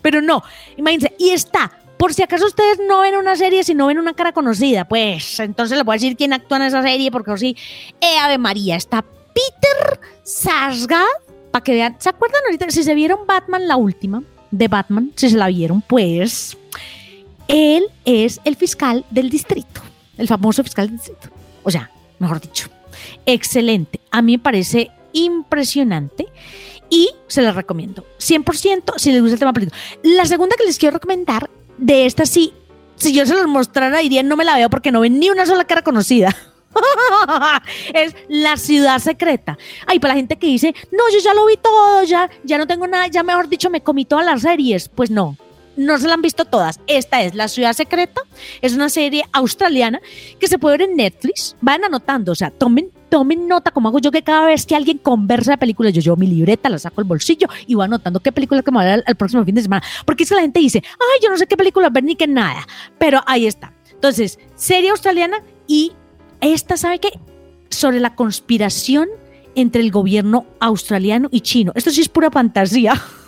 Pero 0.01 0.19
no, 0.19 0.41
imagínense, 0.77 1.13
y 1.19 1.29
está. 1.29 1.71
Por 1.99 2.11
si 2.15 2.23
acaso 2.23 2.47
ustedes 2.47 2.79
no 2.87 3.01
ven 3.01 3.15
una 3.15 3.35
serie, 3.35 3.63
si 3.63 3.75
no 3.75 3.85
ven 3.85 3.99
una 3.99 4.15
cara 4.15 4.31
conocida, 4.31 4.85
pues 4.85 5.39
entonces 5.39 5.77
les 5.77 5.85
voy 5.85 5.93
a 5.93 5.97
decir 5.97 6.17
quién 6.17 6.33
actúa 6.33 6.57
en 6.57 6.63
esa 6.63 6.81
serie, 6.81 7.11
porque 7.11 7.31
así, 7.31 7.55
eh, 8.01 8.17
Ave 8.19 8.39
María, 8.39 8.77
está 8.77 9.05
Peter 9.33 9.99
Sarsgaard, 10.23 11.07
para 11.51 11.63
que 11.63 11.73
vean, 11.73 11.95
¿se 11.99 12.09
acuerdan 12.09 12.41
ahorita? 12.45 12.69
Si 12.69 12.83
se 12.83 12.95
vieron 12.95 13.27
Batman, 13.27 13.67
la 13.67 13.77
última, 13.77 14.23
de 14.51 14.67
Batman, 14.67 15.11
si 15.15 15.29
se 15.29 15.37
la 15.37 15.47
vieron, 15.47 15.81
pues 15.81 16.57
él 17.47 17.85
es 18.05 18.39
el 18.43 18.55
fiscal 18.55 19.05
del 19.09 19.29
distrito, 19.29 19.81
el 20.17 20.27
famoso 20.27 20.63
fiscal 20.63 20.87
del 20.87 20.97
distrito. 20.97 21.29
O 21.63 21.71
sea, 21.71 21.89
mejor 22.19 22.39
dicho, 22.39 22.69
excelente. 23.25 23.99
A 24.11 24.21
mí 24.21 24.33
me 24.33 24.43
parece 24.43 24.91
impresionante 25.13 26.27
y 26.89 27.09
se 27.27 27.41
les 27.41 27.55
recomiendo. 27.55 28.05
100% 28.19 28.93
si 28.97 29.11
les 29.11 29.21
gusta 29.21 29.33
el 29.33 29.39
tema 29.39 29.53
político. 29.53 29.77
La 30.03 30.25
segunda 30.25 30.55
que 30.55 30.65
les 30.65 30.77
quiero 30.77 30.93
recomendar, 30.93 31.49
de 31.77 32.05
esta 32.05 32.25
sí, 32.25 32.53
si 32.95 33.13
yo 33.13 33.25
se 33.25 33.33
los 33.33 33.47
mostrara 33.47 33.99
dirían 33.99 34.27
no 34.27 34.37
me 34.37 34.45
la 34.45 34.55
veo 34.55 34.69
porque 34.69 34.91
no 34.91 35.01
ven 35.01 35.19
ni 35.19 35.29
una 35.29 35.45
sola 35.45 35.65
cara 35.65 35.81
conocida. 35.81 36.35
es 37.93 38.15
la 38.27 38.57
ciudad 38.57 38.99
secreta. 38.99 39.57
Ay, 39.85 39.99
para 39.99 40.13
la 40.13 40.19
gente 40.19 40.37
que 40.37 40.47
dice, 40.47 40.73
no, 40.91 41.03
yo 41.11 41.19
ya 41.19 41.33
lo 41.33 41.45
vi 41.45 41.57
todo, 41.57 42.03
ya, 42.03 42.29
ya 42.43 42.57
no 42.57 42.67
tengo 42.67 42.87
nada, 42.87 43.07
ya 43.07 43.23
mejor 43.23 43.49
dicho, 43.49 43.69
me 43.69 43.81
comí 43.81 44.05
todas 44.05 44.25
las 44.25 44.41
series. 44.41 44.89
Pues 44.89 45.11
no, 45.11 45.37
no 45.75 45.97
se 45.97 46.07
la 46.07 46.13
han 46.13 46.21
visto 46.21 46.45
todas. 46.45 46.79
Esta 46.87 47.21
es 47.23 47.35
La 47.35 47.47
Ciudad 47.47 47.73
Secreta, 47.73 48.21
es 48.61 48.73
una 48.73 48.89
serie 48.89 49.23
australiana 49.31 50.01
que 50.39 50.47
se 50.47 50.59
puede 50.59 50.77
ver 50.77 50.89
en 50.89 50.97
Netflix. 50.97 51.55
Vayan 51.61 51.85
anotando, 51.85 52.31
o 52.31 52.35
sea, 52.35 52.51
tomen, 52.51 52.91
tomen 53.09 53.47
nota, 53.47 53.71
como 53.71 53.89
hago 53.89 53.99
yo 53.99 54.11
que 54.11 54.21
cada 54.21 54.45
vez 54.45 54.65
que 54.65 54.75
alguien 54.75 54.97
conversa 54.97 55.51
de 55.51 55.57
películas, 55.57 55.93
yo 55.93 56.01
llevo 56.01 56.15
mi 56.15 56.27
libreta, 56.27 56.69
la 56.69 56.79
saco 56.79 56.97
del 56.97 57.07
bolsillo 57.07 57.47
y 57.67 57.75
voy 57.75 57.85
anotando 57.85 58.19
qué 58.19 58.31
película 58.31 58.61
que 58.61 58.71
me 58.71 58.77
voy 58.77 58.85
a 58.85 58.87
ver 58.87 58.93
al, 58.95 59.03
al 59.07 59.15
próximo 59.15 59.43
fin 59.43 59.55
de 59.55 59.61
semana. 59.61 59.83
Porque 60.05 60.23
es 60.23 60.29
que 60.29 60.35
la 60.35 60.41
gente 60.41 60.59
dice, 60.59 60.83
ay, 60.85 61.19
yo 61.21 61.29
no 61.29 61.37
sé 61.37 61.47
qué 61.47 61.57
película 61.57 61.89
ver 61.89 62.03
ni 62.03 62.15
qué 62.15 62.27
nada. 62.27 62.67
Pero 62.97 63.21
ahí 63.25 63.47
está. 63.47 63.73
Entonces, 63.91 64.37
serie 64.55 64.89
australiana 64.89 65.41
y 65.65 65.93
esta, 66.43 66.77
¿sabe 66.77 66.99
qué? 66.99 67.09
Sobre 67.69 67.99
la 67.99 68.15
conspiración 68.15 69.09
entre 69.55 69.81
el 69.81 69.91
gobierno 69.91 70.45
australiano 70.59 71.29
y 71.31 71.41
chino. 71.41 71.71
Esto 71.75 71.91
sí 71.91 72.01
es 72.01 72.09
pura 72.09 72.31
fantasía. 72.31 72.93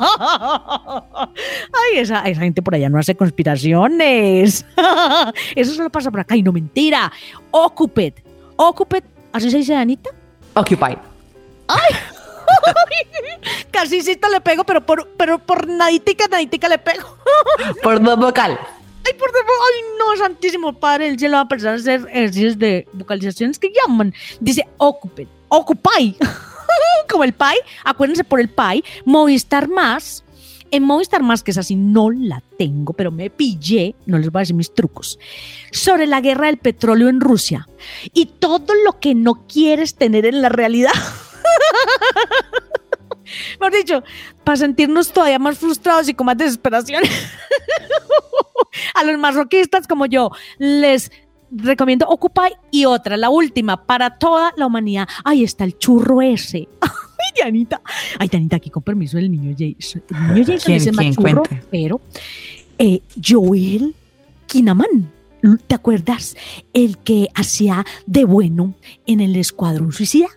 Ay, 0.00 1.98
esa, 1.98 2.22
esa 2.22 2.40
gente 2.40 2.62
por 2.62 2.74
allá 2.74 2.88
no 2.88 2.98
hace 2.98 3.14
conspiraciones. 3.14 4.64
Eso 5.56 5.74
solo 5.74 5.90
pasa 5.90 6.10
por 6.10 6.20
acá 6.20 6.36
y 6.36 6.42
no 6.42 6.52
mentira. 6.52 7.12
Occuped. 7.50 8.14
Occuped, 8.56 9.04
¿así 9.32 9.50
se 9.50 9.58
dice 9.58 9.74
Anita? 9.74 10.10
Occupy. 10.54 10.96
Casi 13.70 14.02
sí 14.02 14.16
te 14.16 14.28
le 14.28 14.40
pego, 14.40 14.64
pero 14.64 14.84
por, 14.84 15.08
pero 15.16 15.38
por 15.38 15.68
naditica, 15.68 16.26
naditica 16.28 16.68
le 16.68 16.78
pego. 16.78 17.16
Por 17.82 18.02
dos 18.02 18.18
vocal. 18.18 18.58
Ay, 19.10 19.16
por 19.18 19.32
favor, 19.32 19.48
ay, 19.74 19.82
no, 19.98 20.16
santísimo 20.16 20.72
padre, 20.72 21.08
él 21.08 21.18
se 21.18 21.28
lo 21.28 21.32
va 21.32 21.40
a 21.40 21.42
empezar 21.42 21.72
a 21.72 21.76
hacer 21.76 22.06
ejercicios 22.12 22.56
de 22.58 22.86
vocalizaciones 22.92 23.58
que 23.58 23.72
llaman. 23.72 24.14
Dice 24.38 24.68
occupy, 24.76 25.26
occupy, 25.48 26.16
como 27.10 27.24
el 27.24 27.32
pay, 27.32 27.58
acuérdense 27.84 28.22
por 28.22 28.38
el 28.40 28.48
pay, 28.48 28.84
Movistar 29.04 29.68
Más. 29.68 30.22
En 30.70 30.84
Movistar 30.84 31.24
Más, 31.24 31.42
que 31.42 31.50
es 31.50 31.58
así, 31.58 31.74
no 31.74 32.10
la 32.10 32.40
tengo, 32.56 32.92
pero 32.92 33.10
me 33.10 33.30
pillé, 33.30 33.96
no 34.06 34.16
les 34.18 34.30
voy 34.30 34.38
a 34.38 34.42
decir 34.42 34.54
mis 34.54 34.72
trucos, 34.72 35.18
sobre 35.72 36.06
la 36.06 36.20
guerra 36.20 36.46
del 36.46 36.58
petróleo 36.58 37.08
en 37.08 37.20
Rusia 37.20 37.68
y 38.14 38.26
todo 38.26 38.74
lo 38.84 39.00
que 39.00 39.16
no 39.16 39.44
quieres 39.48 39.96
tener 39.96 40.24
en 40.24 40.40
la 40.40 40.50
realidad. 40.50 40.92
Mejor 43.58 43.72
dicho, 43.72 44.04
para 44.44 44.56
sentirnos 44.56 45.12
todavía 45.12 45.40
más 45.40 45.58
frustrados 45.58 46.08
y 46.08 46.14
con 46.14 46.26
más 46.26 46.38
desesperación. 46.38 47.02
a 48.94 49.04
los 49.04 49.18
masoquistas 49.18 49.86
como 49.86 50.06
yo, 50.06 50.30
les 50.58 51.10
recomiendo 51.50 52.06
Occupy 52.08 52.52
y 52.70 52.84
otra, 52.84 53.16
la 53.16 53.28
última, 53.30 53.84
para 53.86 54.18
toda 54.18 54.52
la 54.56 54.66
humanidad. 54.66 55.08
Ahí 55.24 55.42
está 55.44 55.64
el 55.64 55.76
churro 55.78 56.22
ese. 56.22 56.68
Ay, 56.80 56.90
Dianita. 57.34 57.82
Ay, 58.18 58.28
Dianita, 58.28 58.56
aquí 58.56 58.70
con 58.70 58.82
permiso 58.82 59.16
del 59.16 59.30
niño 59.30 59.54
Jason. 59.58 60.02
El 60.28 60.34
niño 60.34 60.46
Jason 60.46 60.94
¿Quién- 60.94 60.94
quién 60.94 61.14
churro, 61.14 61.42
pero 61.70 62.00
eh, 62.78 63.00
Joel 63.22 63.94
Kinaman. 64.46 65.12
¿Te 65.66 65.74
acuerdas? 65.74 66.36
El 66.72 66.98
que 66.98 67.28
hacía 67.34 67.84
de 68.06 68.24
bueno 68.24 68.74
en 69.06 69.20
el 69.20 69.34
Escuadrón 69.36 69.90
Suicida. 69.92 70.28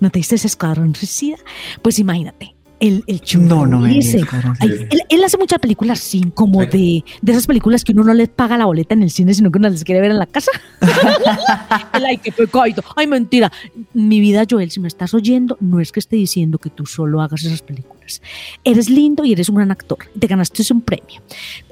¿No 0.00 0.10
te 0.10 0.18
diste 0.20 0.36
ese 0.36 0.46
Escuadrón 0.46 0.94
Suicida? 0.94 1.36
Pues 1.82 1.98
imagínate, 1.98 2.55
el, 2.80 3.04
el 3.06 3.20
No, 3.40 3.66
no 3.66 3.80
me 3.80 3.88
Ay, 3.90 4.02
Suicida. 4.02 4.54
él, 4.60 4.88
él 5.08 5.24
hace 5.24 5.38
muchas 5.38 5.58
películas 5.58 6.00
así, 6.00 6.22
como 6.34 6.60
de, 6.64 7.04
de 7.22 7.32
esas 7.32 7.46
películas 7.46 7.84
que 7.84 7.92
uno 7.92 8.04
no 8.04 8.14
les 8.14 8.28
paga 8.28 8.58
la 8.58 8.66
boleta 8.66 8.94
en 8.94 9.02
el 9.02 9.10
cine, 9.10 9.32
sino 9.34 9.50
que 9.50 9.58
uno 9.58 9.68
les 9.68 9.82
quiere 9.84 10.00
ver 10.00 10.10
en 10.10 10.18
la 10.18 10.26
casa. 10.26 10.50
El, 11.94 12.04
ay, 12.04 12.18
qué 12.18 12.32
pecado. 12.32 12.64
Ay, 12.94 13.06
mentira. 13.06 13.50
Mi 13.94 14.20
vida, 14.20 14.44
Joel, 14.48 14.70
si 14.70 14.80
me 14.80 14.88
estás 14.88 15.14
oyendo, 15.14 15.56
no 15.60 15.80
es 15.80 15.92
que 15.92 16.00
esté 16.00 16.16
diciendo 16.16 16.58
que 16.58 16.70
tú 16.70 16.84
solo 16.86 17.20
hagas 17.22 17.44
esas 17.44 17.62
películas. 17.62 18.20
Eres 18.64 18.90
lindo 18.90 19.24
y 19.24 19.32
eres 19.32 19.48
un 19.48 19.56
gran 19.56 19.70
actor. 19.70 19.98
Te 20.18 20.26
ganaste 20.26 20.62
un 20.72 20.80
premio. 20.82 21.22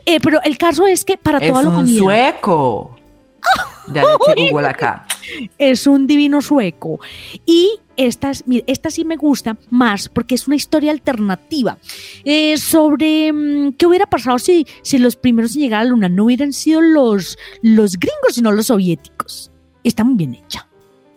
Eh, 0.07 0.19
pero 0.21 0.41
el 0.43 0.57
caso 0.59 0.87
es 0.87 1.05
que 1.05 1.17
para 1.17 1.39
Es 1.39 1.49
toda 1.51 1.63
la 1.63 1.69
un 1.69 1.75
humanidad. 1.77 1.99
sueco. 1.99 2.97
Ya 3.93 4.03
le 4.35 4.67
acá. 4.67 5.07
Es 5.59 5.87
un 5.87 6.07
divino 6.07 6.41
sueco. 6.41 7.01
Y 7.45 7.69
esta, 7.97 8.31
es- 8.31 8.45
esta 8.67 8.91
sí 8.91 9.05
me 9.05 9.17
gusta 9.17 9.57
más 9.71 10.09
porque 10.09 10.35
es 10.35 10.47
una 10.47 10.57
historia 10.57 10.91
alternativa 10.91 11.79
eh, 12.25 12.57
sobre 12.59 13.33
mm, 13.33 13.73
qué 13.75 13.87
hubiera 13.87 14.07
pasado 14.07 14.39
si, 14.39 14.67
si 14.83 14.99
los 14.99 15.17
primeros 15.17 15.55
en 15.55 15.63
llegar 15.63 15.81
a 15.81 15.85
la 15.85 15.91
luna 15.91 16.09
no 16.09 16.25
hubieran 16.25 16.53
sido 16.53 16.81
los, 16.81 17.39
los 17.63 17.95
gringos, 17.99 18.35
sino 18.35 18.53
los 18.53 18.67
soviéticos. 18.67 19.51
Está 19.83 20.03
muy 20.05 20.15
bien 20.17 20.35
hecha. 20.35 20.67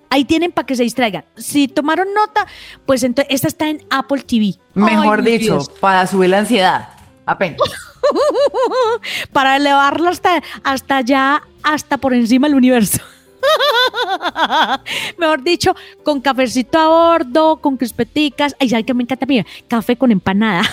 Ahí 0.09 0.23
tienen 0.23 0.51
para 0.51 0.65
que 0.65 0.75
se 0.75 0.83
distraigan. 0.83 1.25
Si 1.35 1.67
tomaron 1.67 2.07
nota, 2.13 2.47
pues 2.85 3.03
entonces 3.03 3.33
esta 3.33 3.47
está 3.49 3.69
en 3.69 3.85
Apple 3.89 4.21
TV. 4.23 4.55
Mejor 4.73 5.19
Ay, 5.25 5.37
dicho, 5.39 5.53
Dios. 5.55 5.69
para 5.81 6.07
subir 6.07 6.29
la 6.29 6.39
ansiedad. 6.39 6.89
Apenas. 7.25 7.57
para 9.33 9.57
elevarla 9.57 10.09
hasta, 10.11 10.41
hasta 10.63 10.97
allá, 10.97 11.43
hasta 11.63 11.97
por 11.97 12.13
encima 12.13 12.47
del 12.47 12.55
universo. 12.55 12.99
Mejor 15.17 15.43
dicho, 15.43 15.75
con 16.03 16.21
cafecito 16.21 16.77
a 16.77 16.87
bordo, 16.87 17.57
con 17.57 17.77
crispeticas. 17.77 18.55
Ay, 18.59 18.69
¿sabe 18.69 18.83
qué 18.83 18.93
me 18.93 19.03
encanta? 19.03 19.25
Mira, 19.25 19.45
café 19.67 19.95
con 19.95 20.11
empanada. 20.11 20.63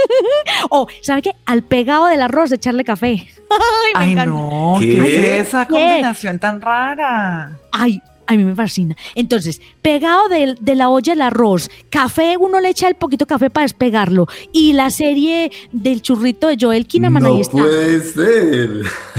o, 0.70 0.86
¿sabe 1.02 1.22
qué? 1.22 1.32
Al 1.46 1.62
pegado 1.62 2.06
del 2.06 2.22
arroz, 2.22 2.52
echarle 2.52 2.84
café. 2.84 3.28
Ay, 3.50 3.92
me 3.94 4.00
Ay, 4.00 4.12
encanta. 4.12 4.30
no, 4.30 4.76
¿Qué? 4.80 4.86
¿qué 4.86 5.40
es 5.40 5.48
esa 5.48 5.66
¿Qué? 5.66 5.72
combinación 5.74 6.38
tan 6.38 6.60
rara? 6.60 7.58
Ay, 7.72 8.02
a 8.26 8.34
mí 8.34 8.44
me 8.44 8.54
fascina. 8.54 8.94
Entonces, 9.14 9.62
pegado 9.80 10.28
de, 10.28 10.54
de 10.60 10.74
la 10.74 10.90
olla 10.90 11.14
el 11.14 11.22
arroz, 11.22 11.70
café, 11.88 12.36
uno 12.38 12.60
le 12.60 12.68
echa 12.68 12.86
el 12.88 12.94
poquito 12.94 13.26
café 13.26 13.48
para 13.48 13.64
despegarlo. 13.64 14.26
Y 14.52 14.74
la 14.74 14.90
serie 14.90 15.50
del 15.72 16.02
churrito 16.02 16.48
de 16.48 16.58
Joel 16.60 16.86
Kinnaman, 16.86 17.24
ahí 17.24 17.40
está. 17.40 17.56
ser. 17.58 18.70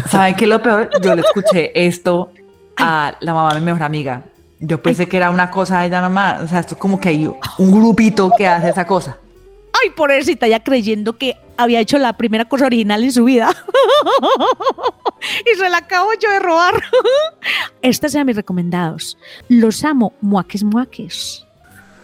¿Saben 0.09 0.35
qué 0.35 0.45
es 0.45 0.49
lo 0.49 0.61
peor? 0.61 0.89
Yo 1.01 1.15
le 1.15 1.21
escuché 1.21 1.71
esto 1.87 2.31
a 2.79 3.15
la 3.19 3.33
mamá 3.33 3.53
de 3.53 3.59
mi 3.59 3.67
mejor 3.67 3.83
amiga. 3.83 4.23
Yo 4.59 4.81
pensé 4.81 5.07
que 5.07 5.17
era 5.17 5.29
una 5.29 5.51
cosa 5.51 5.81
de 5.81 5.87
ella 5.87 6.01
nomás. 6.01 6.41
O 6.41 6.47
sea, 6.47 6.59
esto 6.59 6.75
es 6.75 6.79
como 6.79 6.99
que 6.99 7.09
hay 7.09 7.25
un 7.25 7.71
grupito 7.71 8.31
que 8.37 8.47
hace 8.47 8.69
esa 8.69 8.85
cosa. 8.85 9.17
Ay, 9.81 9.91
pobrecita, 9.91 10.47
ya 10.47 10.61
creyendo 10.61 11.17
que 11.17 11.37
había 11.55 11.79
hecho 11.79 11.97
la 11.97 12.13
primera 12.13 12.45
cosa 12.45 12.65
original 12.65 13.03
en 13.03 13.11
su 13.11 13.23
vida. 13.23 13.49
y 15.53 15.57
se 15.57 15.69
la 15.69 15.77
acabo 15.77 16.09
yo 16.21 16.29
de 16.29 16.39
robar. 16.39 16.83
Estos 17.81 18.11
sean 18.11 18.25
mis 18.25 18.35
recomendados. 18.35 19.17
Los 19.47 19.83
amo, 19.85 20.13
muaques, 20.21 20.63
muaques. 20.63 21.45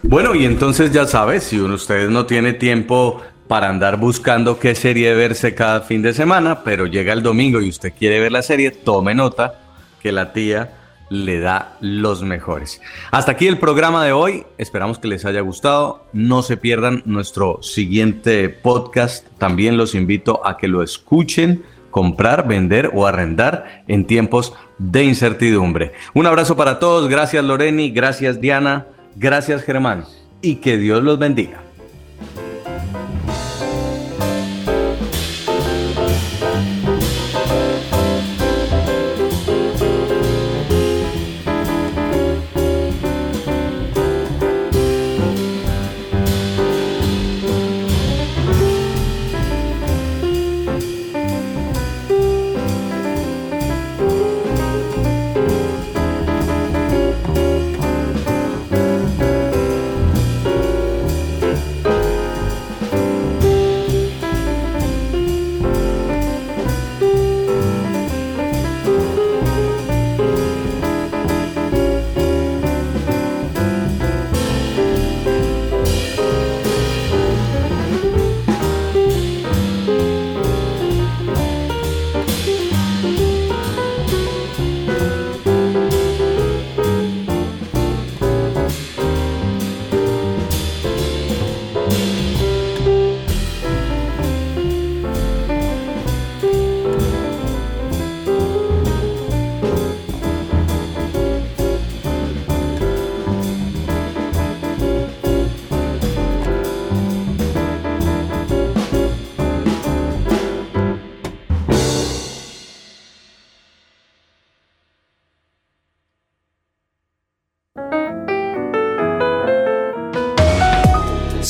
Bueno, 0.03 0.35
y 0.35 0.45
entonces 0.45 0.91
ya 0.91 1.07
sabes, 1.07 1.43
si 1.43 1.59
uno 1.59 1.75
ustedes 1.75 2.09
no 2.09 2.25
tiene 2.25 2.53
tiempo 2.53 3.21
para 3.47 3.69
andar 3.69 3.97
buscando 3.97 4.59
qué 4.59 4.75
serie 4.75 5.13
verse 5.13 5.53
cada 5.53 5.81
fin 5.81 6.01
de 6.01 6.13
semana, 6.13 6.63
pero 6.63 6.85
llega 6.85 7.11
el 7.11 7.23
domingo 7.23 7.59
y 7.59 7.69
usted 7.69 7.91
quiere 7.97 8.19
ver 8.19 8.31
la 8.31 8.41
serie, 8.41 8.71
tome 8.71 9.15
nota 9.15 9.64
que 10.05 10.11
la 10.11 10.33
tía 10.33 10.69
le 11.09 11.39
da 11.39 11.77
los 11.81 12.21
mejores. 12.21 12.79
Hasta 13.09 13.31
aquí 13.31 13.47
el 13.47 13.57
programa 13.57 14.05
de 14.05 14.11
hoy. 14.11 14.45
Esperamos 14.59 14.99
que 14.99 15.07
les 15.07 15.25
haya 15.25 15.41
gustado. 15.41 16.05
No 16.13 16.43
se 16.43 16.57
pierdan 16.57 17.01
nuestro 17.05 17.63
siguiente 17.63 18.49
podcast. 18.49 19.25
También 19.39 19.77
los 19.77 19.95
invito 19.95 20.45
a 20.45 20.57
que 20.57 20.67
lo 20.67 20.83
escuchen, 20.83 21.63
comprar, 21.89 22.47
vender 22.47 22.91
o 22.93 23.07
arrendar 23.07 23.83
en 23.87 24.05
tiempos 24.05 24.53
de 24.77 25.05
incertidumbre. 25.05 25.93
Un 26.13 26.27
abrazo 26.27 26.55
para 26.55 26.77
todos. 26.77 27.09
Gracias 27.09 27.43
Loreni, 27.43 27.89
gracias 27.89 28.39
Diana, 28.39 28.85
gracias 29.15 29.63
Germán 29.63 30.05
y 30.43 30.57
que 30.57 30.77
Dios 30.77 31.01
los 31.03 31.17
bendiga. 31.17 31.64